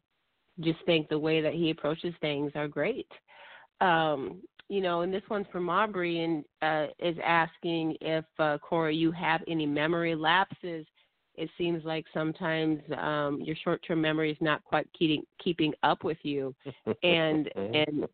just 0.59 0.79
think 0.87 1.07
the 1.07 1.19
way 1.19 1.39
that 1.41 1.53
he 1.53 1.69
approaches 1.69 2.13
things 2.21 2.51
are 2.55 2.67
great. 2.67 3.09
Um 3.81 4.41
you 4.69 4.81
know 4.81 5.01
and 5.01 5.13
this 5.13 5.23
one's 5.29 5.47
from 5.51 5.69
aubrey 5.69 6.23
and 6.23 6.43
uh 6.61 6.91
is 6.99 7.15
asking 7.23 7.95
if 8.01 8.25
uh 8.39 8.57
Cory 8.57 8.95
you 8.95 9.11
have 9.11 9.41
any 9.47 9.65
memory 9.65 10.15
lapses 10.15 10.85
it 11.37 11.49
seems 11.57 11.83
like 11.85 12.05
sometimes 12.13 12.81
um 12.97 13.39
your 13.41 13.55
short 13.63 13.81
term 13.87 14.01
memory 14.01 14.31
is 14.31 14.37
not 14.41 14.63
quite 14.63 14.87
keeping 14.97 15.23
keeping 15.43 15.73
up 15.83 16.03
with 16.03 16.17
you. 16.23 16.53
And 17.03 17.49
and 17.55 18.05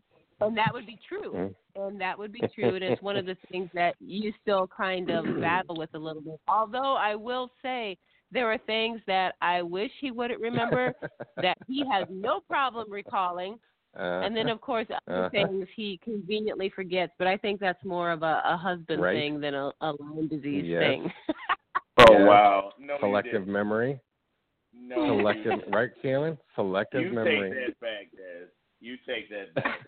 and 0.42 0.58
that 0.58 0.74
would 0.74 0.86
be 0.86 1.00
true. 1.08 1.52
And 1.76 2.00
that 2.00 2.20
would 2.20 2.32
be 2.32 2.42
true. 2.54 2.76
And 2.76 2.84
it's 2.84 3.02
one 3.02 3.18
of 3.18 3.26
the 3.26 3.36
things 3.50 3.70
that 3.74 3.96
you 4.00 4.32
still 4.42 4.68
kind 4.68 5.10
of 5.10 5.26
battle 5.42 5.76
with 5.76 5.90
a 5.96 5.98
little 5.98 6.22
bit. 6.22 6.40
Although 6.48 6.96
i 6.96 7.16
will 7.16 7.50
say 7.62 7.98
there 8.32 8.52
are 8.52 8.58
things 8.60 9.00
that 9.08 9.36
i 9.42 9.62
wish 9.62 9.92
he 10.02 10.12
wouldn't 10.12 10.42
remember 10.42 10.94
that 11.42 11.58
he 11.68 11.86
has 11.92 12.06
no 12.12 12.42
problem 12.42 12.92
recalling. 12.92 13.58
And 13.96 14.36
then 14.36 14.50
of 14.50 14.60
course 14.62 14.88
other 14.90 15.00
Uh-huh. 15.16 15.30
things 15.30 15.68
he 15.76 16.00
conveniently 16.04 16.70
forgets. 16.70 17.14
But 17.18 17.28
i 17.28 17.38
think 17.38 17.60
that's 17.60 17.84
more 17.86 18.12
of 18.12 18.22
a, 18.24 18.42
a 18.46 18.58
husband 18.58 19.02
Right. 19.02 19.16
thing 19.16 19.40
than 19.42 19.54
a, 19.54 19.72
a 19.82 19.92
lyme 20.00 20.28
disease 20.28 20.66
Yes. 20.68 20.82
thing 20.82 21.12
Oh 21.98 22.14
Yeah. 22.14 22.26
wow! 22.26 22.72
No, 22.80 22.94
you 22.96 23.00
Selective 23.02 23.32
didn't. 23.46 23.52
memory. 23.54 24.00
No, 24.74 24.96
you 25.06 25.20
Selective, 25.20 25.60
didn't. 25.60 25.72
right, 25.76 25.90
Kaelin? 26.04 26.38
Selective 26.56 27.02
You 27.04 27.12
memory. 27.12 27.52
take 27.52 27.68
that 27.68 27.80
back, 27.80 28.12
Des. 28.12 28.48
You 28.80 28.98
take 29.08 29.30
that 29.30 29.54
back. 29.56 29.80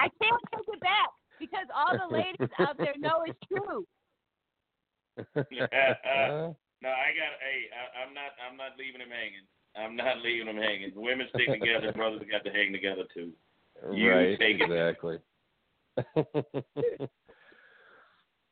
I 0.00 0.08
can't 0.20 0.42
take 0.54 0.66
it 0.68 0.80
back 0.80 1.08
because 1.38 1.66
all 1.74 1.96
all 1.98 2.08
the 2.10 2.14
ladies 2.16 2.48
out 2.58 2.76
there 2.78 2.94
know 2.98 3.22
it's 3.26 3.38
true. 3.46 3.86
no, 5.36 6.88
I 6.88 7.10
got. 7.14 7.32
Hey, 7.40 7.68
I, 7.70 8.02
I'm 8.02 8.12
not. 8.14 8.32
I'm 8.42 8.56
not 8.56 8.76
leaving 8.78 9.00
him 9.00 9.10
hanging. 9.10 9.46
I'm 9.76 9.96
not 9.96 10.18
leaving 10.24 10.46
them 10.46 10.56
hanging. 10.56 10.92
Women 10.94 11.28
stick 11.34 11.48
together. 11.48 11.92
brothers 11.92 12.22
got 12.30 12.44
to 12.44 12.50
hang 12.50 12.72
together 12.72 13.04
too. 13.14 13.32
You 13.92 14.10
right. 14.10 14.38
take 14.38 14.60
it. 14.60 14.70
exactly. 14.70 15.18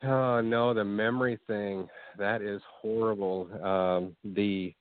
Oh 0.05 0.40
no, 0.40 0.74
the 0.74 0.84
memory 0.84 1.38
thing. 1.46 1.88
That 2.18 2.42
is 2.42 2.61
horrible. 2.80 3.49
Um, 3.62 4.16
the 4.34 4.74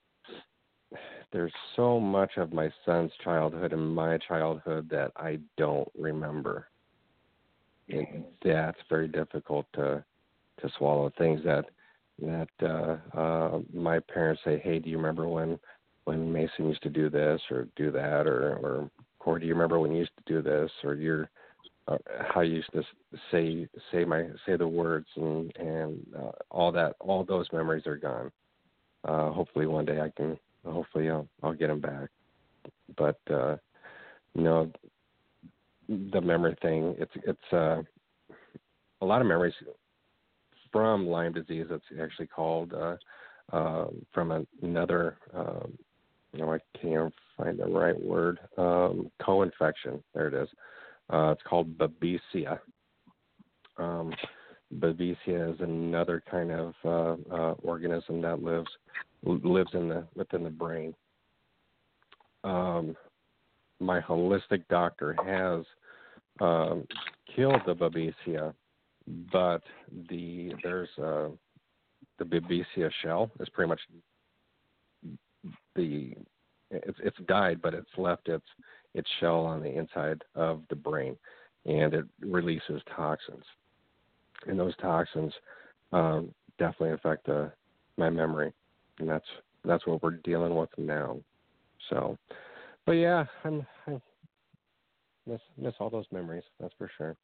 there's 1.31 1.53
so 1.75 1.99
much 1.99 2.31
of 2.37 2.53
my 2.53 2.71
son's 2.85 3.11
childhood 3.23 3.73
and 3.73 3.95
my 3.95 4.17
childhood 4.19 4.87
that 4.89 5.11
I 5.17 5.39
don't 5.57 5.89
remember. 5.97 6.69
It, 7.87 8.07
that's 8.43 8.79
very 8.89 9.07
difficult 9.07 9.65
to 9.73 10.03
to 10.61 10.69
swallow. 10.77 11.11
Things 11.17 11.41
that 11.43 11.65
that 12.19 12.49
uh, 12.61 13.17
uh, 13.17 13.59
my 13.73 13.99
parents 13.99 14.41
say, 14.45 14.59
"Hey, 14.59 14.79
do 14.79 14.89
you 14.89 14.97
remember 14.97 15.27
when 15.27 15.59
when 16.05 16.31
Mason 16.31 16.67
used 16.69 16.83
to 16.83 16.89
do 16.89 17.09
this 17.09 17.41
or 17.49 17.67
do 17.75 17.91
that?" 17.91 18.27
Or 18.27 18.55
or 18.57 18.91
Cory, 19.19 19.41
do 19.41 19.47
you 19.47 19.53
remember 19.53 19.79
when 19.79 19.91
you 19.91 19.99
used 19.99 20.17
to 20.17 20.33
do 20.33 20.41
this? 20.41 20.71
Or 20.83 20.95
you're 20.95 21.29
uh, 21.87 21.97
how 22.33 22.41
you 22.41 22.55
used 22.55 22.71
to 22.73 22.83
say 23.31 23.67
say 23.91 24.05
my 24.05 24.27
say 24.45 24.55
the 24.57 24.67
words 24.67 25.07
and 25.15 25.55
and 25.57 26.05
uh, 26.17 26.31
all 26.51 26.71
that. 26.71 26.95
All 26.99 27.23
those 27.23 27.47
memories 27.53 27.87
are 27.87 27.97
gone. 27.97 28.31
Uh, 29.07 29.31
hopefully, 29.31 29.67
one 29.67 29.85
day 29.85 30.01
I 30.01 30.11
can 30.15 30.37
hopefully 30.65 31.09
I'll 31.09 31.27
I'll 31.43 31.53
get 31.53 31.67
them 31.67 31.81
back. 31.81 32.09
But 32.97 33.19
uh 33.31 33.57
you 34.33 34.43
know 34.43 34.71
the 35.87 36.21
memory 36.21 36.57
thing, 36.61 36.95
it's 36.99 37.11
it's 37.25 37.53
uh 37.53 37.81
a 39.01 39.05
lot 39.05 39.21
of 39.21 39.27
memories 39.27 39.53
from 40.71 41.07
Lyme 41.07 41.33
disease. 41.33 41.67
That's 41.69 41.83
actually 42.01 42.27
called 42.27 42.73
uh, 42.73 42.95
uh, 43.53 43.87
from 44.13 44.45
another. 44.61 45.17
Um, 45.33 45.77
you 46.33 46.39
know, 46.39 46.53
I 46.53 46.59
can't 46.79 47.13
find 47.37 47.59
the 47.59 47.65
right 47.65 47.99
word. 47.99 48.39
Um, 48.57 49.09
co-infection. 49.23 50.03
There 50.13 50.27
it 50.27 50.33
is. 50.33 50.49
Uh, 51.09 51.31
it's 51.31 51.41
called 51.43 51.77
Babesia. 51.77 52.59
Um, 53.77 54.13
Babesia 54.79 55.53
is 55.53 55.59
another 55.61 56.21
kind 56.29 56.51
of 56.51 56.73
uh, 56.83 57.33
uh, 57.33 57.53
organism 57.63 58.21
that 58.21 58.43
lives 58.43 58.69
lives 59.23 59.71
in 59.73 59.87
the 59.89 60.05
within 60.15 60.43
the 60.43 60.49
brain. 60.49 60.93
Um, 62.43 62.95
my 63.79 64.01
holistic 64.01 64.63
doctor 64.69 65.15
has 65.25 65.63
um, 66.41 66.85
killed 67.35 67.61
the 67.65 67.73
babesia, 67.73 68.53
but 69.31 69.61
the 70.09 70.51
there's 70.63 70.89
uh, 70.97 71.29
the 72.19 72.25
babesia 72.25 72.91
shell 73.01 73.31
is 73.39 73.49
pretty 73.49 73.69
much 73.69 73.81
the 75.75 76.13
it's 76.71 76.99
it's 77.01 77.17
died, 77.27 77.61
but 77.61 77.73
it's 77.73 77.87
left 77.97 78.27
its 78.27 78.45
its 78.97 79.09
shell 79.19 79.45
on 79.45 79.61
the 79.61 79.69
inside 79.77 80.21
of 80.35 80.61
the 80.69 80.75
brain, 80.75 81.17
and 81.65 81.93
it 81.93 82.05
releases 82.21 82.81
toxins, 82.95 83.43
and 84.47 84.59
those 84.59 84.75
toxins 84.77 85.33
um, 85.91 86.33
definitely 86.59 86.91
affect 86.91 87.29
uh, 87.29 87.47
my 87.97 88.09
memory 88.09 88.53
and 88.99 89.09
that's 89.09 89.25
that's 89.65 89.85
what 89.85 90.01
we're 90.01 90.19
dealing 90.23 90.55
with 90.55 90.69
now. 90.77 91.17
So, 91.89 92.17
but 92.85 92.93
yeah, 92.93 93.25
I'm 93.43 93.65
I 93.87 93.99
miss 95.25 95.41
miss 95.57 95.73
all 95.79 95.89
those 95.89 96.05
memories. 96.11 96.43
That's 96.59 96.73
for 96.77 96.89
sure. 96.97 97.15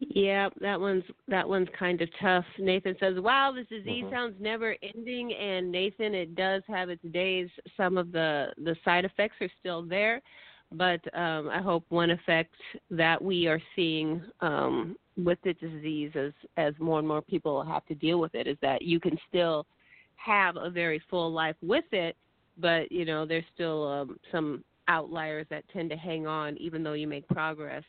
Yeah, 0.00 0.48
that 0.60 0.80
one's 0.80 1.02
that 1.26 1.48
one's 1.48 1.68
kind 1.76 2.00
of 2.00 2.08
tough. 2.20 2.44
Nathan 2.58 2.96
says, 3.00 3.18
"Wow, 3.18 3.50
this 3.50 3.66
disease 3.66 4.04
Mhm. 4.04 4.10
sounds 4.10 4.40
never 4.40 4.76
ending." 4.80 5.34
And 5.34 5.72
Nathan, 5.72 6.14
it 6.14 6.36
does 6.36 6.64
have 6.66 6.88
its 6.88 7.02
days. 7.10 7.50
Some 7.76 7.98
of 7.98 8.12
the 8.12 8.54
the 8.58 8.76
side 8.84 9.04
effects 9.04 9.40
are 9.40 9.50
still 9.58 9.82
there, 9.82 10.22
but 10.70 11.00
um, 11.18 11.48
I 11.48 11.60
hope 11.60 11.84
one 11.88 12.10
effect 12.10 12.54
that 12.90 13.20
we 13.20 13.48
are 13.48 13.60
seeing 13.74 14.22
um, 14.40 14.96
with 15.16 15.40
the 15.42 15.54
disease 15.54 16.14
as 16.14 16.32
as 16.56 16.78
more 16.78 17.00
and 17.00 17.08
more 17.08 17.22
people 17.22 17.64
have 17.64 17.84
to 17.86 17.94
deal 17.96 18.20
with 18.20 18.36
it 18.36 18.46
is 18.46 18.58
that 18.60 18.82
you 18.82 19.00
can 19.00 19.18
still 19.28 19.66
have 20.14 20.56
a 20.56 20.70
very 20.70 21.00
full 21.10 21.32
life 21.32 21.56
with 21.60 21.92
it, 21.92 22.16
but 22.56 22.90
you 22.92 23.04
know 23.04 23.26
there's 23.26 23.46
still 23.52 23.88
um, 23.88 24.20
some 24.30 24.62
outliers 24.86 25.46
that 25.50 25.68
tend 25.70 25.90
to 25.90 25.96
hang 25.96 26.26
on 26.26 26.56
even 26.58 26.84
though 26.84 26.92
you 26.92 27.08
make 27.08 27.26
progress. 27.28 27.84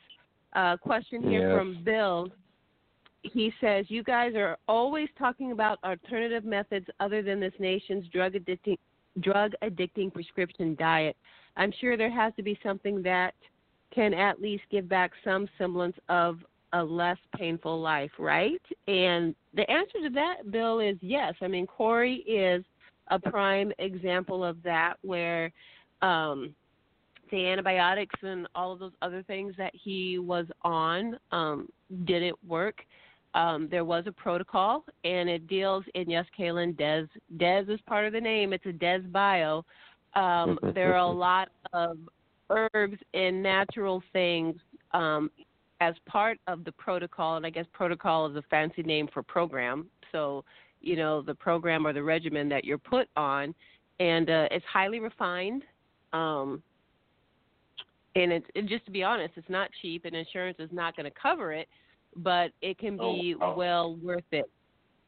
Uh, 0.54 0.78
question 0.78 1.22
here 1.22 1.50
Yes. 1.50 1.58
from 1.58 1.84
Bill. 1.84 2.30
He 3.22 3.54
says, 3.60 3.86
You 3.90 4.04
guys 4.04 4.34
are 4.36 4.58
always 4.68 5.10
talking 5.18 5.52
about 5.52 5.78
alternative 5.84 6.46
methods 6.46 6.88
other 7.00 7.22
than 7.22 7.40
this 7.40 7.54
nation's 7.60 8.08
drug 8.08 8.34
addicting, 8.34 8.78
drug 9.20 9.54
addicting 9.62 10.14
prescription 10.14 10.76
diet. 10.76 11.16
I'm 11.58 11.72
sure 11.80 11.98
there 11.98 12.10
has 12.10 12.34
to 12.36 12.44
be 12.44 12.58
something 12.64 13.04
that 13.04 13.34
can 13.94 14.14
at 14.14 14.42
least 14.42 14.64
give 14.72 14.88
back 14.88 15.12
some 15.24 15.48
semblance 15.58 15.98
of 16.08 16.40
a 16.74 16.84
less 16.84 17.18
painful 17.36 17.82
life, 17.82 18.12
right? 18.20 18.62
And 18.88 19.36
the 19.54 19.70
answer 19.70 20.00
to 20.04 20.10
that, 20.12 20.52
Bill, 20.52 20.80
is 20.80 20.98
yes. 21.02 21.34
I 21.42 21.48
mean, 21.48 21.66
Cory 21.68 22.18
is 22.28 22.64
a 23.08 23.20
prime 23.20 23.74
example 23.80 24.44
of 24.44 24.62
that, 24.64 24.96
where 25.02 25.52
um, 26.02 26.54
the 27.32 27.48
antibiotics 27.48 28.16
and 28.22 28.48
all 28.56 28.72
of 28.72 28.80
those 28.80 28.92
other 29.02 29.24
things 29.24 29.54
that 29.58 29.74
he 29.74 30.20
was 30.20 30.46
on 30.64 31.18
um, 31.32 31.70
didn't 32.06 32.38
work. 32.48 32.82
Um, 33.36 33.68
there 33.70 33.86
was 33.86 34.06
a 34.08 34.12
protocol, 34.12 34.84
and 35.04 35.30
it 35.30 35.48
deals. 35.48 35.84
in 35.94 36.10
yes, 36.10 36.26
Kaelin, 36.38 36.76
Des 36.78 37.06
Des 37.38 37.72
is 37.72 37.80
part 37.86 38.06
of 38.06 38.14
the 38.14 38.22
name. 38.22 38.54
It's 38.54 38.66
a 38.66 38.74
DesBio. 38.74 39.64
Um, 40.16 40.58
there 40.74 40.94
are 40.94 40.98
a 40.98 41.12
lot 41.12 41.50
of 41.74 41.98
herbs 42.50 42.98
and 43.14 43.44
natural 43.44 44.02
things 44.12 44.56
um, 44.94 45.30
as 45.82 45.94
part 46.08 46.40
of 46.48 46.64
the 46.64 46.72
protocol, 46.72 47.38
and 47.38 47.46
I 47.46 47.52
guess 47.52 47.66
protocol 47.72 48.30
is 48.30 48.36
a 48.36 48.44
fancy 48.50 48.84
name 48.84 49.08
for 49.14 49.22
program. 49.22 49.88
So, 50.12 50.44
you 50.82 50.96
know, 50.96 51.22
the 51.22 51.36
program 51.36 51.86
or 51.86 51.94
the 51.94 52.02
regimen 52.02 52.50
that 52.50 52.66
you're 52.66 52.80
put 52.80 53.08
on, 53.16 53.54
and 54.00 54.30
uh, 54.30 54.48
it's 54.50 54.66
highly 54.66 55.00
refined. 55.00 55.64
Um, 56.14 56.64
and 58.24 58.32
it's 58.32 58.46
it, 58.56 58.66
just 58.68 58.86
to 58.86 58.92
be 58.92 59.04
honest, 59.04 59.34
it's 59.36 59.50
not 59.50 59.70
cheap, 59.82 60.06
and 60.06 60.16
insurance 60.16 60.58
is 60.60 60.70
not 60.72 60.96
going 60.96 61.06
to 61.06 61.20
cover 61.20 61.54
it, 61.54 61.68
but 62.16 62.52
it 62.62 62.78
can 62.78 62.98
be 62.98 63.36
Oh, 63.36 63.48
wow. 63.48 63.56
well 63.56 63.96
worth 63.96 64.24
it. 64.32 64.50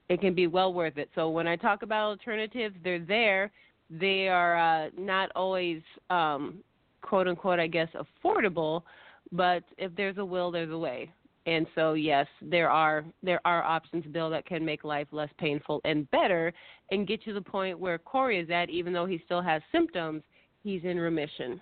It 0.09 0.21
can 0.21 0.33
be 0.33 0.47
well 0.47 0.73
worth 0.73 0.97
it. 0.97 1.09
So 1.15 1.29
when 1.29 1.47
I 1.47 1.55
talk 1.55 1.83
about 1.83 2.09
alternatives, 2.09 2.75
they're 2.83 2.99
there. 2.99 3.51
They 3.89 4.27
are 4.27 4.57
uh, 4.57 4.89
not 4.97 5.29
always 5.35 5.81
um, 6.09 6.63
quote 7.01 7.27
unquote, 7.27 7.59
I 7.59 7.67
guess, 7.67 7.89
affordable, 7.95 8.83
but 9.31 9.63
if 9.77 9.93
there's 9.95 10.17
a 10.17 10.25
will, 10.25 10.51
there's 10.51 10.71
a 10.71 10.77
way. 10.77 11.11
And 11.47 11.65
so 11.75 11.93
yes, 11.93 12.27
there 12.41 12.69
are 12.69 13.03
there 13.23 13.41
are 13.45 13.63
options, 13.63 14.05
Bill, 14.11 14.29
that 14.29 14.45
can 14.45 14.63
make 14.63 14.83
life 14.83 15.07
less 15.11 15.29
painful 15.39 15.81
and 15.85 16.09
better, 16.11 16.53
and 16.91 17.07
get 17.07 17.23
to 17.23 17.33
the 17.33 17.41
point 17.41 17.79
where 17.79 17.97
Cory 17.97 18.39
is 18.39 18.49
at. 18.49 18.69
Even 18.69 18.93
though 18.93 19.07
he 19.07 19.21
still 19.25 19.41
has 19.41 19.61
symptoms, 19.71 20.21
he's 20.63 20.83
in 20.83 20.99
remission. 20.99 21.59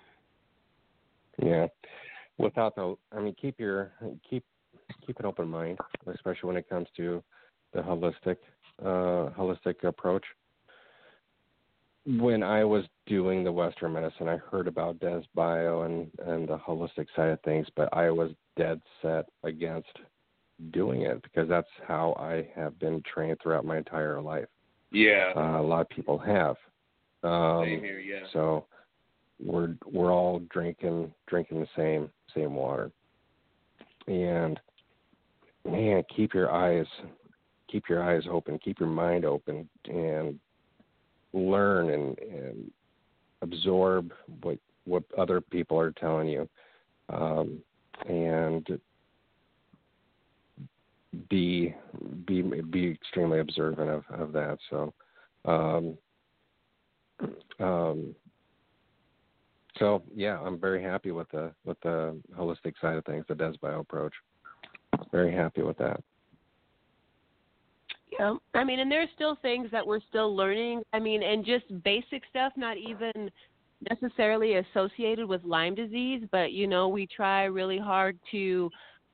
Yeah. 1.42 1.66
Without 2.38 2.74
the, 2.74 2.96
I 3.12 3.20
mean, 3.20 3.34
keep 3.40 3.58
your 3.58 3.92
keep 4.28 4.44
keep 5.06 5.18
an 5.18 5.26
open 5.26 5.48
mind, 5.48 5.78
especially 6.12 6.48
when 6.48 6.56
it 6.56 6.68
comes 6.68 6.88
to 6.96 7.22
the 7.72 7.80
holistic 7.80 8.36
uh, 8.82 9.30
holistic 9.38 9.84
approach. 9.84 10.24
When 12.06 12.42
I 12.42 12.64
was 12.64 12.84
doing 13.06 13.44
the 13.44 13.52
Western 13.52 13.92
medicine, 13.92 14.26
I 14.26 14.38
heard 14.38 14.66
about 14.66 15.00
Des 15.00 15.22
Bio 15.34 15.82
and 15.82 16.10
and 16.26 16.48
the 16.48 16.56
holistic 16.58 17.06
side 17.14 17.28
of 17.28 17.40
things, 17.42 17.66
but 17.76 17.88
I 17.92 18.10
was 18.10 18.30
dead 18.56 18.80
set 19.02 19.26
against 19.42 19.90
doing 20.72 21.02
it 21.02 21.22
because 21.22 21.48
that's 21.48 21.68
how 21.86 22.14
I 22.18 22.48
have 22.54 22.78
been 22.78 23.02
trained 23.12 23.38
throughout 23.42 23.64
my 23.64 23.78
entire 23.78 24.20
life. 24.20 24.48
Yeah. 24.92 25.32
Uh, 25.36 25.60
a 25.60 25.62
lot 25.62 25.82
of 25.82 25.88
people 25.88 26.18
have. 26.18 26.56
Um, 27.22 27.64
Same 27.64 27.80
here, 27.80 28.00
yeah. 28.00 28.26
so 28.32 28.66
we're 29.42 29.74
we're 29.90 30.12
all 30.12 30.40
drinking 30.50 31.12
drinking 31.26 31.60
the 31.60 31.68
same 31.76 32.10
same 32.34 32.54
water. 32.54 32.90
And 34.06 34.58
man, 35.64 36.02
keep 36.14 36.34
your 36.34 36.50
eyes 36.50 36.86
keep 37.70 37.88
your 37.88 38.02
eyes 38.02 38.24
open, 38.30 38.58
keep 38.58 38.80
your 38.80 38.88
mind 38.88 39.24
open 39.24 39.68
and 39.86 40.38
learn 41.32 41.90
and, 41.90 42.18
and 42.18 42.70
absorb 43.42 44.12
what 44.42 44.58
what 44.84 45.04
other 45.16 45.40
people 45.40 45.78
are 45.78 45.92
telling 45.92 46.28
you. 46.28 46.48
Um, 47.10 47.58
and 48.08 48.66
be 51.28 51.74
be 52.26 52.42
be 52.42 52.90
extremely 52.90 53.40
observant 53.40 53.90
of, 53.90 54.04
of 54.10 54.32
that. 54.32 54.58
So 54.70 54.92
um, 55.44 55.98
um, 57.58 58.14
so 59.80 60.02
yeah, 60.14 60.38
I'm 60.38 60.60
very 60.60 60.82
happy 60.82 61.10
with 61.10 61.28
the 61.30 61.52
with 61.64 61.80
the 61.80 62.16
holistic 62.38 62.74
side 62.80 62.96
of 62.96 63.04
things, 63.04 63.24
the 63.28 63.34
DesBio 63.34 63.80
approach. 63.80 64.12
very 65.10 65.34
happy 65.34 65.62
with 65.62 65.78
that. 65.78 66.00
Yeah, 68.12 68.34
I 68.54 68.64
mean, 68.64 68.80
and 68.80 68.92
there's 68.92 69.08
still 69.14 69.36
things 69.40 69.68
that 69.72 69.86
we're 69.86 70.00
still 70.08 70.36
learning. 70.36 70.82
I 70.92 70.98
mean, 70.98 71.22
and 71.22 71.44
just 71.44 71.64
basic 71.82 72.22
stuff, 72.28 72.52
not 72.56 72.76
even 72.76 73.30
necessarily 73.88 74.56
associated 74.56 75.26
with 75.26 75.42
Lyme 75.44 75.74
disease, 75.74 76.22
but 76.30 76.52
you 76.52 76.66
know, 76.66 76.88
we 76.88 77.06
try 77.06 77.44
really 77.44 77.78
hard 77.78 78.18
to 78.32 78.70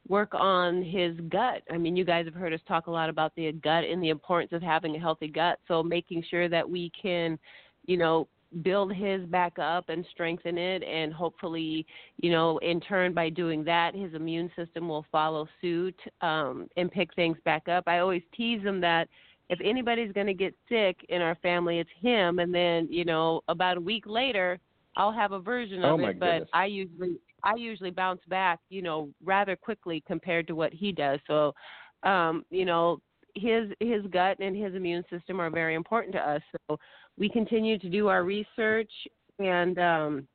work 0.08 0.34
on 0.34 0.82
his 0.82 1.16
gut. 1.28 1.62
I 1.70 1.78
mean, 1.78 1.96
you 1.96 2.04
guys 2.04 2.26
have 2.26 2.34
heard 2.34 2.52
us 2.52 2.60
talk 2.66 2.86
a 2.86 2.90
lot 2.90 3.08
about 3.08 3.32
the 3.36 3.52
gut 3.52 3.84
and 3.84 4.02
the 4.02 4.08
importance 4.08 4.52
of 4.52 4.62
having 4.62 4.96
a 4.96 4.98
healthy 4.98 5.28
gut. 5.28 5.58
So 5.68 5.82
making 5.82 6.24
sure 6.28 6.48
that 6.48 6.68
we 6.68 6.90
can, 7.00 7.38
you 7.86 7.96
know, 7.96 8.28
build 8.62 8.94
his 8.94 9.24
back 9.26 9.58
up 9.58 9.88
and 9.88 10.04
strengthen 10.10 10.56
it 10.56 10.82
and 10.82 11.12
hopefully 11.12 11.84
you 12.18 12.30
know 12.30 12.58
in 12.58 12.80
turn 12.80 13.12
by 13.12 13.28
doing 13.28 13.62
that 13.64 13.94
his 13.94 14.14
immune 14.14 14.50
system 14.56 14.88
will 14.88 15.04
follow 15.12 15.46
suit 15.60 15.98
um 16.22 16.66
and 16.76 16.90
pick 16.90 17.14
things 17.14 17.36
back 17.44 17.68
up. 17.68 17.84
I 17.86 17.98
always 17.98 18.22
tease 18.34 18.62
him 18.62 18.80
that 18.80 19.08
if 19.48 19.58
anybody's 19.62 20.12
going 20.12 20.26
to 20.26 20.34
get 20.34 20.54
sick 20.68 20.96
in 21.08 21.20
our 21.22 21.36
family 21.36 21.78
it's 21.78 21.90
him 22.00 22.38
and 22.38 22.54
then 22.54 22.88
you 22.90 23.04
know 23.04 23.40
about 23.48 23.76
a 23.76 23.80
week 23.80 24.04
later 24.06 24.58
i'll 24.96 25.12
have 25.12 25.32
a 25.32 25.38
version 25.38 25.84
Oh, 25.84 25.94
of 25.94 26.00
my 26.00 26.10
it 26.10 26.18
but 26.18 26.28
goodness. 26.28 26.48
i 26.52 26.64
usually 26.66 27.16
i 27.44 27.54
usually 27.54 27.90
bounce 27.90 28.22
back 28.28 28.58
you 28.70 28.82
know 28.82 29.08
rather 29.24 29.54
quickly 29.54 30.02
compared 30.06 30.46
to 30.46 30.54
what 30.54 30.72
he 30.72 30.92
does. 30.92 31.20
So 31.26 31.54
um 32.02 32.44
you 32.50 32.64
know 32.64 33.00
his 33.34 33.70
his 33.80 34.02
gut 34.10 34.38
and 34.40 34.56
his 34.56 34.74
immune 34.74 35.04
system 35.10 35.40
are 35.40 35.50
very 35.50 35.74
important 35.74 36.14
to 36.14 36.20
us. 36.20 36.40
So 36.68 36.78
we 37.18 37.28
continue 37.28 37.78
to 37.78 37.88
do 37.88 38.08
our 38.08 38.24
research 38.24 38.90
and 39.38 39.78
um, 39.78 40.28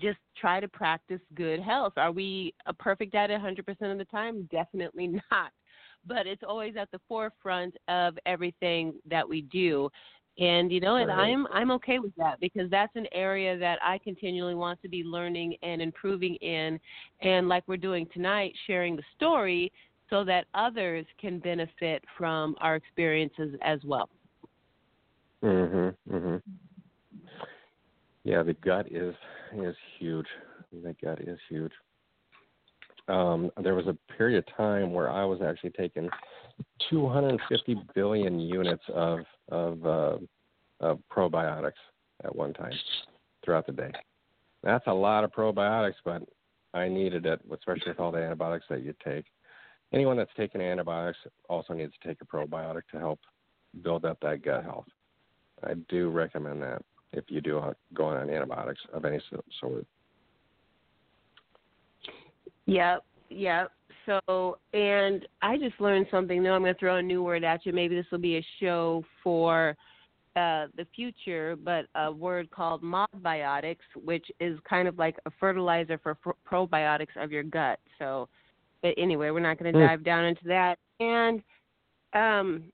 just 0.00 0.18
try 0.36 0.60
to 0.60 0.68
practice 0.68 1.20
good 1.34 1.60
health. 1.60 1.92
Are 1.96 2.12
we 2.12 2.54
a 2.66 2.72
perfect 2.72 3.14
at 3.14 3.30
it 3.30 3.40
100% 3.40 3.92
of 3.92 3.98
the 3.98 4.04
time? 4.06 4.48
Definitely 4.50 5.08
not. 5.30 5.52
But 6.06 6.26
it's 6.26 6.42
always 6.46 6.74
at 6.76 6.90
the 6.90 7.00
forefront 7.08 7.76
of 7.88 8.18
everything 8.26 8.94
that 9.08 9.28
we 9.28 9.42
do. 9.42 9.88
And 10.38 10.72
you 10.72 10.80
know, 10.80 10.96
and 10.96 11.08
Right. 11.08 11.30
I'm 11.30 11.46
I'm 11.48 11.70
okay 11.72 11.98
with 11.98 12.14
that 12.16 12.40
because 12.40 12.70
that's 12.70 12.96
an 12.96 13.06
area 13.12 13.58
that 13.58 13.78
I 13.84 13.98
continually 13.98 14.54
want 14.54 14.80
to 14.80 14.88
be 14.88 15.04
learning 15.04 15.56
and 15.62 15.82
improving 15.82 16.36
in 16.36 16.80
and 17.20 17.50
like 17.50 17.64
we're 17.66 17.76
doing 17.76 18.06
tonight 18.14 18.54
sharing 18.66 18.96
the 18.96 19.02
story 19.14 19.70
so 20.08 20.24
that 20.24 20.46
others 20.54 21.04
can 21.20 21.38
benefit 21.38 22.02
from 22.16 22.56
our 22.60 22.76
experiences 22.76 23.54
as 23.62 23.80
well. 23.84 24.08
Mhm. 25.42 25.96
Mhm. 26.08 26.42
Yeah, 28.24 28.42
the 28.42 28.54
gut 28.54 28.90
is 28.90 29.14
is 29.52 29.76
huge. 29.98 30.26
The 30.72 30.94
gut 31.02 31.20
is 31.20 31.38
huge. 31.48 31.72
Um, 33.08 33.50
there 33.60 33.74
was 33.74 33.88
a 33.88 33.98
period 34.16 34.38
of 34.38 34.56
time 34.56 34.92
where 34.92 35.10
I 35.10 35.24
was 35.24 35.42
actually 35.42 35.70
taking 35.70 36.08
250 36.88 37.76
billion 37.94 38.38
units 38.38 38.84
of 38.88 39.20
of 39.50 39.84
uh, 39.84 40.18
of 40.80 41.00
probiotics 41.10 41.72
at 42.24 42.34
one 42.34 42.52
time 42.54 42.72
throughout 43.44 43.66
the 43.66 43.72
day. 43.72 43.90
That's 44.62 44.86
a 44.86 44.92
lot 44.92 45.24
of 45.24 45.32
probiotics, 45.32 45.96
but 46.04 46.22
I 46.74 46.88
needed 46.88 47.26
it, 47.26 47.40
especially 47.52 47.90
with 47.90 48.00
all 48.00 48.12
the 48.12 48.18
antibiotics 48.18 48.66
that 48.70 48.82
you 48.82 48.94
take. 49.04 49.26
Anyone 49.92 50.16
that's 50.16 50.30
taking 50.36 50.60
antibiotics 50.60 51.18
also 51.48 51.74
needs 51.74 51.92
to 52.00 52.08
take 52.08 52.18
a 52.22 52.24
probiotic 52.24 52.82
to 52.92 52.98
help 52.98 53.20
build 53.82 54.04
up 54.04 54.18
that 54.22 54.42
gut 54.42 54.64
health. 54.64 54.86
I 55.64 55.74
do 55.88 56.10
recommend 56.10 56.62
that 56.62 56.82
if 57.12 57.24
you 57.28 57.40
do 57.40 57.62
go 57.94 58.06
on 58.06 58.30
antibiotics 58.30 58.80
of 58.92 59.04
any 59.04 59.20
sort. 59.60 59.86
Yep, 62.66 63.04
yep. 63.28 63.72
So, 64.06 64.58
and 64.72 65.26
I 65.42 65.56
just 65.58 65.80
learned 65.80 66.06
something. 66.10 66.42
Now 66.42 66.54
I'm 66.54 66.62
going 66.62 66.74
to 66.74 66.78
throw 66.78 66.96
a 66.96 67.02
new 67.02 67.22
word 67.22 67.44
at 67.44 67.64
you. 67.64 67.72
Maybe 67.72 67.94
this 67.94 68.06
will 68.10 68.18
be 68.18 68.38
a 68.38 68.46
show 68.60 69.04
for 69.22 69.76
uh, 70.34 70.66
the 70.76 70.86
future, 70.94 71.56
but 71.62 71.86
a 71.94 72.10
word 72.10 72.50
called 72.50 72.82
modbiotics, 72.82 73.76
which 74.02 74.26
is 74.40 74.58
kind 74.68 74.88
of 74.88 74.98
like 74.98 75.16
a 75.26 75.30
fertilizer 75.38 75.98
for 75.98 76.14
pr- 76.14 76.30
probiotics 76.50 77.16
of 77.16 77.30
your 77.30 77.42
gut. 77.42 77.78
So, 77.98 78.28
but 78.80 78.94
anyway, 78.96 79.30
we're 79.30 79.40
not 79.40 79.58
going 79.58 79.72
to 79.72 79.78
Hmm. 79.78 79.86
dive 79.86 80.04
down 80.04 80.24
into 80.24 80.44
that. 80.44 80.78
And 81.00 81.42
um, 82.14 82.64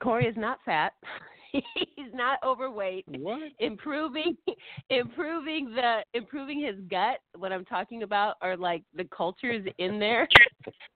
Cory 0.00 0.26
is 0.26 0.36
not 0.36 0.58
fat. 0.64 0.94
He's 1.96 2.12
not 2.14 2.38
overweight. 2.44 3.04
What? 3.08 3.40
improving 3.58 4.36
improving 4.90 5.74
the 5.74 6.00
improving 6.14 6.60
his 6.60 6.76
gut 6.90 7.18
what 7.36 7.52
i'm 7.52 7.64
talking 7.64 8.02
about 8.02 8.36
are 8.40 8.56
like 8.56 8.82
the 8.94 9.04
cultures 9.04 9.66
in 9.78 9.98
there. 9.98 10.28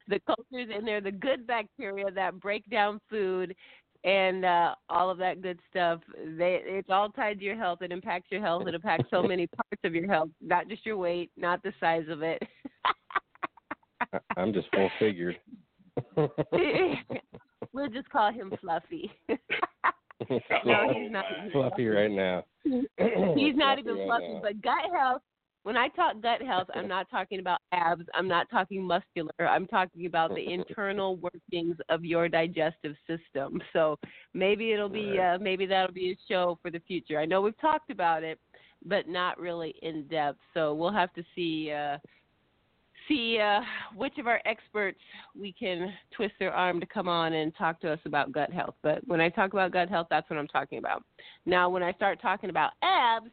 The 0.09 0.21
cultures 0.21 0.69
in 0.73 0.85
there 0.85 1.01
the 1.01 1.11
good 1.11 1.49
bacteria 1.49 2.13
that 2.13 2.39
break 2.39 2.71
down 2.71 3.01
food 3.11 3.57
and 4.05 4.45
uh 4.45 4.77
all 4.89 5.11
of 5.11 5.19
that 5.19 5.43
good 5.43 5.59
stuff. 5.69 5.99
They 6.39 6.61
it's 6.65 6.91
all 6.91 7.09
tied 7.09 7.41
to 7.41 7.45
your 7.45 7.57
health. 7.57 7.83
It 7.83 7.91
impacts 7.91 8.31
your 8.31 8.41
health. 8.41 8.69
It 8.69 8.75
impacts 8.75 9.11
so 9.11 9.21
many 9.25 9.49
parts 9.49 9.83
of 9.83 9.97
your 9.97 10.07
health 10.07 10.29
not 10.41 10.69
just 10.69 10.87
your 10.87 10.97
weight 10.97 11.33
not 11.37 11.61
the 11.65 11.73
size 11.81 12.05
of 12.09 12.23
it. 12.23 12.41
I'm 14.37 14.53
just 14.53 14.69
full 14.73 14.91
figured. 15.01 15.37
we'll 17.73 17.89
just 17.93 18.09
call 18.11 18.33
him 18.33 18.53
fluffy 18.61 19.11
No, 20.65 20.93
he's 20.95 21.11
not. 21.13 21.25
fluffy 21.53 21.87
right 21.87 22.11
now. 22.11 22.45
He's 22.65 22.83
not 23.55 23.79
even 23.79 23.97
right 23.97 24.07
fluffy, 24.07 24.33
now. 24.35 24.41
but 24.43 24.63
gut 24.63 24.91
health. 24.93 25.23
When 25.63 25.77
I 25.77 25.89
talk 25.89 26.23
gut 26.23 26.41
health, 26.43 26.69
I'm 26.75 26.87
not 26.87 27.11
talking 27.11 27.41
about 27.41 27.59
abs. 27.73 28.05
I'm 28.15 28.29
not 28.29 28.49
talking 28.51 28.83
muscular. 28.83 29.33
I'm 29.41 29.67
talking 29.67 30.07
about 30.07 30.35
the 30.35 30.53
internal 30.53 31.17
workings 31.17 31.77
of 31.89 32.05
your 32.05 32.29
digestive 32.29 32.95
system. 33.07 33.61
So 33.73 33.99
maybe 34.33 34.73
it'll 34.73 34.89
be, 34.89 35.19
Right. 35.19 35.35
uh, 35.35 35.39
maybe 35.41 35.67
that'll 35.67 35.93
be 35.93 36.13
a 36.13 36.19
show 36.33 36.57
for 36.63 36.71
the 36.71 36.81
future. 36.87 37.19
I 37.19 37.25
know 37.27 37.41
we've 37.41 37.61
talked 37.61 37.91
about 37.91 38.23
it, 38.23 38.39
but 38.85 39.09
not 39.09 39.41
really 39.41 39.75
in 39.83 40.07
depth. 40.07 40.39
So 40.55 40.73
we'll 40.73 40.93
have 40.93 41.13
to 41.15 41.25
see, 41.35 41.73
uh, 41.73 41.99
see 43.09 43.39
uh, 43.39 43.61
which 43.95 44.19
of 44.19 44.27
our 44.27 44.41
experts 44.45 44.99
we 45.39 45.53
can 45.53 45.93
twist 46.15 46.35
their 46.39 46.53
arm 46.53 46.81
to 46.81 46.87
come 46.87 47.09
on 47.09 47.33
and 47.35 47.55
talk 47.57 47.81
to 47.81 47.93
us 47.93 48.01
about 48.05 48.33
gut 48.33 48.53
health. 48.53 48.75
But 48.83 49.07
when 49.07 49.21
I 49.21 49.29
talk 49.29 49.53
about 49.53 49.73
gut 49.73 49.89
health, 49.89 50.07
that's 50.11 50.29
what 50.31 50.39
I'm 50.39 50.49
talking 50.49 50.79
about. 50.79 51.03
Now, 51.45 51.69
when 51.69 51.83
I 51.83 51.93
start 51.93 52.21
talking 52.21 52.51
about 52.51 52.73
abs, 52.83 53.31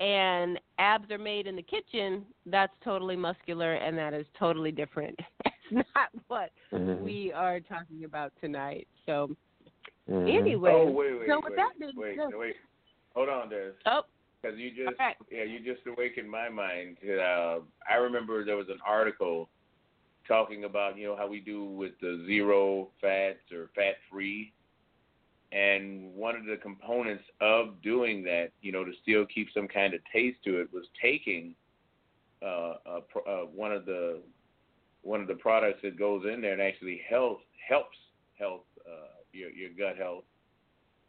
and 0.00 0.58
abs 0.78 1.10
are 1.10 1.18
made 1.18 1.46
in 1.46 1.56
the 1.56 1.62
kitchen, 1.62 2.24
that's 2.46 2.72
totally 2.82 3.16
muscular 3.16 3.74
and 3.74 3.96
that 3.98 4.14
is 4.14 4.26
totally 4.38 4.72
different. 4.72 5.18
It's 5.72 5.86
not 5.94 6.08
what 6.26 6.50
Mhm. 6.72 7.00
we 7.02 7.32
are 7.32 7.60
talking 7.60 8.02
about 8.02 8.32
tonight. 8.40 8.88
So, 9.06 9.36
Mhm. 10.08 10.28
anyway, 10.28 10.72
Oh 10.72 10.90
wait, 10.90 11.12
wait, 11.12 11.28
so 11.28 11.34
wait, 11.36 11.44
with 11.44 11.56
that 11.56 11.78
being 11.78 11.92
wait, 11.94 12.16
said, 12.16 12.34
wait. 12.34 12.56
Hold 13.14 13.28
on, 13.28 13.48
Des. 13.50 13.70
oh, 13.86 14.02
Because 14.40 14.58
you 14.58 14.70
just, 14.70 14.98
right. 14.98 15.16
yeah, 15.30 15.44
you 15.44 15.58
just 15.60 15.86
awakened 15.86 16.30
my 16.30 16.48
mind. 16.48 16.96
Uh, 17.04 17.58
I 17.88 17.96
remember 17.96 18.44
there 18.44 18.56
was 18.56 18.68
an 18.68 18.78
article 18.86 19.50
talking 20.26 20.64
about, 20.64 20.96
you 20.96 21.06
know, 21.06 21.16
how 21.16 21.26
we 21.26 21.40
do 21.40 21.64
with 21.64 21.92
the 22.00 22.24
zero 22.26 22.88
fats 23.00 23.40
or 23.52 23.70
fat 23.74 23.96
free, 24.10 24.52
and 25.52 26.14
one 26.14 26.36
of 26.36 26.44
the 26.44 26.56
components 26.56 27.24
of 27.40 27.82
doing 27.82 28.22
that, 28.24 28.50
you 28.62 28.72
know, 28.72 28.84
to 28.84 28.92
still 29.02 29.26
keep 29.26 29.48
some 29.52 29.66
kind 29.66 29.92
of 29.92 30.00
taste 30.12 30.38
to 30.44 30.60
it, 30.60 30.72
was 30.72 30.84
taking 31.02 31.54
uh, 32.42 32.74
a, 32.86 33.00
uh, 33.28 33.44
one 33.46 33.72
of 33.72 33.84
the 33.84 34.20
one 35.02 35.20
of 35.20 35.26
the 35.26 35.34
products 35.34 35.80
that 35.82 35.98
goes 35.98 36.24
in 36.32 36.40
there 36.40 36.52
and 36.52 36.62
actually 36.62 37.00
helps 37.08 37.44
helps 37.68 37.96
health 38.38 38.62
uh, 38.86 39.20
your 39.32 39.50
your 39.50 39.70
gut 39.70 39.96
health, 39.98 40.24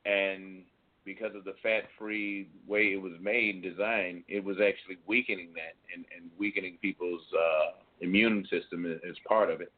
and 0.05 0.63
because 1.05 1.35
of 1.35 1.43
the 1.43 1.55
fat-free 1.63 2.47
way 2.67 2.93
it 2.93 3.01
was 3.01 3.13
made 3.21 3.55
and 3.55 3.63
designed, 3.63 4.23
it 4.27 4.43
was 4.43 4.57
actually 4.57 4.97
weakening 5.07 5.49
that 5.53 5.75
and, 5.95 6.05
and 6.15 6.29
weakening 6.37 6.77
people's 6.81 7.21
uh, 7.33 7.77
immune 8.01 8.45
system 8.49 8.85
as, 8.85 8.99
as 9.09 9.15
part 9.27 9.49
of 9.49 9.61
it. 9.61 9.71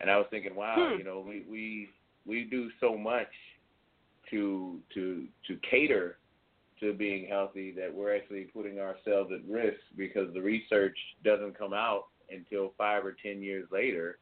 And 0.00 0.10
I 0.10 0.16
was 0.16 0.26
thinking, 0.30 0.54
wow, 0.54 0.74
Hmm. 0.92 0.98
you 0.98 1.04
know, 1.04 1.20
we 1.26 1.44
we 1.50 1.88
we 2.26 2.44
do 2.44 2.70
so 2.80 2.96
much 2.96 3.28
to 4.30 4.80
to 4.94 5.24
to 5.46 5.56
cater 5.70 6.18
to 6.80 6.92
being 6.92 7.26
healthy 7.26 7.72
that 7.72 7.92
we're 7.92 8.14
actually 8.14 8.44
putting 8.52 8.78
ourselves 8.78 9.30
at 9.32 9.40
risk 9.48 9.80
because 9.96 10.32
the 10.34 10.42
research 10.42 10.98
doesn't 11.24 11.56
come 11.56 11.72
out 11.72 12.04
until 12.30 12.74
five 12.76 13.04
or 13.06 13.16
ten 13.22 13.42
years 13.42 13.66
later 13.70 14.18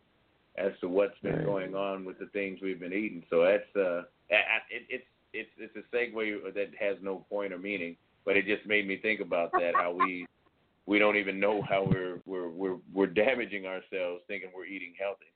as 0.57 0.71
to 0.81 0.89
what's 0.89 1.19
been 1.21 1.45
going 1.45 1.75
on 1.75 2.05
with 2.05 2.17
the 2.21 2.27
things 2.27 2.61
we've 2.63 2.79
been 2.79 2.93
eating. 2.93 3.25
So 3.29 3.43
that's 3.43 3.77
uh, 3.77 4.03
it, 4.31 4.87
it's 4.89 5.05
it's 5.35 5.51
it's 5.59 5.77
a 5.77 5.95
segue 5.95 6.55
that 6.55 6.69
has 6.79 6.97
no 7.03 7.25
point 7.29 7.53
or 7.53 7.59
meaning, 7.59 7.97
but 8.25 8.37
it 8.37 8.47
just 8.47 8.67
made 8.67 8.87
me 8.87 8.97
think 8.97 9.21
about 9.21 9.53
that 9.53 9.73
how 9.75 9.93
we 9.93 10.27
we 10.87 10.99
don't 10.99 11.17
even 11.17 11.39
know 11.41 11.63
how 11.69 11.85
we're 11.85 12.21
we're 12.25 12.49
we're 12.49 12.77
we're 12.93 13.07
damaging 13.07 13.67
ourselves 13.67 14.23
thinking 14.29 14.51
we're 14.55 14.65
eating 14.67 14.95
healthy. 14.99 15.27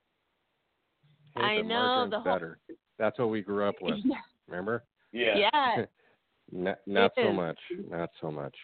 I 1.37 1.61
know, 1.61 1.69
margarine's 1.69 2.11
the 2.11 2.21
whole- 2.21 2.33
better. 2.33 2.59
That's 2.99 3.19
what 3.19 3.31
we 3.31 3.43
grew 3.43 3.69
up 3.69 3.77
with. 3.81 3.97
yeah, 4.05 4.17
Remember? 4.49 4.85
Yeah. 5.13 5.37
yeah. 5.53 5.85
Not, 6.51 6.79
not 6.87 7.13
so 7.15 7.29
is. 7.29 7.37
much. 7.37 7.59
Not 7.91 8.09
so 8.23 8.31
much. 8.31 8.57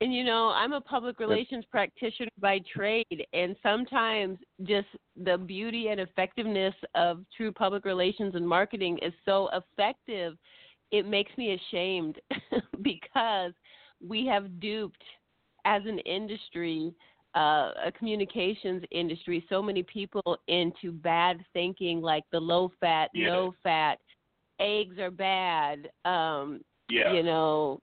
And 0.00 0.14
you 0.14 0.24
know, 0.24 0.52
I'm 0.54 0.72
a 0.72 0.80
public 0.80 1.18
relations 1.18 1.64
practitioner 1.70 2.30
by 2.38 2.60
trade, 2.74 3.26
and 3.32 3.56
sometimes 3.62 4.38
just 4.64 4.88
the 5.22 5.38
beauty 5.38 5.88
and 5.88 6.00
effectiveness 6.00 6.74
of 6.94 7.24
true 7.36 7.50
public 7.50 7.84
relations 7.84 8.34
and 8.34 8.46
marketing 8.46 8.98
is 9.02 9.14
so 9.24 9.48
effective, 9.54 10.36
it 10.90 11.06
makes 11.06 11.36
me 11.38 11.54
ashamed 11.54 12.20
because 12.82 13.52
we 14.06 14.26
have 14.26 14.60
duped 14.60 15.02
as 15.64 15.82
an 15.86 15.98
industry, 16.00 16.94
uh, 17.34 17.72
a 17.86 17.92
communications 17.98 18.82
industry, 18.90 19.44
so 19.48 19.62
many 19.62 19.82
people 19.82 20.38
into 20.48 20.92
bad 20.92 21.42
thinking, 21.54 22.02
like 22.02 22.24
the 22.32 22.40
low 22.40 22.70
fat, 22.80 23.10
Yeah. 23.14 23.28
no 23.28 23.54
fat, 23.62 23.98
eggs 24.60 24.98
are 24.98 25.10
bad. 25.10 25.90
Um, 26.04 26.60
Yeah. 26.88 27.12
you 27.12 27.22
know, 27.22 27.80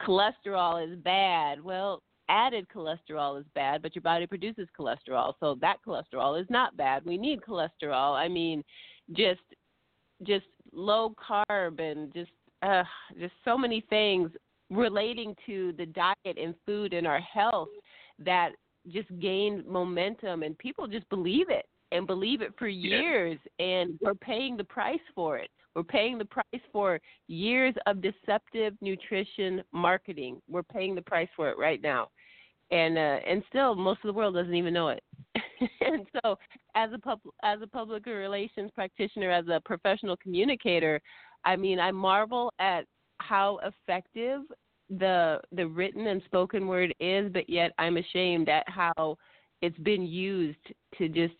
cholesterol 0.00 0.90
is 0.90 0.98
bad. 1.00 1.62
Well, 1.62 2.02
added 2.28 2.66
cholesterol 2.74 3.38
is 3.40 3.46
bad, 3.54 3.82
but 3.82 3.94
your 3.94 4.02
body 4.02 4.26
produces 4.26 4.68
cholesterol, 4.78 5.34
so 5.40 5.56
that 5.60 5.78
cholesterol 5.86 6.40
is 6.40 6.46
not 6.48 6.76
bad. 6.76 7.04
We 7.04 7.18
need 7.18 7.40
cholesterol. 7.42 8.14
I 8.14 8.28
mean, 8.28 8.62
just 9.12 9.40
just 10.22 10.46
low 10.72 11.14
carb 11.20 11.80
and 11.80 12.12
just 12.14 12.30
uh, 12.62 12.84
just 13.18 13.34
so 13.44 13.58
many 13.58 13.84
things 13.90 14.30
relating 14.70 15.34
to 15.46 15.74
the 15.76 15.86
diet 15.86 16.38
and 16.38 16.54
food 16.64 16.92
and 16.92 17.06
our 17.06 17.20
health 17.20 17.68
that 18.18 18.52
just 18.88 19.08
gained 19.20 19.66
momentum 19.66 20.42
and 20.42 20.56
people 20.58 20.86
just 20.86 21.08
believe 21.08 21.50
it 21.50 21.66
and 21.92 22.06
believe 22.06 22.42
it 22.42 22.52
for 22.58 22.68
Yeah. 22.68 23.00
years 23.00 23.38
and 23.58 23.98
we're 24.00 24.14
paying 24.14 24.56
the 24.56 24.64
price 24.64 25.00
for 25.14 25.38
it. 25.38 25.50
We're 25.74 25.84
paying 25.84 26.18
the 26.18 26.24
price 26.24 26.62
for 26.72 27.00
years 27.28 27.74
of 27.86 28.02
deceptive 28.02 28.74
nutrition 28.80 29.62
marketing. 29.72 30.40
We're 30.48 30.62
paying 30.62 30.94
the 30.94 31.02
price 31.02 31.28
for 31.36 31.50
it 31.50 31.58
right 31.58 31.80
now. 31.80 32.08
And 32.70 32.96
uh, 32.96 33.18
and 33.26 33.42
still 33.48 33.74
most 33.74 34.00
of 34.02 34.08
the 34.08 34.12
world 34.12 34.34
doesn't 34.34 34.54
even 34.54 34.72
know 34.72 34.88
it. 34.88 35.02
and 35.80 36.06
so 36.22 36.38
as 36.74 36.90
a 36.92 36.98
pub, 36.98 37.20
as 37.42 37.60
a 37.62 37.66
public 37.66 38.06
relations 38.06 38.70
practitioner, 38.74 39.30
as 39.30 39.46
a 39.48 39.60
professional 39.64 40.16
communicator, 40.16 41.00
I 41.44 41.56
mean, 41.56 41.78
I 41.78 41.90
marvel 41.90 42.52
at 42.58 42.86
how 43.18 43.58
effective 43.64 44.42
the 44.90 45.40
the 45.52 45.66
written 45.66 46.06
and 46.06 46.22
spoken 46.24 46.66
word 46.66 46.94
is, 47.00 47.30
but 47.32 47.48
yet 47.48 47.72
I'm 47.78 47.96
ashamed 47.98 48.48
at 48.48 48.68
how 48.68 49.16
it's 49.60 49.78
been 49.78 50.02
used 50.02 50.58
to 50.98 51.08
just 51.08 51.34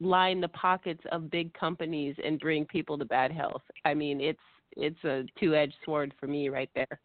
line 0.00 0.40
the 0.40 0.48
pockets 0.48 1.02
of 1.12 1.30
big 1.30 1.52
companies 1.54 2.14
and 2.24 2.38
bring 2.38 2.64
people 2.64 2.98
to 2.98 3.04
bad 3.04 3.32
health. 3.32 3.62
I 3.84 3.94
mean, 3.94 4.20
it's 4.20 4.38
it's 4.76 5.02
a 5.04 5.24
two-edged 5.40 5.74
sword 5.84 6.14
for 6.20 6.26
me 6.26 6.48
right 6.48 6.70
there. 6.74 7.00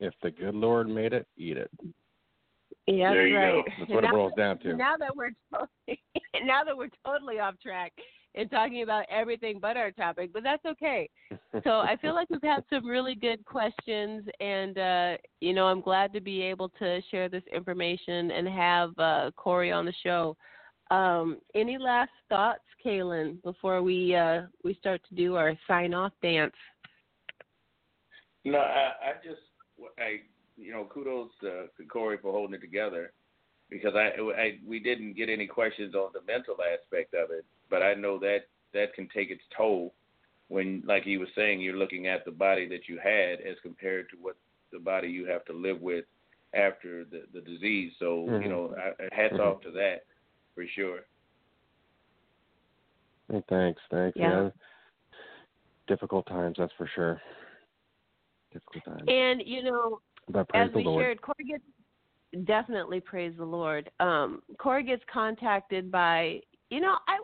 If 0.00 0.14
the 0.22 0.30
good 0.30 0.54
Lord 0.54 0.88
made 0.88 1.12
it, 1.12 1.26
eat 1.36 1.56
it. 1.56 1.70
Yeah, 2.86 3.12
There 3.12 3.26
you 3.26 3.34
go. 3.34 3.40
right. 3.40 3.64
That's 3.78 3.90
what 3.90 4.04
it 4.04 4.10
boils 4.10 4.32
down 4.36 4.58
to. 4.58 4.74
now 4.76 4.96
that 4.96 5.14
we're 5.14 5.30
totally, 5.52 6.02
now 6.44 6.64
that 6.64 6.76
we're 6.76 6.90
totally 7.04 7.38
off 7.38 7.54
track 7.60 7.92
and 8.34 8.50
talking 8.50 8.82
about 8.82 9.04
everything 9.10 9.58
but 9.60 9.76
our 9.76 9.90
topic, 9.90 10.30
but 10.32 10.42
that's 10.42 10.64
okay. 10.64 11.08
So 11.62 11.70
I 11.70 11.96
feel 12.02 12.14
like 12.14 12.28
we've 12.30 12.42
had 12.42 12.64
some 12.68 12.86
really 12.86 13.14
good 13.14 13.44
questions, 13.44 14.24
and 14.40 14.76
uh, 14.76 15.16
you 15.40 15.54
know 15.54 15.66
I'm 15.66 15.80
glad 15.80 16.12
to 16.14 16.20
be 16.20 16.42
able 16.42 16.68
to 16.80 17.00
share 17.10 17.28
this 17.28 17.44
information 17.54 18.32
and 18.32 18.48
have 18.48 18.90
uh, 18.98 19.30
Cory 19.36 19.70
on 19.72 19.86
the 19.86 19.94
show. 20.02 20.36
Um, 20.90 21.38
any 21.54 21.78
last 21.78 22.10
thoughts, 22.28 22.62
Kaelin, 22.84 23.42
before 23.42 23.82
we 23.82 24.14
uh, 24.14 24.42
we 24.62 24.74
start 24.74 25.00
to 25.08 25.14
do 25.14 25.36
our 25.36 25.54
sign 25.66 25.94
off 25.94 26.12
dance? 26.22 26.52
No, 28.44 28.58
I, 28.58 28.92
I 29.02 29.12
just, 29.24 29.40
I, 29.98 30.20
you 30.56 30.72
know, 30.72 30.84
kudos 30.84 31.30
to, 31.40 31.66
to 31.76 31.84
Cory 31.88 32.18
for 32.20 32.32
holding 32.32 32.54
it 32.54 32.60
together 32.60 33.12
because 33.70 33.94
I, 33.94 34.10
I, 34.38 34.58
we 34.66 34.78
didn't 34.78 35.14
get 35.14 35.30
any 35.30 35.46
questions 35.46 35.94
on 35.94 36.10
the 36.12 36.20
mental 36.30 36.56
aspect 36.60 37.14
of 37.14 37.30
it, 37.30 37.46
but 37.70 37.82
I 37.82 37.94
know 37.94 38.18
that 38.18 38.40
that 38.74 38.92
can 38.94 39.08
take 39.14 39.30
its 39.30 39.42
toll 39.56 39.94
when, 40.48 40.82
like 40.86 41.04
he 41.04 41.16
was 41.16 41.28
saying, 41.34 41.60
you're 41.60 41.76
looking 41.76 42.06
at 42.06 42.26
the 42.26 42.30
body 42.30 42.68
that 42.68 42.86
you 42.86 42.98
had 43.02 43.40
as 43.40 43.56
compared 43.62 44.10
to 44.10 44.16
what 44.20 44.36
the 44.72 44.78
body 44.78 45.08
you 45.08 45.26
have 45.26 45.44
to 45.46 45.54
live 45.54 45.80
with 45.80 46.04
after 46.52 47.04
the 47.04 47.22
the 47.32 47.40
disease. 47.40 47.92
So, 47.98 48.26
Mhm. 48.28 48.42
you 48.42 48.48
know, 48.50 48.74
I, 48.76 49.14
hats 49.14 49.34
Mhm. 49.34 49.40
off 49.40 49.62
to 49.62 49.70
that 49.72 50.04
for 50.54 50.64
sure. 50.74 51.00
Hey, 53.30 53.42
thanks, 53.48 53.80
thanks. 53.90 54.16
Yeah. 54.18 54.50
Difficult 55.86 56.26
times, 56.26 56.56
that's 56.58 56.72
for 56.78 56.88
sure. 56.94 57.20
Difficult 58.52 58.84
times. 58.84 59.08
And 59.08 59.42
you 59.44 59.62
know, 59.62 60.00
but 60.28 60.46
as 60.54 60.70
we 60.74 60.84
Lord. 60.84 61.02
shared, 61.02 61.22
Cory 61.22 61.44
gets 61.48 62.46
definitely 62.46 63.00
praise 63.00 63.34
the 63.36 63.44
Lord. 63.44 63.90
Um, 64.00 64.42
Cory 64.58 64.82
gets 64.82 65.02
contacted 65.12 65.90
by, 65.90 66.40
you 66.70 66.80
know, 66.80 66.96
I 67.06 67.18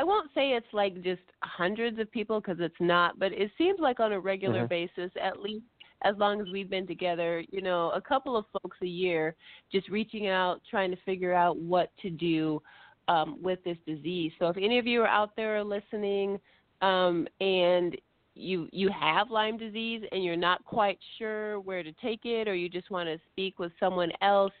I 0.00 0.04
won't 0.04 0.30
say 0.34 0.52
it's 0.52 0.66
like 0.72 1.02
just 1.02 1.22
hundreds 1.42 1.98
of 1.98 2.10
people 2.12 2.40
because 2.40 2.58
it's 2.60 2.74
not, 2.78 3.18
but 3.18 3.32
it 3.32 3.50
seems 3.58 3.80
like 3.80 3.98
on 4.00 4.12
a 4.12 4.20
regular 4.20 4.64
Mhm. 4.64 4.68
basis, 4.68 5.10
at 5.20 5.40
least 5.40 5.64
as 6.02 6.14
long 6.18 6.40
as 6.40 6.46
we've 6.52 6.70
been 6.70 6.86
together, 6.86 7.42
you 7.50 7.60
know, 7.60 7.90
a 7.90 8.00
couple 8.00 8.36
of 8.36 8.44
folks 8.62 8.76
a 8.82 8.86
year 8.86 9.34
just 9.72 9.88
reaching 9.88 10.28
out, 10.28 10.60
trying 10.70 10.90
to 10.90 10.96
figure 11.04 11.34
out 11.34 11.56
what 11.58 11.90
to 12.02 12.10
do 12.10 12.62
um, 13.08 13.38
with 13.42 13.62
this 13.64 13.78
disease. 13.86 14.32
So 14.38 14.48
if 14.48 14.56
any 14.56 14.78
of 14.78 14.86
you 14.86 15.02
are 15.02 15.08
out 15.08 15.34
there 15.36 15.64
listening 15.64 16.38
um, 16.82 17.26
and 17.40 17.96
you 18.34 18.68
you 18.70 18.88
have 18.90 19.30
Lyme 19.30 19.58
disease 19.58 20.02
and 20.12 20.22
you're 20.22 20.36
not 20.36 20.64
quite 20.64 20.98
sure 21.18 21.58
where 21.60 21.82
to 21.82 21.90
take 22.00 22.20
it, 22.24 22.46
or 22.46 22.54
you 22.54 22.68
just 22.68 22.90
want 22.90 23.08
to 23.08 23.18
speak 23.32 23.58
with 23.58 23.72
someone 23.80 24.12
else 24.22 24.52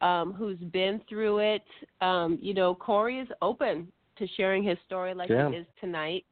um, 0.00 0.32
who's 0.32 0.58
been 0.58 1.00
through 1.08 1.38
it, 1.38 1.62
um, 2.00 2.38
you 2.42 2.54
know, 2.54 2.74
Cory 2.74 3.20
is 3.20 3.28
open 3.40 3.86
to 4.18 4.26
sharing 4.36 4.64
his 4.64 4.78
story 4.86 5.14
like 5.14 5.30
Yeah. 5.30 5.50
he 5.50 5.56
is 5.56 5.66
tonight. 5.80 6.24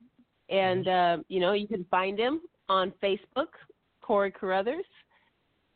And 0.48 0.88
uh, 0.88 1.16
you 1.28 1.38
know, 1.38 1.52
you 1.52 1.68
can 1.68 1.84
find 1.90 2.18
him 2.18 2.40
on 2.68 2.92
Facebook, 3.02 3.48
Cory 4.02 4.30
Caruthers, 4.30 4.84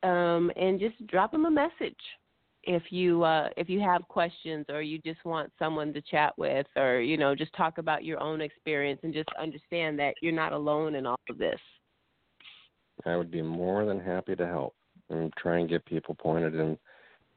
um, 0.03 0.51
and 0.57 0.79
just 0.79 1.07
drop 1.07 1.33
him 1.33 1.47
a 1.47 1.51
message 1.51 1.97
if 2.67 2.83
you 2.91 3.23
uh, 3.23 3.49
if 3.57 3.69
you 3.69 3.81
have 3.81 4.07
questions 4.09 4.67
or 4.69 4.83
you 4.83 4.99
just 4.99 5.25
want 5.25 5.53
someone 5.59 5.93
to 5.95 6.01
chat 6.03 6.37
with, 6.37 6.67
or 6.77 7.01
you 7.01 7.17
know, 7.17 7.35
just 7.35 7.55
talk 7.55 7.79
about 7.79 8.05
your 8.05 8.21
own 8.21 8.41
experience 8.41 9.01
and 9.05 9.15
just 9.15 9.29
understand 9.41 9.99
that 9.99 10.15
you're 10.21 10.33
not 10.33 10.53
alone 10.53 10.97
in 10.97 11.07
all 11.07 11.21
of 11.31 11.39
this. 11.39 11.61
I 13.05 13.17
would 13.17 13.31
be 13.31 13.43
more 13.43 13.85
than 13.85 14.01
happy 14.01 14.35
to 14.37 14.47
help 14.47 14.75
and 15.11 15.33
try 15.37 15.59
and 15.59 15.69
get 15.69 15.85
people 15.85 16.15
pointed 16.15 16.55
in 16.55 16.77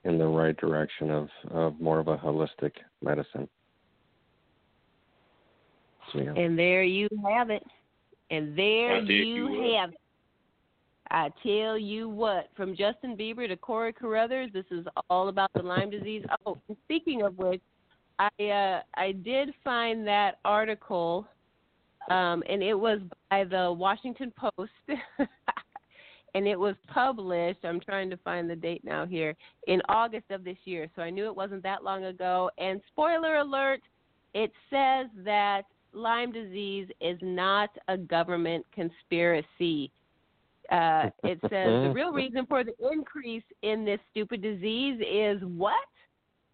in 0.06 0.18
the 0.18 0.26
right 0.26 0.56
direction 0.58 1.12
of, 1.12 1.28
of 1.52 1.80
more 1.80 2.00
of 2.00 2.08
a 2.08 2.18
holistic 2.18 2.72
medicine. 3.04 3.48
So, 6.12 6.20
yeah. 6.20 6.34
And 6.34 6.58
there 6.58 6.84
you 6.84 7.10
have 7.30 7.50
it. 7.50 7.64
And 8.32 8.58
there 8.58 9.02
you, 9.02 9.50
you 9.50 9.76
have 9.76 9.90
it. 9.90 10.00
I 11.12 11.30
tell 11.44 11.78
you 11.78 12.08
what, 12.08 12.50
from 12.56 12.76
Justin 12.76 13.18
Bieber 13.18 13.48
to 13.48 13.58
Cory 13.58 13.94
Caruthers, 13.94 14.52
this 14.54 14.66
is 14.70 14.86
all 15.10 15.30
about 15.30 15.52
the 15.54 15.64
Lyme 15.64 15.90
disease. 15.90 16.24
Oh, 16.46 16.60
speaking 16.86 17.24
of 17.24 17.38
which, 17.38 17.62
I 18.20 18.30
uh, 18.44 18.82
I 18.96 19.14
did 19.14 19.54
find 19.64 20.06
that 20.06 20.40
article, 20.46 21.28
um, 22.12 22.44
and 22.48 22.62
it 22.62 22.76
was 22.76 23.00
by 23.30 23.44
the 23.44 23.72
Washington 23.72 24.32
Post, 24.38 24.72
and 26.36 26.48
it 26.48 26.60
was 26.60 26.76
published. 26.88 27.60
I'm 27.64 27.80
trying 27.80 28.10
to 28.12 28.18
find 28.18 28.50
the 28.50 28.56
date 28.56 28.84
now 28.84 29.06
here 29.06 29.36
in 29.68 29.82
August 29.90 30.30
of 30.30 30.44
this 30.44 30.58
year, 30.66 30.90
so 30.96 31.02
I 31.02 31.10
knew 31.10 31.26
it 31.26 31.36
wasn't 31.36 31.64
that 31.64 31.84
long 31.84 32.06
ago. 32.06 32.52
And 32.60 32.82
spoiler 32.92 33.38
alert, 33.38 33.82
it 34.36 34.52
says 34.70 35.08
that 35.24 35.64
Lyme 35.94 36.32
disease 36.32 36.88
is 37.02 37.18
not 37.22 37.70
a 37.88 37.98
government 37.98 38.66
conspiracy. 38.74 39.92
Uh, 40.72 41.10
it 41.24 41.40
says 41.44 41.52
the 41.52 41.92
real 41.94 42.12
reason 42.12 42.46
for 42.46 42.64
the 42.64 42.74
increase 42.92 43.44
in 43.64 43.86
this 43.86 44.00
stupid 44.12 44.42
disease 44.42 45.02
is 45.02 45.42
what? 45.44 45.76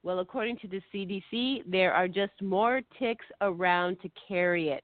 Well, 0.03 0.19
according 0.19 0.57
to 0.57 0.67
the 0.67 0.81
CDC, 0.93 1.63
there 1.65 1.91
are 1.91 2.07
just 2.07 2.33
more 2.41 2.81
ticks 2.99 3.25
around 3.41 3.97
to 4.01 4.09
carry 4.27 4.69
it. 4.69 4.83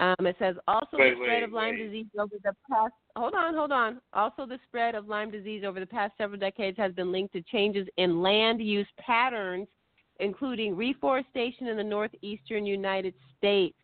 Um, 0.00 0.26
it 0.26 0.36
says 0.38 0.56
also 0.66 0.96
Wait, 0.98 1.10
the 1.10 1.16
spread 1.16 1.28
wait, 1.28 1.42
of 1.44 1.52
Lyme 1.52 1.74
wait. 1.76 1.86
disease 1.86 2.06
over 2.18 2.34
the 2.42 2.52
past. 2.70 2.92
Hold 3.16 3.34
on, 3.34 3.54
hold 3.54 3.72
on. 3.72 4.00
Also, 4.12 4.44
the 4.44 4.58
spread 4.66 4.94
of 4.94 5.06
Lyme 5.06 5.30
disease 5.30 5.62
over 5.64 5.78
the 5.78 5.86
past 5.86 6.12
several 6.18 6.38
decades 6.38 6.76
has 6.78 6.92
been 6.92 7.12
linked 7.12 7.32
to 7.34 7.42
changes 7.42 7.86
in 7.96 8.20
land 8.20 8.60
use 8.60 8.88
patterns, 8.98 9.68
including 10.20 10.76
reforestation 10.76 11.68
in 11.68 11.76
the 11.76 11.84
northeastern 11.84 12.66
United 12.66 13.14
States. 13.38 13.76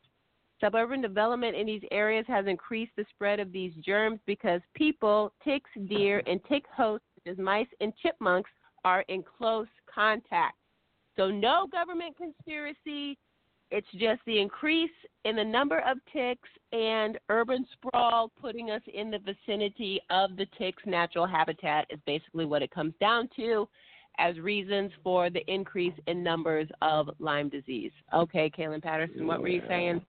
Suburban 0.61 1.01
development 1.01 1.57
in 1.57 1.67
these 1.67 1.83
areas 1.91 2.27
has 2.29 2.47
increased 2.47 2.93
the 2.97 3.07
spread 3.11 3.41
of 3.41 3.51
these 3.51 3.73
germs 3.85 4.21
because 4.27 4.61
people, 4.75 5.33
ticks, 5.43 5.71
deer, 5.89 6.23
and 6.27 6.41
tick 6.49 6.65
hosts 6.77 7.07
such 7.15 7.33
as 7.33 7.39
mice 7.39 7.67
and 7.81 7.93
chipmunks 8.03 8.51
are 8.85 9.03
in 9.09 9.23
close 9.23 9.67
contact. 9.93 10.57
So, 11.17 11.31
no 11.31 11.67
government 11.71 12.17
conspiracy, 12.17 13.19
It's 13.71 13.87
just 13.93 14.21
the 14.27 14.41
increase 14.41 14.91
in 15.25 15.37
the 15.37 15.45
number 15.45 15.79
of 15.81 15.99
ticks 16.13 16.49
and 16.73 17.19
urban 17.29 17.65
sprawl 17.73 18.33
putting 18.41 18.71
us 18.71 18.83
in 18.93 19.11
the 19.11 19.19
vicinity 19.19 20.01
of 20.11 20.37
the 20.37 20.47
tick's 20.59 20.83
natural 20.87 21.27
habitat 21.27 21.87
is 21.91 22.01
basically 22.05 22.47
what 22.47 22.63
it 22.63 22.71
comes 22.73 22.95
down 23.01 23.29
to 23.37 23.69
as 24.19 24.39
reasons 24.41 24.91
for 25.05 25.31
the 25.31 25.49
increase 25.53 25.95
in 26.09 26.23
numbers 26.23 26.69
of 26.83 27.11
Lyme 27.21 27.49
disease. 27.49 27.93
Okay, 28.13 28.51
Kaelin 28.51 28.83
Patterson, 28.83 29.27
what 29.27 29.41
were 29.41 29.49
you 29.49 29.63
saying? 29.69 30.05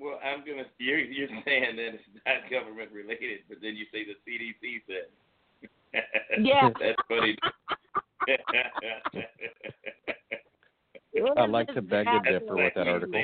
Well, 0.00 0.18
I'm 0.24 0.40
gonna. 0.46 0.64
You're 0.78 0.98
you're 1.00 1.28
saying 1.44 1.76
that 1.76 1.94
it's 1.94 2.02
not 2.26 2.50
government 2.50 2.90
related, 2.90 3.40
but 3.48 3.58
then 3.60 3.76
you 3.76 3.84
say 3.92 4.04
the 4.04 4.16
CDC 4.26 4.80
said. 4.86 5.08
Yeah. 6.40 6.70
That's 6.80 6.96
funny. 7.08 7.36
I'd 11.36 11.50
like 11.50 11.66
to 11.74 11.82
beg 11.82 12.06
to 12.06 12.20
differ 12.32 12.54
with 12.56 12.72
that 12.76 12.86
article. 12.88 13.20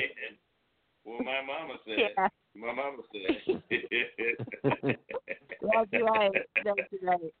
Well, 1.05 1.19
my 1.23 1.41
mama 1.41 1.75
said. 1.85 1.97
Yeah. 2.17 2.27
My 2.55 2.73
mama 2.73 2.97
said. 3.11 3.59
That's 5.61 6.03
right. 6.03 6.31
That's 6.65 6.79
right. 7.01 7.33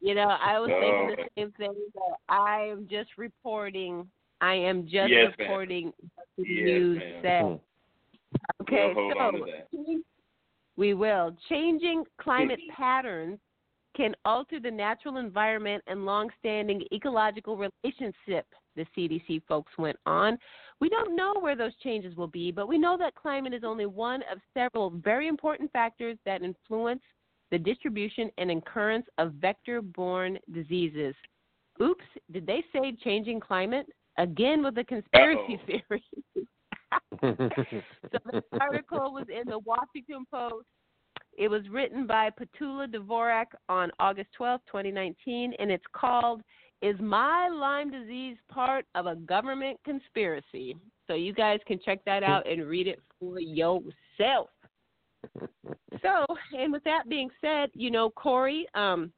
You 0.00 0.14
know, 0.14 0.28
I 0.40 0.58
was 0.58 0.68
thinking 0.68 1.10
Oh. 1.10 1.16
the 1.16 1.28
same 1.40 1.52
thing. 1.52 1.74
That 1.94 2.16
I 2.28 2.60
am 2.70 2.86
just 2.90 3.10
reporting. 3.16 4.06
I 4.42 4.54
am 4.54 4.82
just 4.84 5.08
Yes, 5.10 5.32
ma'am. 5.38 5.48
reporting 5.48 5.86
what 6.14 6.26
the 6.36 6.44
Yes, 6.44 6.64
news 6.64 6.98
ma'am. 6.98 7.22
says. 7.22 7.60
Okay, 8.62 8.92
We'll 8.94 9.12
hold 9.12 9.16
on 9.16 9.32
to 9.34 9.46
so 9.72 10.02
we 10.76 10.94
will. 10.94 11.36
Changing 11.48 12.04
climate 12.20 12.58
patterns 12.76 13.38
can 13.96 14.14
alter 14.24 14.58
the 14.58 14.70
natural 14.70 15.18
environment 15.18 15.82
and 15.86 16.04
long-standing 16.04 16.82
ecological 16.92 17.56
relationship. 17.56 18.46
The 18.76 18.84
CDC 18.96 19.42
folks 19.46 19.72
went 19.78 19.96
on. 20.04 20.36
We 20.80 20.88
don't 20.88 21.14
know 21.14 21.34
where 21.40 21.54
those 21.54 21.76
changes 21.76 22.16
will 22.16 22.26
be, 22.26 22.50
but 22.50 22.66
we 22.66 22.76
know 22.76 22.96
that 22.98 23.14
climate 23.14 23.54
is 23.54 23.62
only 23.64 23.86
one 23.86 24.22
of 24.32 24.38
several 24.52 24.90
very 24.90 25.28
important 25.28 25.70
factors 25.72 26.18
that 26.26 26.42
influence 26.42 27.02
the 27.52 27.58
distribution 27.58 28.30
and 28.36 28.50
occurrence 28.50 29.06
of 29.18 29.34
vector-borne 29.34 30.38
diseases. 30.52 31.14
Oops, 31.80 32.04
did 32.32 32.46
they 32.46 32.64
say 32.72 32.96
changing 33.04 33.38
climate? 33.38 33.86
Again 34.18 34.62
with 34.64 34.74
the 34.74 34.84
conspiracy 34.84 35.60
Uh-oh. 35.60 35.66
theory. 35.88 36.04
so 37.20 38.18
the 38.32 38.42
article 38.60 39.12
was 39.12 39.26
in 39.28 39.48
the 39.48 39.58
Washington 39.60 40.24
Post. 40.30 40.66
It 41.36 41.48
was 41.48 41.62
written 41.70 42.06
by 42.06 42.30
Petula 42.30 42.86
Dvorak 42.86 43.46
on 43.68 43.90
August 43.98 44.30
12, 44.36 44.60
2019, 44.66 45.54
and 45.58 45.70
it's 45.70 45.84
called 45.92 46.42
Is 46.80 46.96
My 47.00 47.48
Lyme 47.48 47.90
Disease 47.90 48.36
Part 48.48 48.86
of 48.94 49.06
a 49.06 49.16
Government 49.16 49.78
Conspiracy? 49.84 50.76
So 51.06 51.14
you 51.14 51.32
guys 51.32 51.58
can 51.66 51.80
check 51.84 52.04
that 52.06 52.22
out 52.22 52.48
and 52.48 52.66
read 52.66 52.86
it 52.86 53.00
for 53.18 53.40
yourself. 53.40 54.48
So, 56.02 56.26
and 56.56 56.72
with 56.72 56.84
that 56.84 57.08
being 57.08 57.30
said, 57.40 57.70
you 57.74 57.90
know, 57.90 58.10
Cory, 58.10 58.66
um, 58.74 59.12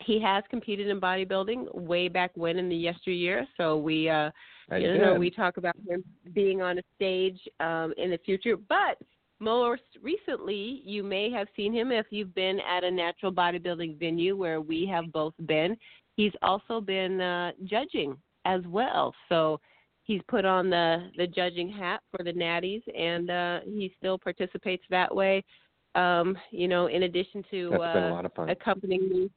he 0.00 0.20
has 0.20 0.44
competed 0.50 0.88
in 0.88 1.00
bodybuilding 1.00 1.74
way 1.74 2.08
back 2.08 2.30
when 2.34 2.58
in 2.58 2.68
the 2.68 2.76
yesteryear. 2.76 3.46
So 3.56 3.76
we, 3.76 4.08
uh, 4.08 4.30
I 4.70 4.76
you 4.78 4.98
know, 4.98 5.14
we 5.14 5.30
talk 5.30 5.56
about 5.56 5.76
him 5.86 6.04
being 6.34 6.60
on 6.60 6.78
a 6.78 6.82
stage 6.94 7.38
um, 7.60 7.94
in 7.96 8.10
the 8.10 8.18
future. 8.18 8.56
But 8.56 8.98
most 9.40 9.82
recently, 10.02 10.82
you 10.84 11.02
may 11.02 11.30
have 11.30 11.48
seen 11.56 11.72
him 11.72 11.92
if 11.92 12.06
you've 12.10 12.34
been 12.34 12.58
at 12.60 12.84
a 12.84 12.90
natural 12.90 13.32
bodybuilding 13.32 13.98
venue 13.98 14.36
where 14.36 14.60
we 14.60 14.86
have 14.86 15.10
both 15.12 15.34
been. 15.46 15.76
He's 16.16 16.32
also 16.42 16.80
been 16.80 17.20
uh, 17.20 17.52
judging 17.64 18.16
as 18.44 18.60
well. 18.66 19.14
So 19.28 19.60
he's 20.04 20.20
put 20.28 20.44
on 20.44 20.68
the 20.68 21.10
the 21.16 21.26
judging 21.26 21.70
hat 21.70 22.00
for 22.10 22.24
the 22.24 22.32
Natties, 22.32 22.82
and 22.96 23.30
uh, 23.30 23.60
he 23.64 23.94
still 23.98 24.18
participates 24.18 24.82
that 24.90 25.14
way. 25.14 25.44
Um, 25.94 26.36
you 26.50 26.68
know, 26.68 26.86
in 26.86 27.04
addition 27.04 27.44
to 27.50 27.74
uh, 27.74 28.10
lot 28.10 28.24
of 28.26 28.34
fun. 28.34 28.50
accompanying 28.50 29.08
me 29.08 29.30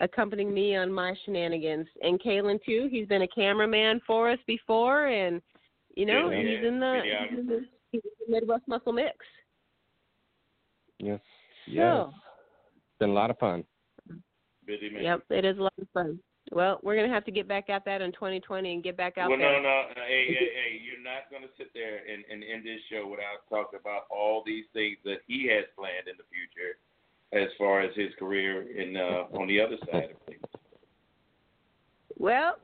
accompanying 0.00 0.52
me 0.52 0.76
on 0.76 0.92
my 0.92 1.14
shenanigans. 1.24 1.86
And 2.02 2.20
Kaelin 2.20 2.58
too, 2.64 2.88
he's 2.90 3.06
been 3.06 3.22
a 3.22 3.28
cameraman 3.28 4.00
for 4.06 4.30
us 4.30 4.38
before 4.46 5.06
and 5.06 5.40
you 5.96 6.06
know, 6.06 6.30
Yeah, 6.30 6.38
he's 6.38 6.66
in 6.66 6.80
the 6.80 7.00
he's 7.04 7.38
in 7.38 7.40
um, 7.40 7.46
the, 7.46 7.66
he's 7.92 8.02
in 8.04 8.10
the 8.26 8.40
Midwest 8.40 8.64
Muscle 8.66 8.92
Mix. 8.92 9.16
Yes. 10.98 11.20
Yes. 11.66 12.06
So 12.06 12.12
Been 12.98 13.10
a 13.10 13.14
lot 13.14 13.30
of 13.30 13.38
fun. 13.38 13.64
Busy 14.66 14.90
man. 14.90 15.02
Yep, 15.02 15.22
it 15.30 15.44
is 15.44 15.58
a 15.58 15.62
lot 15.62 15.72
of 15.80 15.88
fun. 15.92 16.18
Well, 16.52 16.80
we're 16.82 16.96
gonna 16.96 17.12
have 17.12 17.24
to 17.26 17.32
get 17.32 17.48
back 17.48 17.70
at 17.70 17.84
that 17.84 18.02
in 18.02 18.12
2020 18.12 18.72
and 18.72 18.82
get 18.82 18.96
back 18.96 19.18
out 19.18 19.30
well, 19.30 19.38
there. 19.38 19.62
no, 19.62 19.62
no, 19.62 19.82
hey, 19.94 20.26
hey, 20.28 20.48
hey, 20.52 20.80
you're 20.82 21.02
not 21.02 21.30
going 21.30 21.42
to 21.42 21.52
sit 21.56 21.72
there 21.72 22.00
and, 22.04 22.24
and 22.30 22.44
end 22.44 22.64
this 22.64 22.80
show 22.90 23.06
without 23.08 23.44
talking 23.48 23.78
about 23.80 24.04
all 24.10 24.42
these 24.44 24.64
things 24.72 24.98
that 25.04 25.24
he 25.26 25.48
has 25.48 25.64
planned 25.76 26.08
in 26.08 26.16
the 26.16 26.28
future 26.28 26.76
as 27.34 27.48
far 27.58 27.80
as 27.80 27.94
his 27.96 28.10
career 28.18 28.62
in 28.70 28.96
uh, 28.96 29.38
on 29.38 29.48
the 29.48 29.60
other 29.60 29.76
side 29.90 30.10
of 30.10 30.26
things. 30.26 30.42
Well, 32.18 32.56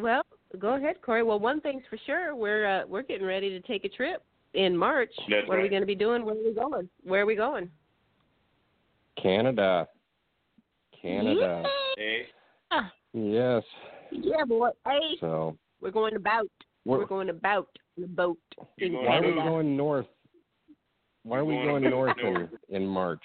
well, 0.00 0.22
go 0.58 0.74
ahead, 0.74 1.02
Cory. 1.02 1.22
Well, 1.22 1.38
one 1.38 1.60
thing's 1.60 1.82
for 1.90 1.98
sure, 2.06 2.34
we're 2.34 2.66
uh, 2.66 2.86
we're 2.86 3.02
getting 3.02 3.26
ready 3.26 3.50
to 3.50 3.60
take 3.60 3.84
a 3.84 3.88
trip 3.88 4.22
in 4.54 4.76
March. 4.76 5.12
That's 5.28 5.46
what 5.46 5.58
are 5.58 5.62
we 5.62 5.68
going 5.68 5.82
to 5.82 5.86
be 5.86 5.94
doing? 5.94 6.24
Where 6.24 6.34
are 6.34 6.44
we 6.44 6.54
going? 6.54 6.88
Where 7.04 7.22
are 7.22 7.26
we 7.26 7.36
going? 7.36 7.70
Canada. 9.20 9.88
Canada. 11.00 11.64
Hey, 11.96 12.26
Yeah, 12.70 12.88
Yes. 13.12 13.62
yeah, 14.10 14.44
boy. 14.46 14.70
Hey, 14.86 15.16
So 15.20 15.56
we're 15.80 15.90
going 15.90 16.16
about. 16.16 16.48
We're, 16.84 16.98
we're, 16.98 17.06
going 17.06 17.28
about 17.28 17.68
the 17.96 18.08
boat 18.08 18.38
You're 18.76 18.88
in 18.88 18.92
going 18.94 19.06
why 19.06 19.18
are 19.18 19.22
we 19.22 19.34
going 19.34 19.76
north? 19.76 20.06
Why 21.22 21.38
are 21.38 21.44
we 21.44 21.54
going 21.54 21.82
going 21.82 21.90
north 21.90 22.16
in, 22.18 22.32
north. 22.32 22.50
in 22.70 22.86
March? 22.86 23.22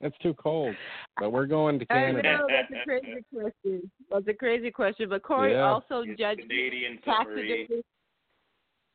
It's 0.00 0.16
too 0.18 0.34
cold. 0.34 0.74
But 1.18 1.30
we're 1.30 1.46
going 1.46 1.78
to 1.80 1.86
I 1.90 1.94
Canada. 1.94 2.38
know 2.38 2.46
that's 2.48 2.70
a 2.70 2.84
crazy 2.84 3.24
question. 3.34 3.90
That's 4.10 4.28
a 4.28 4.34
crazy 4.34 4.70
question. 4.70 5.08
But 5.08 5.22
Cory 5.22 5.52
Yeah. 5.52 5.62
also 5.62 6.02
it's 6.02 6.18
judges 6.18 6.44
Canadian 6.48 6.98
taxidermy. 7.04 7.66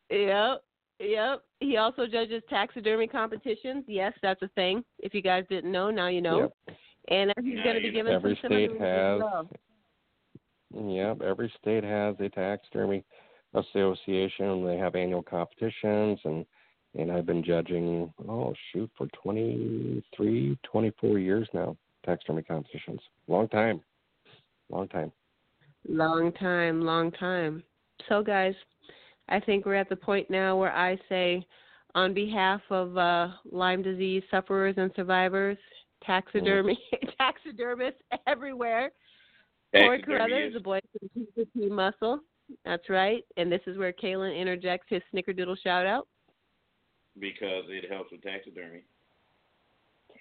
Yep, 0.09 0.63
yep. 0.99 1.43
He 1.59 1.77
also 1.77 2.05
judges 2.07 2.43
taxidermy 2.49 3.07
competitions. 3.07 3.83
Yes, 3.87 4.13
that's 4.21 4.41
a 4.43 4.47
thing. 4.49 4.83
If 4.99 5.13
you 5.13 5.21
guys 5.21 5.43
didn't 5.49 5.71
know, 5.71 5.89
now 5.89 6.07
you 6.07 6.21
know. 6.21 6.39
Yep. 6.41 6.77
And 7.09 7.33
he's 7.43 7.55
Now 7.55 7.63
going 7.63 7.75
to 7.75 7.81
be 7.81 7.87
know. 7.87 7.93
giving 7.93 8.13
Every 8.13 8.39
some 8.41 8.49
state 8.49 8.69
seminars 8.69 9.19
as 9.19 9.21
has 9.21 9.21
well. 9.21 9.49
Yep, 10.75 11.21
every 11.21 11.53
state 11.61 11.83
has 11.83 12.15
a 12.19 12.29
taxidermy 12.29 13.03
association. 13.53 14.65
They 14.65 14.77
have 14.77 14.95
annual 14.95 15.21
competitions, 15.21 16.19
and 16.23 16.45
and 16.95 17.11
I've 17.11 17.25
been 17.25 17.43
judging. 17.43 18.13
Oh 18.27 18.53
shoot, 18.71 18.89
for 18.97 19.07
23, 19.21 20.57
24 20.63 21.19
years 21.19 21.47
now. 21.53 21.75
Taxidermy 22.05 22.43
competitions, 22.43 22.99
long 23.27 23.47
time, 23.47 23.81
long 24.69 24.87
time. 24.89 25.11
Long 25.87 26.31
time, 26.33 26.81
long 26.81 27.11
time. 27.11 27.63
So, 28.09 28.21
guys, 28.21 28.53
I 29.29 29.39
think 29.39 29.65
we're 29.65 29.75
at 29.75 29.89
the 29.89 29.95
point 29.95 30.29
now 30.29 30.57
where 30.57 30.73
I 30.73 30.97
say, 31.07 31.45
on 31.95 32.13
behalf 32.13 32.61
of 32.69 32.97
uh, 32.97 33.29
Lyme 33.49 33.83
disease 33.83 34.23
sufferers 34.31 34.75
and 34.77 34.91
survivors, 34.95 35.57
taxidermy, 36.03 36.77
taxidermists 37.17 38.01
everywhere, 38.27 38.91
Cory 39.73 40.01
Caruthers, 40.01 40.53
the 40.53 40.59
boy 40.59 40.79
from 40.91 41.25
P4P 41.37 41.69
Muscle. 41.69 42.19
That's 42.65 42.89
right. 42.89 43.23
And 43.37 43.51
this 43.51 43.61
is 43.67 43.77
where 43.77 43.93
Kaelin 43.93 44.37
interjects 44.37 44.87
his 44.89 45.01
snickerdoodle 45.13 45.57
shout 45.63 45.85
out 45.85 46.07
because 47.19 47.65
it 47.69 47.89
helps 47.89 48.11
with 48.11 48.21
taxidermy. 48.23 48.81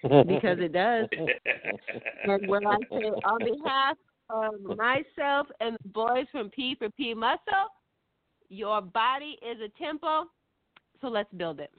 because 0.03 0.59
it 0.59 0.73
does. 0.73 1.07
and 2.23 2.47
where 2.47 2.61
I 2.67 2.77
say, 2.89 3.05
on 3.25 3.39
behalf 3.39 3.97
of 4.29 4.77
myself 4.77 5.47
and 5.59 5.77
the 5.83 5.89
boys 5.89 6.25
from 6.31 6.49
P 6.49 6.75
for 6.75 6.89
P 6.91 7.13
Muscle, 7.13 7.69
your 8.49 8.81
body 8.81 9.37
is 9.41 9.57
a 9.61 9.69
temple, 9.83 10.25
so 11.01 11.07
let's 11.07 11.31
build 11.33 11.59
it. 11.59 11.71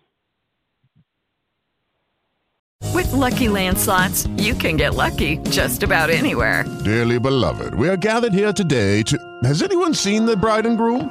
With 2.94 3.12
Lucky 3.12 3.48
Land 3.48 3.78
slots, 3.78 4.26
you 4.36 4.54
can 4.54 4.76
get 4.76 4.94
lucky 4.94 5.38
just 5.50 5.82
about 5.82 6.10
anywhere. 6.10 6.64
Dearly 6.84 7.18
beloved, 7.18 7.74
we 7.74 7.88
are 7.88 7.96
gathered 7.96 8.32
here 8.32 8.52
today 8.52 9.02
to. 9.04 9.18
Has 9.42 9.62
anyone 9.62 9.94
seen 9.94 10.26
the 10.26 10.36
bride 10.36 10.64
and 10.64 10.78
groom? 10.78 11.10